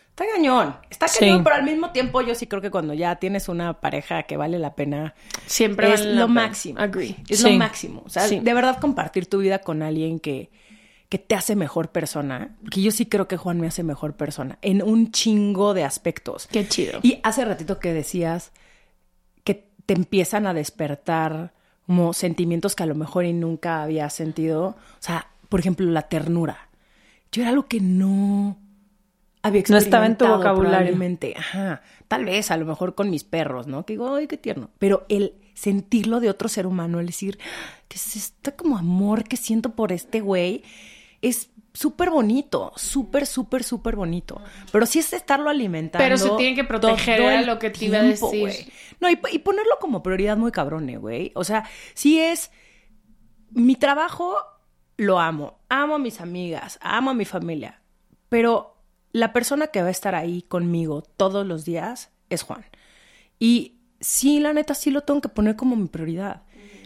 Está 0.10 0.26
cañón, 0.36 0.76
está 0.90 1.08
Sí. 1.08 1.20
cañón, 1.20 1.44
pero 1.44 1.56
al 1.56 1.64
mismo 1.64 1.92
tiempo 1.92 2.22
yo 2.22 2.36
sí 2.36 2.46
creo 2.46 2.62
que 2.62 2.70
cuando 2.70 2.94
ya 2.94 3.16
tienes 3.16 3.48
una 3.50 3.80
pareja 3.80 4.24
que 4.24 4.36
vale 4.36 4.60
la 4.60 4.76
pena, 4.76 5.14
Siempre 5.46 5.94
es 5.94 6.02
vale 6.02 6.16
lo 6.16 6.28
máximo. 6.28 6.80
Agree. 6.80 7.16
Es 7.30 7.40
Sí. 7.40 7.52
lo 7.52 7.58
máximo. 7.58 8.04
O 8.06 8.10
sea, 8.10 8.28
Sí. 8.28 8.40
de 8.40 8.54
verdad 8.54 8.78
compartir 8.80 9.28
tu 9.28 9.38
vida 9.40 9.60
con 9.60 9.82
alguien 9.82 10.20
que, 10.20 10.50
que 11.08 11.18
te 11.18 11.34
hace 11.36 11.56
mejor 11.56 11.90
persona. 11.92 12.58
Que 12.70 12.82
yo 12.82 12.92
sí 12.92 13.06
creo 13.06 13.28
que 13.28 13.38
Juan 13.38 13.60
me 13.62 13.68
hace 13.68 13.84
mejor 13.84 14.16
persona 14.16 14.58
en 14.62 14.82
un 14.84 15.12
chingo 15.12 15.74
de 15.74 15.84
aspectos. 15.86 16.48
Qué 16.52 16.68
chido. 16.68 17.00
Y 17.04 17.20
hace 17.24 17.46
ratito 17.46 17.80
que 17.80 17.94
decías 17.94 18.52
te 19.92 19.98
empiezan 19.98 20.48
a 20.48 20.54
despertar 20.54 21.52
como 21.86 22.14
sentimientos 22.14 22.78
que 22.78 22.84
a 22.84 22.86
lo 22.86 22.96
mejor 22.96 23.26
y 23.26 23.34
nunca 23.34 23.84
habías 23.84 24.14
sentido. 24.14 24.68
O 24.68 25.00
sea, 25.00 25.28
por 25.50 25.60
ejemplo, 25.60 25.86
la 25.86 26.04
ternura. 26.04 26.70
yo 27.30 27.42
era 27.42 27.52
lo 27.52 27.68
que 27.68 27.82
no 27.82 28.58
había 29.42 29.64
No 29.68 29.76
estaba 29.76 30.06
en 30.06 30.16
tu 30.18 30.24
experimentado 30.24 30.38
vocabulario. 30.38 30.70
probablemente. 30.70 31.34
Ajá. 31.38 31.82
Tal 32.08 32.24
vez, 32.24 32.52
a 32.52 32.56
lo 32.56 32.66
mejor 32.66 32.96
con 32.96 33.10
mis 33.10 33.26
perros, 33.26 33.68
¿no? 33.68 33.86
Que 33.86 33.94
digo, 33.94 34.16
ay, 34.16 34.28
qué 34.28 34.38
tierno. 34.38 34.70
Pero 34.80 35.06
el 35.10 35.34
sentirlo 35.56 36.22
de 36.22 36.30
otro 36.30 36.48
ser 36.48 36.68
humano, 36.68 37.02
el 37.02 37.08
decir, 37.08 37.38
que 37.90 37.98
es 37.98 38.16
este 38.16 38.56
como 38.56 38.78
amor 38.78 39.26
que 39.26 39.36
siento 39.36 39.76
por 39.76 39.92
este 39.92 40.22
güey, 40.22 40.64
es 41.22 41.50
súper 41.74 42.10
bonito, 42.10 42.72
súper, 42.76 43.26
súper, 43.26 43.64
súper 43.64 43.96
bonito. 43.96 44.42
Pero 44.72 44.86
sí 44.86 45.00
es 45.00 45.14
estarlo 45.14 45.50
alimentando. 45.50 46.04
Pero 46.04 46.18
se 46.18 46.30
tiene 46.32 46.56
que 46.56 46.64
proteger, 46.64 47.22
el 47.22 47.46
lo 47.46 47.60
que 47.60 47.70
te 47.70 47.86
iba 47.86 48.00
a 48.00 48.04
decir. 48.04 48.72
No, 49.00 49.10
y, 49.10 49.20
y 49.32 49.40
ponerlo 49.40 49.78
como 49.80 50.04
prioridad 50.04 50.38
muy 50.38 50.52
cabrone, 50.52 50.98
güey. 50.98 51.32
O 51.36 51.44
sea, 51.44 51.64
sí 51.94 52.20
es 52.20 52.52
mi 53.52 53.76
trabajo 53.76 54.36
lo 54.98 55.20
amo, 55.20 55.60
amo 55.70 55.96
a 55.96 56.00
mis 56.00 56.22
amigas, 56.22 56.78
amo 56.82 57.12
a 57.12 57.14
mi 57.16 57.26
familia, 57.26 57.82
pero 58.30 58.78
la 59.14 59.34
persona 59.34 59.68
que 59.68 59.82
va 59.82 59.88
a 59.88 59.92
estar 59.92 60.16
ahí 60.16 60.44
conmigo 60.44 61.02
todos 61.02 61.46
los 61.46 61.66
días 61.66 62.12
es 62.30 62.44
Juan. 62.44 62.66
Y 63.40 63.80
sí, 64.00 64.40
la 64.40 64.54
neta, 64.54 64.76
sí 64.76 64.92
lo 64.92 65.02
tengo 65.02 65.22
que 65.22 65.30
poner 65.30 65.56
como 65.56 65.76
mi 65.76 65.88
prioridad. 65.88 66.44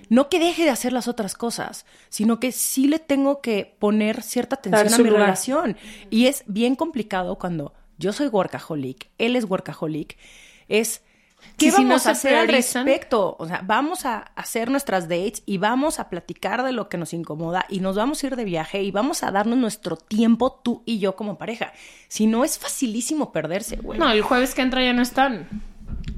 No 0.09 0.29
que 0.29 0.39
deje 0.39 0.63
de 0.63 0.69
hacer 0.69 0.93
las 0.93 1.07
otras 1.07 1.35
cosas, 1.35 1.85
sino 2.09 2.39
que 2.39 2.51
sí 2.51 2.87
le 2.87 2.99
tengo 2.99 3.41
que 3.41 3.75
poner 3.79 4.21
cierta 4.21 4.55
atención 4.55 4.93
a 4.93 4.97
mi 4.97 5.03
lugar. 5.05 5.21
relación. 5.23 5.77
Y 6.09 6.27
es 6.27 6.43
bien 6.47 6.75
complicado 6.75 7.37
cuando 7.37 7.73
yo 7.97 8.13
soy 8.13 8.27
workaholic, 8.27 9.09
él 9.17 9.35
es 9.35 9.45
workaholic, 9.45 10.17
es... 10.67 11.01
¿Qué 11.57 11.69
Sí, 11.69 11.77
si 11.77 11.83
no 11.83 11.89
vamos 11.89 12.07
a 12.07 12.11
hacer 12.11 12.33
al 12.33 12.47
respecto? 12.47 13.35
O 13.37 13.47
sea, 13.47 13.61
vamos 13.63 14.05
a 14.05 14.17
hacer 14.35 14.71
nuestras 14.71 15.07
dates 15.07 15.43
y 15.45 15.59
vamos 15.59 15.99
a 15.99 16.09
platicar 16.09 16.63
de 16.63 16.71
lo 16.71 16.89
que 16.89 16.97
nos 16.97 17.13
incomoda 17.13 17.65
y 17.69 17.81
nos 17.81 17.95
vamos 17.95 18.23
a 18.23 18.27
ir 18.27 18.35
de 18.35 18.45
viaje 18.45 18.81
y 18.81 18.89
vamos 18.89 19.21
a 19.21 19.29
darnos 19.29 19.59
nuestro 19.59 19.95
tiempo 19.95 20.59
tú 20.63 20.81
y 20.87 20.97
yo 20.97 21.15
como 21.15 21.37
pareja. 21.37 21.71
Si 22.07 22.25
no, 22.25 22.43
es 22.43 22.57
facilísimo 22.57 23.31
perderse, 23.31 23.75
güey. 23.75 23.99
No, 23.99 24.09
el 24.09 24.23
jueves 24.23 24.55
que 24.55 24.63
entra 24.63 24.83
ya 24.83 24.93
no 24.93 25.03
están. 25.03 25.47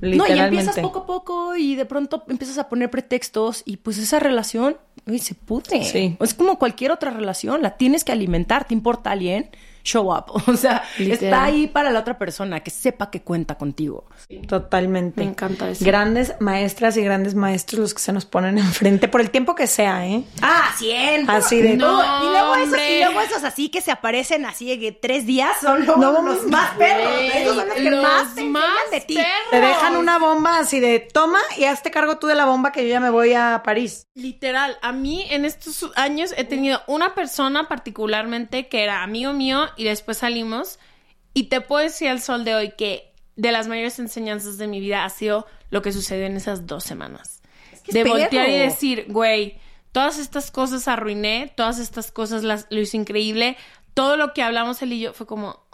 No, 0.01 0.27
y 0.27 0.39
empiezas 0.39 0.77
poco 0.79 0.99
a 0.99 1.05
poco 1.05 1.55
y 1.55 1.75
de 1.75 1.85
pronto 1.85 2.23
empiezas 2.27 2.57
a 2.57 2.69
poner 2.69 2.89
pretextos 2.89 3.63
y 3.65 3.77
pues 3.77 3.97
esa 3.97 4.19
relación, 4.19 4.77
güey, 5.05 5.19
se 5.19 5.33
pudre. 5.33 5.83
Sí. 5.83 6.15
Es 6.19 6.33
como 6.33 6.59
cualquier 6.59 6.91
otra 6.91 7.11
relación, 7.11 7.61
la 7.61 7.77
tienes 7.77 8.03
que 8.03 8.11
alimentar, 8.11 8.65
te 8.65 8.73
importa 8.73 9.11
alguien, 9.11 9.49
show 9.87 10.11
up. 10.13 10.25
O 10.47 10.55
sea, 10.57 10.83
Literal. 10.97 11.23
está 11.23 11.43
ahí 11.45 11.67
para 11.67 11.91
la 11.91 11.99
otra 11.99 12.17
persona, 12.17 12.59
que 12.61 12.71
sepa 12.71 13.09
que 13.09 13.21
cuenta 13.21 13.55
contigo. 13.55 14.05
Totalmente. 14.47 15.21
Me 15.23 15.29
encanta 15.31 15.69
eso. 15.69 15.83
Grandes 15.85 16.33
maestras 16.39 16.97
y 16.97 17.03
grandes 17.03 17.35
maestros 17.35 17.79
los 17.79 17.93
que 17.93 17.99
se 18.01 18.11
nos 18.13 18.25
ponen 18.25 18.57
enfrente 18.57 19.07
por 19.07 19.21
el 19.21 19.29
tiempo 19.31 19.55
que 19.55 19.67
sea, 19.67 20.05
¿eh? 20.07 20.23
Ah, 20.41 20.73
100. 20.77 21.29
Así 21.29 21.61
de- 21.61 21.75
No, 21.77 22.01
y 22.23 22.29
luego 22.29 22.55
esos, 22.55 22.77
y 22.89 22.99
luego 23.03 23.21
esos 23.21 23.43
así 23.43 23.69
que 23.69 23.81
se 23.81 23.91
aparecen 23.91 24.45
así 24.45 24.67
de 24.67 24.79
que 24.79 24.91
tres 24.91 25.25
días 25.25 25.51
son 25.61 25.85
los, 25.85 25.97
No, 25.97 26.21
los 26.21 26.45
más 26.47 26.71
perros. 26.77 27.11
Esos 27.33 27.55
son 27.55 27.67
los 27.67 27.75
que 27.77 27.89
los 27.91 28.03
más 28.03 28.35
te 28.35 28.43
más 28.43 28.63
enseñan 28.63 28.91
de 28.91 29.01
ti. 29.01 29.15
perros. 29.15 29.31
Te 29.51 29.59
dejan 29.61 29.95
una 29.97 30.17
bomba 30.19 30.59
así 30.59 30.79
de 30.79 30.99
toma 30.99 31.39
y 31.57 31.65
hazte 31.65 31.91
cargo 31.91 32.17
tú 32.17 32.27
de 32.27 32.35
la 32.35 32.45
bomba 32.45 32.71
que 32.71 32.83
yo 32.83 32.89
ya 32.89 32.99
me 32.99 33.09
voy 33.09 33.33
a 33.33 33.61
París. 33.63 34.07
Literal, 34.15 34.77
a 34.81 34.91
mí 34.91 35.25
en 35.29 35.45
estos 35.45 35.85
años 35.95 36.33
he 36.37 36.43
tenido 36.43 36.81
una 36.87 37.13
persona 37.13 37.67
particularmente 37.67 38.67
que 38.67 38.83
era 38.83 39.03
amigo 39.03 39.33
mío 39.33 39.65
y 39.77 39.83
después 39.83 40.17
salimos 40.17 40.79
y 41.33 41.43
te 41.43 41.61
puedo 41.61 41.83
decir 41.83 42.09
al 42.09 42.21
sol 42.21 42.43
de 42.43 42.55
hoy 42.55 42.73
que 42.77 43.13
de 43.35 43.51
las 43.51 43.67
mayores 43.67 43.99
enseñanzas 43.99 44.57
de 44.57 44.67
mi 44.67 44.79
vida 44.79 45.05
ha 45.05 45.09
sido 45.09 45.45
lo 45.69 45.81
que 45.81 45.91
sucedió 45.91 46.25
en 46.25 46.35
esas 46.35 46.65
dos 46.65 46.83
semanas. 46.83 47.41
que 47.83 47.91
es 47.91 47.93
de 47.93 48.03
voltear 48.03 48.49
y 48.49 48.57
decir, 48.57 49.05
güey, 49.09 49.59
todas 49.91 50.17
estas 50.19 50.51
cosas 50.51 50.87
arruiné, 50.87 51.53
todas 51.55 51.79
estas 51.79 52.11
cosas 52.11 52.43
las, 52.43 52.67
lo 52.69 52.79
hice 52.79 52.97
increíble, 52.97 53.57
todo 53.93 54.17
lo 54.17 54.33
que 54.33 54.43
hablamos 54.43 54.81
él 54.81 54.93
y 54.93 54.99
yo 54.99 55.13
fue 55.13 55.27
como... 55.27 55.65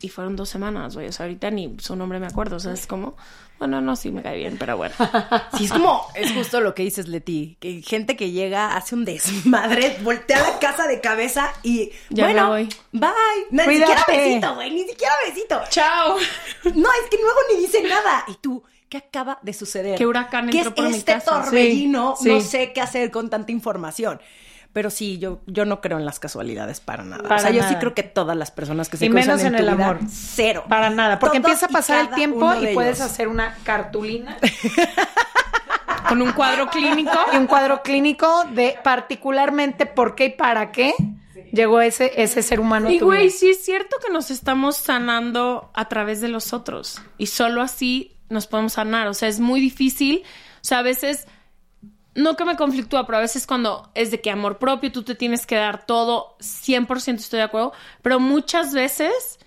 Y 0.00 0.08
fueron 0.08 0.34
dos 0.34 0.48
semanas, 0.48 0.94
güey. 0.94 1.06
O 1.06 1.12
sea, 1.12 1.26
ahorita 1.26 1.50
ni 1.52 1.76
su 1.78 1.94
nombre 1.94 2.18
me 2.18 2.26
acuerdo. 2.26 2.56
O 2.56 2.60
sea, 2.60 2.72
es 2.72 2.88
como... 2.88 3.16
Bueno, 3.62 3.80
no, 3.80 3.94
sí 3.94 4.10
me 4.10 4.22
cae 4.22 4.38
bien, 4.38 4.56
pero 4.58 4.76
bueno. 4.76 4.92
Sí, 5.56 5.66
es 5.66 5.72
como, 5.72 6.04
es 6.16 6.32
justo 6.32 6.60
lo 6.60 6.74
que 6.74 6.82
dices, 6.82 7.06
Leti. 7.06 7.56
Que 7.60 7.80
gente 7.80 8.16
que 8.16 8.32
llega, 8.32 8.76
hace 8.76 8.96
un 8.96 9.04
desmadre, 9.04 9.98
voltea 10.02 10.40
la 10.40 10.58
casa 10.58 10.88
de 10.88 11.00
cabeza 11.00 11.52
y. 11.62 11.92
Ya 12.10 12.24
bueno, 12.24 12.42
me 12.44 12.48
voy. 12.48 12.68
bye. 12.90 13.10
No, 13.52 13.64
ni 13.66 13.76
siquiera 13.76 14.04
besito, 14.08 14.54
güey, 14.56 14.70
ni 14.72 14.82
siquiera 14.88 15.14
besito. 15.28 15.60
¡Chao! 15.68 16.16
No, 16.64 16.88
es 17.02 17.10
que 17.10 17.16
luego 17.22 17.38
ni 17.54 17.60
dice 17.60 17.82
nada. 17.84 18.24
Y 18.26 18.34
tú, 18.40 18.64
¿qué 18.88 18.96
acaba 18.96 19.38
de 19.42 19.52
suceder? 19.52 19.96
¿Qué 19.96 20.06
huracán 20.06 20.50
¿Qué 20.50 20.58
entró 20.58 20.70
es 20.70 20.74
por 20.76 20.88
mi 20.90 20.96
este 20.96 21.12
casa? 21.12 21.42
torbellino? 21.44 22.16
Sí, 22.18 22.28
No 22.28 22.40
sé 22.40 22.72
qué 22.72 22.80
hacer 22.80 23.12
con 23.12 23.30
tanta 23.30 23.52
información. 23.52 24.20
Pero 24.72 24.88
sí, 24.90 25.18
yo, 25.18 25.40
yo 25.46 25.64
no 25.66 25.80
creo 25.82 25.98
en 25.98 26.04
las 26.06 26.18
casualidades 26.18 26.80
para 26.80 27.04
nada. 27.04 27.22
Para 27.24 27.36
o 27.36 27.38
sea, 27.40 27.50
yo 27.50 27.60
sí 27.62 27.66
nada. 27.66 27.78
creo 27.78 27.94
que 27.94 28.02
todas 28.02 28.36
las 28.36 28.50
personas 28.50 28.88
que 28.88 28.96
se 28.96 29.04
Y 29.06 29.10
cruzan 29.10 29.26
menos 29.36 29.42
en 29.42 29.52
tu 29.52 29.58
el 29.58 29.74
vida, 29.74 29.84
amor. 29.90 29.98
cero. 30.10 30.64
Para 30.68 30.88
nada, 30.88 31.18
porque 31.18 31.40
Todos 31.40 31.50
empieza 31.50 31.66
a 31.66 31.68
pasar 31.68 32.00
el 32.08 32.14
tiempo 32.14 32.54
y 32.54 32.72
puedes 32.74 33.00
hacer 33.02 33.28
una 33.28 33.54
cartulina 33.64 34.38
Con 36.08 36.20
un 36.20 36.32
cuadro 36.32 36.68
clínico. 36.68 37.18
y 37.32 37.36
un 37.36 37.46
cuadro 37.46 37.82
clínico 37.82 38.44
de 38.52 38.76
particularmente 38.82 39.86
por 39.86 40.14
qué 40.14 40.26
y 40.26 40.30
para 40.30 40.72
qué 40.72 40.94
llegó 41.52 41.80
ese, 41.80 42.12
ese 42.22 42.42
ser 42.42 42.60
humano. 42.60 42.90
Y 42.90 42.98
güey, 42.98 43.30
sí 43.30 43.50
es 43.50 43.64
cierto 43.64 43.96
que 44.04 44.12
nos 44.12 44.30
estamos 44.30 44.76
sanando 44.76 45.70
a 45.74 45.88
través 45.88 46.20
de 46.20 46.28
los 46.28 46.52
otros. 46.52 47.00
Y 47.18 47.26
solo 47.26 47.62
así 47.62 48.16
nos 48.28 48.46
podemos 48.46 48.74
sanar. 48.74 49.06
O 49.08 49.14
sea, 49.14 49.28
es 49.28 49.40
muy 49.40 49.60
difícil. 49.60 50.22
O 50.56 50.64
sea, 50.64 50.78
a 50.80 50.82
veces, 50.82 51.26
no 52.14 52.36
que 52.36 52.44
me 52.44 52.56
conflictúa, 52.56 53.06
pero 53.06 53.18
a 53.18 53.22
veces 53.22 53.46
cuando 53.46 53.90
es 53.94 54.10
de 54.10 54.20
que 54.20 54.30
amor 54.30 54.58
propio, 54.58 54.92
tú 54.92 55.02
te 55.02 55.14
tienes 55.14 55.46
que 55.46 55.56
dar 55.56 55.86
todo, 55.86 56.36
100% 56.40 57.16
estoy 57.16 57.38
de 57.38 57.44
acuerdo. 57.44 57.72
Pero 58.02 58.20
muchas 58.20 58.74
veces 58.74 59.38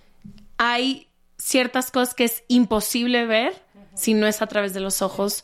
hay 0.57 1.07
ciertas 1.37 1.91
cosas 1.91 2.15
que 2.15 2.23
es 2.23 2.43
imposible 2.47 3.25
ver 3.25 3.61
si 3.93 4.13
no 4.13 4.27
es 4.27 4.41
a 4.41 4.47
través 4.47 4.73
de 4.73 4.79
los 4.79 5.01
ojos 5.01 5.43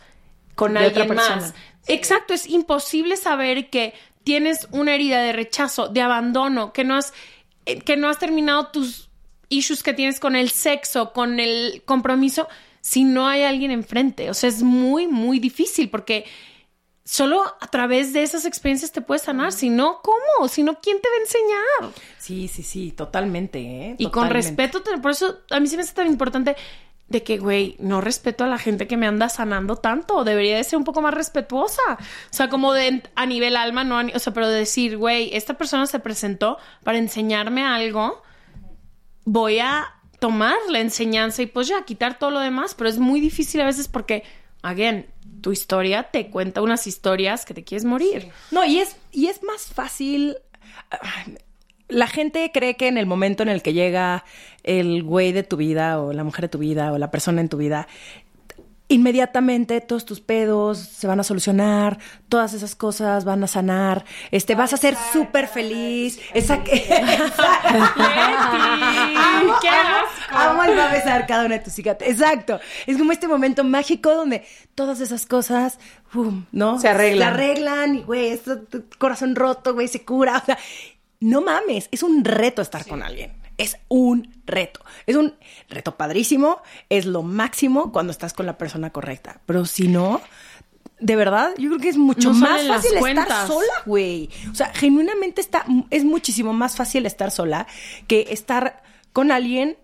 con 0.56 0.74
De 0.74 0.80
alguien 0.80 1.04
otra 1.04 1.16
persona. 1.16 1.42
más. 1.42 1.54
Exacto, 1.88 2.34
es 2.34 2.48
imposible 2.48 3.18
saber 3.18 3.70
que 3.70 3.94
tienes 4.24 4.68
una 4.72 4.96
herida 4.96 5.22
de 5.22 5.34
rechazo, 5.34 5.88
de 5.88 6.02
abandono, 6.02 6.74
que 6.74 6.84
no 6.84 6.96
has, 6.96 7.14
eh, 7.66 7.80
que 7.80 7.98
no 7.98 8.10
has 8.10 8.20
terminado 8.20 8.68
tus 8.68 9.10
issues 9.50 9.84
que 9.84 9.94
tienes 9.94 10.20
con 10.20 10.36
el 10.36 10.50
sexo, 10.50 11.14
con 11.14 11.40
el 11.40 11.84
compromiso, 11.86 12.48
si 12.82 13.04
no 13.04 13.28
hay 13.28 13.44
alguien 13.44 13.72
enfrente. 13.72 14.30
O 14.30 14.34
sea, 14.34 14.50
es 14.50 14.64
muy, 14.64 15.08
muy 15.08 15.40
difícil 15.40 15.90
porque 15.90 16.26
solo 17.12 17.44
a 17.60 17.68
través 17.68 18.14
de 18.14 18.24
esas 18.24 18.46
experiencias 18.46 18.94
te 18.94 19.02
puedes 19.02 19.24
sanar. 19.24 19.52
Si 19.52 19.70
no, 19.70 20.00
¿cómo? 20.02 20.48
Si 20.48 20.64
no, 20.64 20.80
¿quién 20.80 21.02
te 21.02 21.10
va 21.10 21.16
a 21.16 21.20
enseñar? 21.20 22.02
Sí, 22.18 22.48
sí, 22.48 22.64
sí, 22.64 22.94
totalmente, 22.94 23.60
¿eh? 23.60 23.96
Y 23.98 24.06
con 24.10 24.30
respeto, 24.30 24.82
por 25.02 25.12
eso 25.12 25.40
a 25.50 25.60
mí 25.60 25.68
se 25.68 25.76
me 25.76 25.84
hace 25.84 25.94
tan 25.94 26.08
importante 26.08 26.56
de 27.10 27.22
que, 27.24 27.38
güey, 27.38 27.76
no 27.80 28.00
respeto 28.00 28.46
a 28.46 28.48
la 28.48 28.58
gente 28.58 28.88
que 28.88 28.96
me 28.96 29.08
anda 29.08 29.28
sanando 29.28 29.76
tanto. 29.76 30.24
Debería 30.24 30.56
de 30.56 30.64
ser 30.64 30.78
un 30.78 30.86
poco 30.86 31.02
más 31.02 31.14
respetuosa. 31.14 31.82
O 31.98 31.98
sea, 32.34 32.48
como 32.48 32.72
de 32.72 33.04
a 33.16 33.26
nivel 33.26 33.58
alma, 33.58 33.84
no 33.84 33.98
a 33.98 34.04
ni- 34.04 34.14
o 34.14 34.20
sea, 34.20 34.34
pero 34.34 34.48
de 34.48 34.60
decir, 34.60 34.96
güey, 34.96 35.36
esta 35.36 35.56
persona 35.56 35.88
se 35.88 36.00
presentó 36.00 36.58
para 36.86 36.98
enseñarme 36.98 37.66
algo. 37.66 38.24
Voy 39.26 39.60
a 39.60 39.88
tomar 40.20 40.56
la 40.70 40.80
enseñanza 40.80 41.42
y 41.42 41.48
pues 41.48 41.68
ya 41.68 41.84
quitar 41.84 42.18
todo 42.18 42.32
lo 42.32 42.40
demás, 42.40 42.74
pero 42.76 42.90
es 42.90 43.00
muy 43.00 43.20
difícil 43.20 43.60
a 43.60 43.66
veces 43.66 43.90
porque, 43.90 44.24
again, 44.62 45.08
tu 45.42 45.52
historia 45.52 46.04
te 46.04 46.30
cuenta 46.30 46.62
unas 46.62 46.88
historias 46.88 47.46
que 47.46 47.54
te 47.54 47.64
quieres 47.64 47.86
morir. 47.86 48.30
No, 48.52 48.66
y 48.66 48.80
es, 48.80 48.96
y 49.12 49.28
es 49.28 49.44
más 49.44 49.66
fácil. 49.66 50.38
La 51.88 52.08
gente 52.08 52.52
cree 52.54 52.78
que 52.78 52.88
en 52.88 52.98
el 52.98 53.06
momento 53.06 53.44
en 53.44 53.50
el 53.50 53.62
que 53.62 53.74
llega 53.74 54.24
el 54.64 55.04
güey 55.04 55.32
de 55.32 55.44
tu 55.44 55.58
vida, 55.58 56.02
o 56.02 56.14
la 56.14 56.24
mujer 56.24 56.44
de 56.44 56.50
tu 56.50 56.60
vida, 56.60 56.94
o 56.94 56.98
la 56.98 57.12
persona 57.12 57.42
en 57.42 57.50
tu 57.50 57.58
vida, 57.58 57.88
inmediatamente 58.92 59.80
todos 59.82 60.06
tus 60.06 60.20
pedos 60.20 60.78
se 60.78 61.08
van 61.08 61.20
a 61.20 61.24
solucionar, 61.24 61.98
todas 62.30 62.54
esas 62.54 62.76
cosas 62.76 63.26
van 63.26 63.44
a 63.44 63.48
sanar, 63.48 64.06
este, 64.32 64.56
vas 64.56 64.74
a 64.74 64.78
ser 64.78 64.96
súper 65.14 65.48
feliz. 65.48 66.20
Esa... 66.34 66.56
amo, 66.64 66.64
¡Qué 69.62 69.70
amo, 69.70 69.98
asco! 69.98 70.38
amo 70.38 70.64
el 70.64 70.78
va 70.78 70.90
a 70.90 70.94
besar 70.94 71.26
cada 71.26 71.46
una 71.46 71.56
de 71.58 71.64
tus 71.64 71.74
cicatrices. 71.74 72.20
Exacto. 72.20 72.60
Es 72.86 72.98
como 72.98 73.12
este 73.12 73.28
momento 73.28 73.64
mágico 73.64 74.14
donde 74.14 74.46
todas 74.76 75.00
esas 75.00 75.26
cosas, 75.26 75.80
¡pum! 76.12 76.46
¿no? 76.52 76.80
Se 76.80 76.90
arreglan. 76.90 77.30
Se 77.30 77.34
arreglan 77.34 77.96
y, 77.96 78.02
güey, 78.04 78.28
esto, 78.28 78.60
tu 78.60 78.84
corazón 78.98 79.36
roto, 79.36 79.74
güey, 79.74 79.88
se 79.88 80.04
cura. 80.04 80.38
O 80.38 80.46
sea, 80.46 80.58
no 81.20 81.42
mames, 81.42 81.88
es 81.92 82.04
un 82.04 82.26
reto 82.26 82.62
estar 82.62 82.86
con 82.86 83.04
alguien. 83.04 83.41
Es 83.62 83.78
un 83.90 84.42
reto. 84.48 84.80
Es 85.06 85.16
un 85.16 85.36
reto 85.70 85.96
padrísimo. 85.96 86.62
Es 86.90 87.06
lo 87.06 87.22
máximo 87.22 87.92
cuando 87.92 88.12
estás 88.12 88.34
con 88.34 88.48
la 88.48 88.58
persona 88.58 88.90
correcta. 88.90 89.40
Pero 89.46 89.66
si 89.66 89.88
no, 89.88 90.20
de 91.00 91.16
verdad, 91.16 91.52
yo 91.60 91.70
creo 91.70 91.80
que 91.80 91.90
es 91.90 91.98
mucho 91.98 92.34
No 92.34 92.40
más 92.40 92.68
fácil 92.68 92.98
estar 92.98 93.48
sola, 93.48 93.74
güey. 93.86 94.30
O 94.52 94.56
sea, 94.56 94.74
genuinamente 94.74 95.42
está, 95.42 95.64
es 95.92 96.04
muchísimo 96.04 96.54
más 96.54 96.76
fácil 96.76 97.06
estar 97.06 97.30
sola 97.30 97.68
que 98.08 98.28
estar 98.32 98.82
con 99.14 99.32
alguien, 99.32 99.78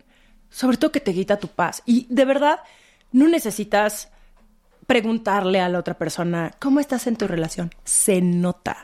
sobre 0.50 0.78
todo 0.78 0.92
que 0.92 1.00
te 1.00 1.14
quita 1.14 1.38
tu 1.38 1.48
paz. 1.48 1.84
Y 1.86 2.08
de 2.10 2.26
verdad, 2.26 2.62
no 3.12 3.28
necesitas 3.28 4.10
preguntarle 4.88 5.60
a 5.60 5.70
la 5.70 5.78
otra 5.78 6.00
persona, 6.00 6.52
¿cómo 6.60 6.80
estás 6.80 7.06
en 7.06 7.16
tu 7.16 7.28
relación? 7.28 7.70
Se 7.84 8.22
nota. 8.22 8.78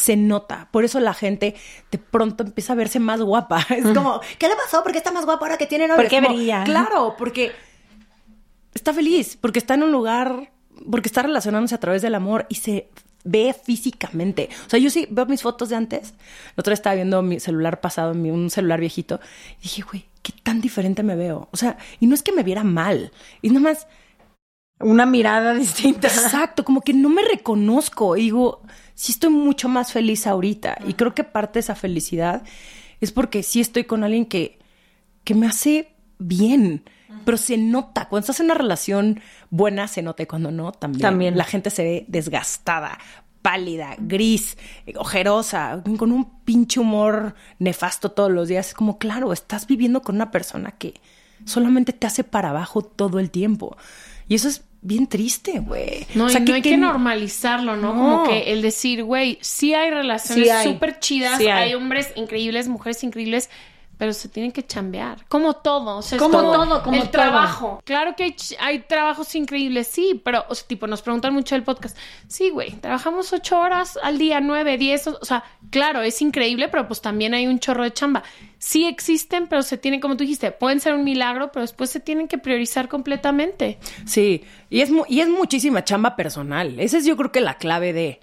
Se 0.00 0.16
nota. 0.16 0.68
Por 0.72 0.84
eso 0.84 0.98
la 1.00 1.14
gente 1.14 1.54
de 1.90 1.98
pronto 1.98 2.42
empieza 2.44 2.72
a 2.72 2.76
verse 2.76 2.98
más 3.00 3.20
guapa. 3.22 3.64
Es 3.70 3.84
como, 3.94 4.20
¿qué 4.38 4.48
le 4.48 4.56
pasó? 4.56 4.82
¿Por 4.82 4.92
qué 4.92 4.98
está 4.98 5.12
más 5.12 5.24
guapa 5.24 5.44
ahora 5.46 5.58
que 5.58 5.66
tiene 5.66 5.86
novio? 5.86 6.02
¿Por 6.02 6.08
qué 6.10 6.20
como, 6.22 6.34
brilla? 6.34 6.64
Claro, 6.64 7.14
porque 7.18 7.52
está 8.74 8.92
feliz, 8.92 9.36
porque 9.40 9.58
está 9.58 9.74
en 9.74 9.82
un 9.82 9.92
lugar, 9.92 10.50
porque 10.90 11.08
está 11.08 11.22
relacionándose 11.22 11.74
a 11.74 11.78
través 11.80 12.02
del 12.02 12.14
amor 12.14 12.46
y 12.48 12.56
se 12.56 12.88
ve 13.24 13.54
físicamente. 13.54 14.48
O 14.66 14.70
sea, 14.70 14.78
yo 14.80 14.88
sí 14.90 15.06
veo 15.10 15.26
mis 15.26 15.42
fotos 15.42 15.68
de 15.68 15.76
antes. 15.76 16.14
La 16.56 16.60
otra 16.62 16.70
vez 16.72 16.78
estaba 16.78 16.94
viendo 16.96 17.20
mi 17.22 17.38
celular 17.38 17.80
pasado, 17.80 18.14
mi- 18.14 18.30
un 18.30 18.48
celular 18.50 18.80
viejito, 18.80 19.20
y 19.60 19.64
dije, 19.64 19.82
güey, 19.82 20.06
qué 20.22 20.32
tan 20.42 20.60
diferente 20.60 21.02
me 21.02 21.16
veo. 21.16 21.48
O 21.52 21.56
sea, 21.56 21.76
y 21.98 22.06
no 22.06 22.14
es 22.14 22.22
que 22.22 22.32
me 22.32 22.42
viera 22.42 22.64
mal, 22.64 23.12
y 23.42 23.48
nada 23.50 23.60
más 23.60 23.86
Una 24.80 25.06
mirada 25.06 25.54
distinta. 25.54 26.08
Exacto, 26.08 26.64
como 26.64 26.80
que 26.80 26.92
no 26.92 27.08
me 27.08 27.22
reconozco. 27.22 28.16
Y 28.16 28.22
digo, 28.22 28.62
sí 28.94 29.12
estoy 29.12 29.30
mucho 29.30 29.68
más 29.68 29.92
feliz 29.92 30.26
ahorita. 30.26 30.78
Y 30.86 30.94
creo 30.94 31.14
que 31.14 31.24
parte 31.24 31.54
de 31.54 31.60
esa 31.60 31.74
felicidad 31.74 32.42
es 33.00 33.12
porque 33.12 33.42
sí 33.42 33.60
estoy 33.60 33.84
con 33.84 34.04
alguien 34.04 34.26
que, 34.26 34.58
que 35.24 35.34
me 35.34 35.46
hace 35.46 35.94
bien. 36.18 36.84
Pero 37.24 37.36
se 37.36 37.58
nota. 37.58 38.08
Cuando 38.08 38.24
estás 38.24 38.40
en 38.40 38.46
una 38.46 38.54
relación 38.54 39.20
buena, 39.50 39.88
se 39.88 40.02
nota. 40.02 40.22
Y 40.22 40.26
cuando 40.26 40.50
no, 40.50 40.72
también. 40.72 41.02
También. 41.02 41.36
La 41.36 41.44
gente 41.44 41.70
se 41.70 41.84
ve 41.84 42.04
desgastada, 42.08 42.98
pálida, 43.42 43.94
gris, 43.98 44.56
eh, 44.86 44.94
ojerosa, 44.96 45.82
con 45.98 46.12
un 46.12 46.40
pinche 46.44 46.80
humor 46.80 47.34
nefasto 47.58 48.12
todos 48.12 48.30
los 48.30 48.48
días. 48.48 48.68
Es 48.68 48.74
como, 48.74 48.98
claro, 48.98 49.32
estás 49.32 49.66
viviendo 49.66 50.02
con 50.02 50.14
una 50.14 50.30
persona 50.30 50.72
que 50.72 50.94
solamente 51.44 51.92
te 51.92 52.06
hace 52.06 52.24
para 52.24 52.50
abajo 52.50 52.82
todo 52.82 53.18
el 53.18 53.30
tiempo. 53.30 53.76
Y 54.28 54.36
eso 54.36 54.48
es 54.48 54.64
bien 54.82 55.06
triste, 55.06 55.58
güey. 55.58 56.06
No, 56.14 56.24
O 56.26 56.28
sea, 56.30 56.40
y 56.40 56.44
no 56.44 56.54
hay 56.54 56.62
que, 56.62 56.70
que- 56.70 56.76
normalizarlo, 56.76 57.76
¿no? 57.76 57.92
No. 57.94 58.00
Como 58.00 58.28
que 58.28 58.52
el 58.52 58.62
decir, 58.62 59.04
güey, 59.04 59.38
sí 59.42 59.74
hay 59.74 59.90
relaciones 59.90 60.48
Sí 60.62 60.68
súper 60.68 60.98
chidas, 61.00 61.38
Sí 61.38 61.48
hay. 61.48 61.68
hay. 61.70 61.74
hombres 61.74 62.12
increíbles, 62.16 62.68
mujeres 62.68 63.02
increíbles, 63.04 63.50
pero 64.00 64.14
se 64.14 64.30
tienen 64.30 64.50
que 64.50 64.66
chambear. 64.66 65.26
Como 65.28 65.52
todo, 65.56 65.98
o 65.98 66.02
sea, 66.02 66.16
Como 66.18 66.40
todo, 66.40 66.82
como 66.82 66.96
el 66.96 67.02
todo. 67.02 67.10
trabajo. 67.10 67.82
Claro 67.84 68.16
que 68.16 68.34
hay, 68.58 68.78
trabajos 68.80 69.34
increíbles, 69.34 69.88
sí, 69.88 70.18
pero, 70.24 70.42
o 70.48 70.54
sea, 70.54 70.66
tipo, 70.66 70.86
nos 70.86 71.02
preguntan 71.02 71.34
mucho 71.34 71.54
del 71.54 71.64
podcast. 71.64 71.98
Sí, 72.26 72.48
güey, 72.48 72.70
trabajamos 72.76 73.30
ocho 73.34 73.60
horas 73.60 73.98
al 74.02 74.16
día, 74.16 74.40
nueve, 74.40 74.78
diez, 74.78 75.06
o 75.06 75.18
o 75.20 75.24
sea, 75.26 75.44
claro, 75.68 76.00
es 76.00 76.22
increíble, 76.22 76.68
pero 76.68 76.88
pues 76.88 77.02
también 77.02 77.34
hay 77.34 77.46
un 77.46 77.58
chorro 77.58 77.82
de 77.84 77.92
chamba. 77.92 78.22
Sí 78.56 78.86
existen, 78.86 79.48
pero 79.48 79.60
se 79.62 79.76
tienen, 79.76 80.00
como 80.00 80.16
tú 80.16 80.22
dijiste, 80.24 80.50
pueden 80.50 80.80
ser 80.80 80.94
un 80.94 81.04
milagro, 81.04 81.52
pero 81.52 81.60
después 81.60 81.90
se 81.90 82.00
tienen 82.00 82.26
que 82.26 82.38
priorizar 82.38 82.88
completamente. 82.88 83.78
Sí, 84.06 84.44
y 84.70 84.80
es, 84.80 84.90
mu- 84.90 85.04
y 85.10 85.20
es 85.20 85.28
muchísima 85.28 85.84
chamba 85.84 86.16
personal. 86.16 86.80
Esa 86.80 86.96
es 86.96 87.04
yo 87.04 87.18
creo 87.18 87.32
que 87.32 87.42
la 87.42 87.58
clave 87.58 87.92
de... 87.92 88.18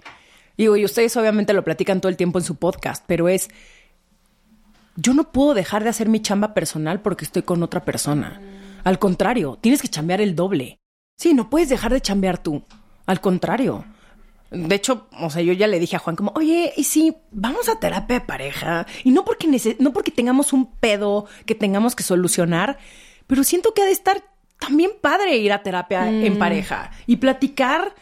Digo, 0.56 0.76
y 0.76 0.84
ustedes 0.84 1.16
obviamente 1.16 1.52
lo 1.52 1.62
platican 1.62 2.00
todo 2.00 2.10
el 2.10 2.16
tiempo 2.16 2.40
en 2.40 2.44
su 2.44 2.56
podcast, 2.56 3.04
pero 3.06 3.28
es... 3.28 3.48
Yo 5.00 5.14
no 5.14 5.30
puedo 5.30 5.54
dejar 5.54 5.84
de 5.84 5.90
hacer 5.90 6.08
mi 6.08 6.20
chamba 6.20 6.54
personal 6.54 7.00
porque 7.00 7.24
estoy 7.24 7.42
con 7.42 7.62
otra 7.62 7.84
persona. 7.84 8.40
Al 8.82 8.98
contrario, 8.98 9.56
tienes 9.60 9.80
que 9.80 9.86
chambear 9.86 10.20
el 10.20 10.34
doble. 10.34 10.80
Sí, 11.16 11.34
no 11.34 11.48
puedes 11.50 11.68
dejar 11.68 11.92
de 11.92 12.00
chambear 12.00 12.38
tú. 12.38 12.64
Al 13.06 13.20
contrario. 13.20 13.84
De 14.50 14.74
hecho, 14.74 15.08
o 15.20 15.30
sea, 15.30 15.40
yo 15.42 15.52
ya 15.52 15.68
le 15.68 15.78
dije 15.78 15.94
a 15.94 16.00
Juan 16.00 16.16
como, 16.16 16.32
oye, 16.34 16.72
¿y 16.76 16.82
si 16.84 17.16
vamos 17.30 17.68
a 17.68 17.78
terapia 17.78 18.18
de 18.18 18.26
pareja? 18.26 18.86
Y 19.04 19.12
no 19.12 19.24
porque, 19.24 19.46
no 19.78 19.92
porque 19.92 20.10
tengamos 20.10 20.52
un 20.52 20.66
pedo 20.76 21.26
que 21.46 21.54
tengamos 21.54 21.94
que 21.94 22.02
solucionar, 22.02 22.78
pero 23.28 23.44
siento 23.44 23.74
que 23.74 23.82
ha 23.82 23.84
de 23.84 23.92
estar 23.92 24.24
también 24.58 24.90
padre 25.00 25.36
ir 25.36 25.52
a 25.52 25.62
terapia 25.62 26.10
en 26.10 26.38
pareja 26.40 26.90
y 27.06 27.16
platicar 27.16 27.94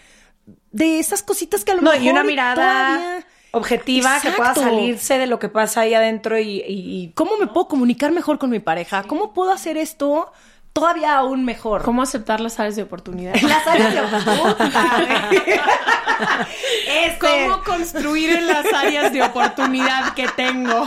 de 0.70 0.98
esas 0.98 1.22
cositas 1.22 1.62
que 1.64 1.72
a 1.72 1.74
lo 1.74 1.82
No, 1.82 1.90
mejor 1.90 2.06
y 2.06 2.10
una 2.10 2.22
mirada 2.24 2.54
todavía- 2.54 3.26
objetiva 3.56 4.20
que 4.20 4.30
pueda 4.30 4.54
salirse 4.54 5.18
de 5.18 5.26
lo 5.26 5.38
que 5.38 5.48
pasa 5.48 5.80
ahí 5.82 5.94
adentro 5.94 6.38
y, 6.38 6.60
y- 6.60 6.64
y- 6.68 7.12
¿Cómo 7.14 7.36
me 7.38 7.46
puedo 7.46 7.68
comunicar 7.68 8.12
mejor 8.12 8.38
con 8.38 8.50
mi 8.50 8.58
pareja? 8.60 9.02
¿Cómo 9.04 9.32
puedo 9.32 9.52
hacer 9.52 9.76
esto 9.76 10.30
todavía 10.76 11.16
aún 11.16 11.46
mejor? 11.46 11.82
¿Cómo 11.82 12.02
aceptar 12.02 12.38
las 12.38 12.60
áreas 12.60 12.76
de 12.76 12.82
oportunidad? 12.82 13.34
Las 13.40 13.66
áreas 13.66 13.94
de 13.94 14.00
güey. 14.36 15.60
Este, 16.86 17.18
¿Cómo 17.18 17.62
construir 17.62 18.30
en 18.30 18.46
las 18.46 18.70
áreas 18.72 19.10
de 19.10 19.22
oportunidad 19.22 20.12
que 20.12 20.28
tengo? 20.28 20.86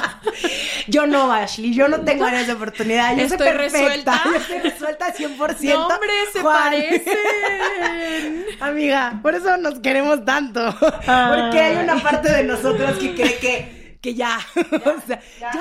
Yo 0.88 1.08
no, 1.08 1.32
Ashley, 1.32 1.74
yo 1.74 1.88
no 1.88 2.02
tengo 2.02 2.26
áreas 2.26 2.46
de 2.46 2.54
oportunidad. 2.54 3.16
Yo 3.16 3.24
Estoy 3.24 3.48
soy 3.48 3.58
resuelta. 3.58 4.22
Yo 4.26 4.36
estoy 4.36 4.60
resuelta 4.60 5.14
100%. 5.14 5.74
No, 5.74 5.88
hombre, 5.88 6.12
se 6.34 6.42
Juan. 6.42 6.56
parecen. 6.64 8.46
Amiga, 8.60 9.20
por 9.24 9.34
eso 9.34 9.58
nos 9.58 9.80
queremos 9.80 10.24
tanto. 10.24 10.72
Porque 10.80 11.60
hay 11.60 11.78
una 11.78 11.98
parte 12.02 12.32
de 12.32 12.44
nosotros 12.44 12.98
que 12.98 13.16
cree 13.16 13.38
que, 13.40 13.98
que 14.02 14.14
ya. 14.14 14.40
O 14.56 15.08
sea, 15.08 15.20
ya. 15.40 15.52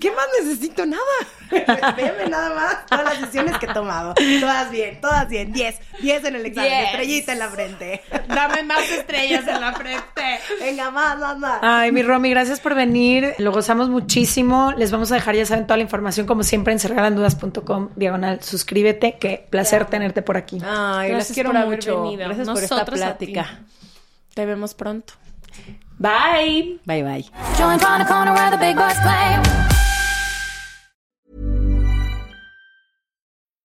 ¿Qué 0.00 0.10
más 0.10 0.26
necesito? 0.42 0.84
Nada. 0.86 1.02
Veme 1.96 2.28
nada 2.28 2.54
más 2.54 2.86
todas 2.86 3.04
las 3.04 3.18
sesiones 3.18 3.56
que 3.58 3.66
he 3.66 3.72
tomado. 3.72 4.14
Todas 4.40 4.70
bien, 4.70 5.00
todas 5.00 5.28
bien. 5.28 5.52
10. 5.52 5.80
10 6.00 6.24
en 6.24 6.36
el 6.36 6.46
examen. 6.46 6.70
Diez. 6.70 6.84
Estrellita 6.86 7.32
en 7.32 7.38
la 7.38 7.48
frente. 7.48 8.02
Dame 8.28 8.62
más 8.64 8.88
estrellas 8.90 9.46
en 9.46 9.60
la 9.60 9.72
frente. 9.72 10.40
Venga, 10.60 10.90
más, 10.90 11.18
más, 11.18 11.38
más. 11.38 11.58
Ay, 11.62 11.92
mi 11.92 12.02
Romy, 12.02 12.30
gracias 12.30 12.60
por 12.60 12.74
venir. 12.74 13.34
Lo 13.38 13.52
gozamos 13.52 13.88
muchísimo. 13.88 14.72
Les 14.76 14.90
vamos 14.90 15.12
a 15.12 15.14
dejar, 15.16 15.34
ya 15.34 15.46
saben, 15.46 15.66
toda 15.66 15.76
la 15.76 15.82
información, 15.84 16.26
como 16.26 16.42
siempre, 16.42 16.72
en 16.72 16.78
cerralandudas.com, 16.78 17.90
diagonal, 17.96 18.42
suscríbete. 18.42 19.16
Qué 19.18 19.46
placer 19.48 19.86
tenerte 19.86 20.22
por 20.22 20.36
aquí. 20.36 20.60
Ay, 20.64 21.10
Gracias 21.10 21.28
las 21.30 21.34
quiero 21.34 21.50
por 21.50 21.56
haber 21.58 21.78
mucho. 21.78 22.02
venido. 22.02 22.24
Gracias 22.26 22.48
por 22.48 22.62
esta 22.62 22.84
plática. 22.84 23.60
Te 24.34 24.44
vemos 24.46 24.74
pronto. 24.74 25.14
Bye. 25.98 26.80
Bye, 26.84 27.02
bye. 27.02 27.24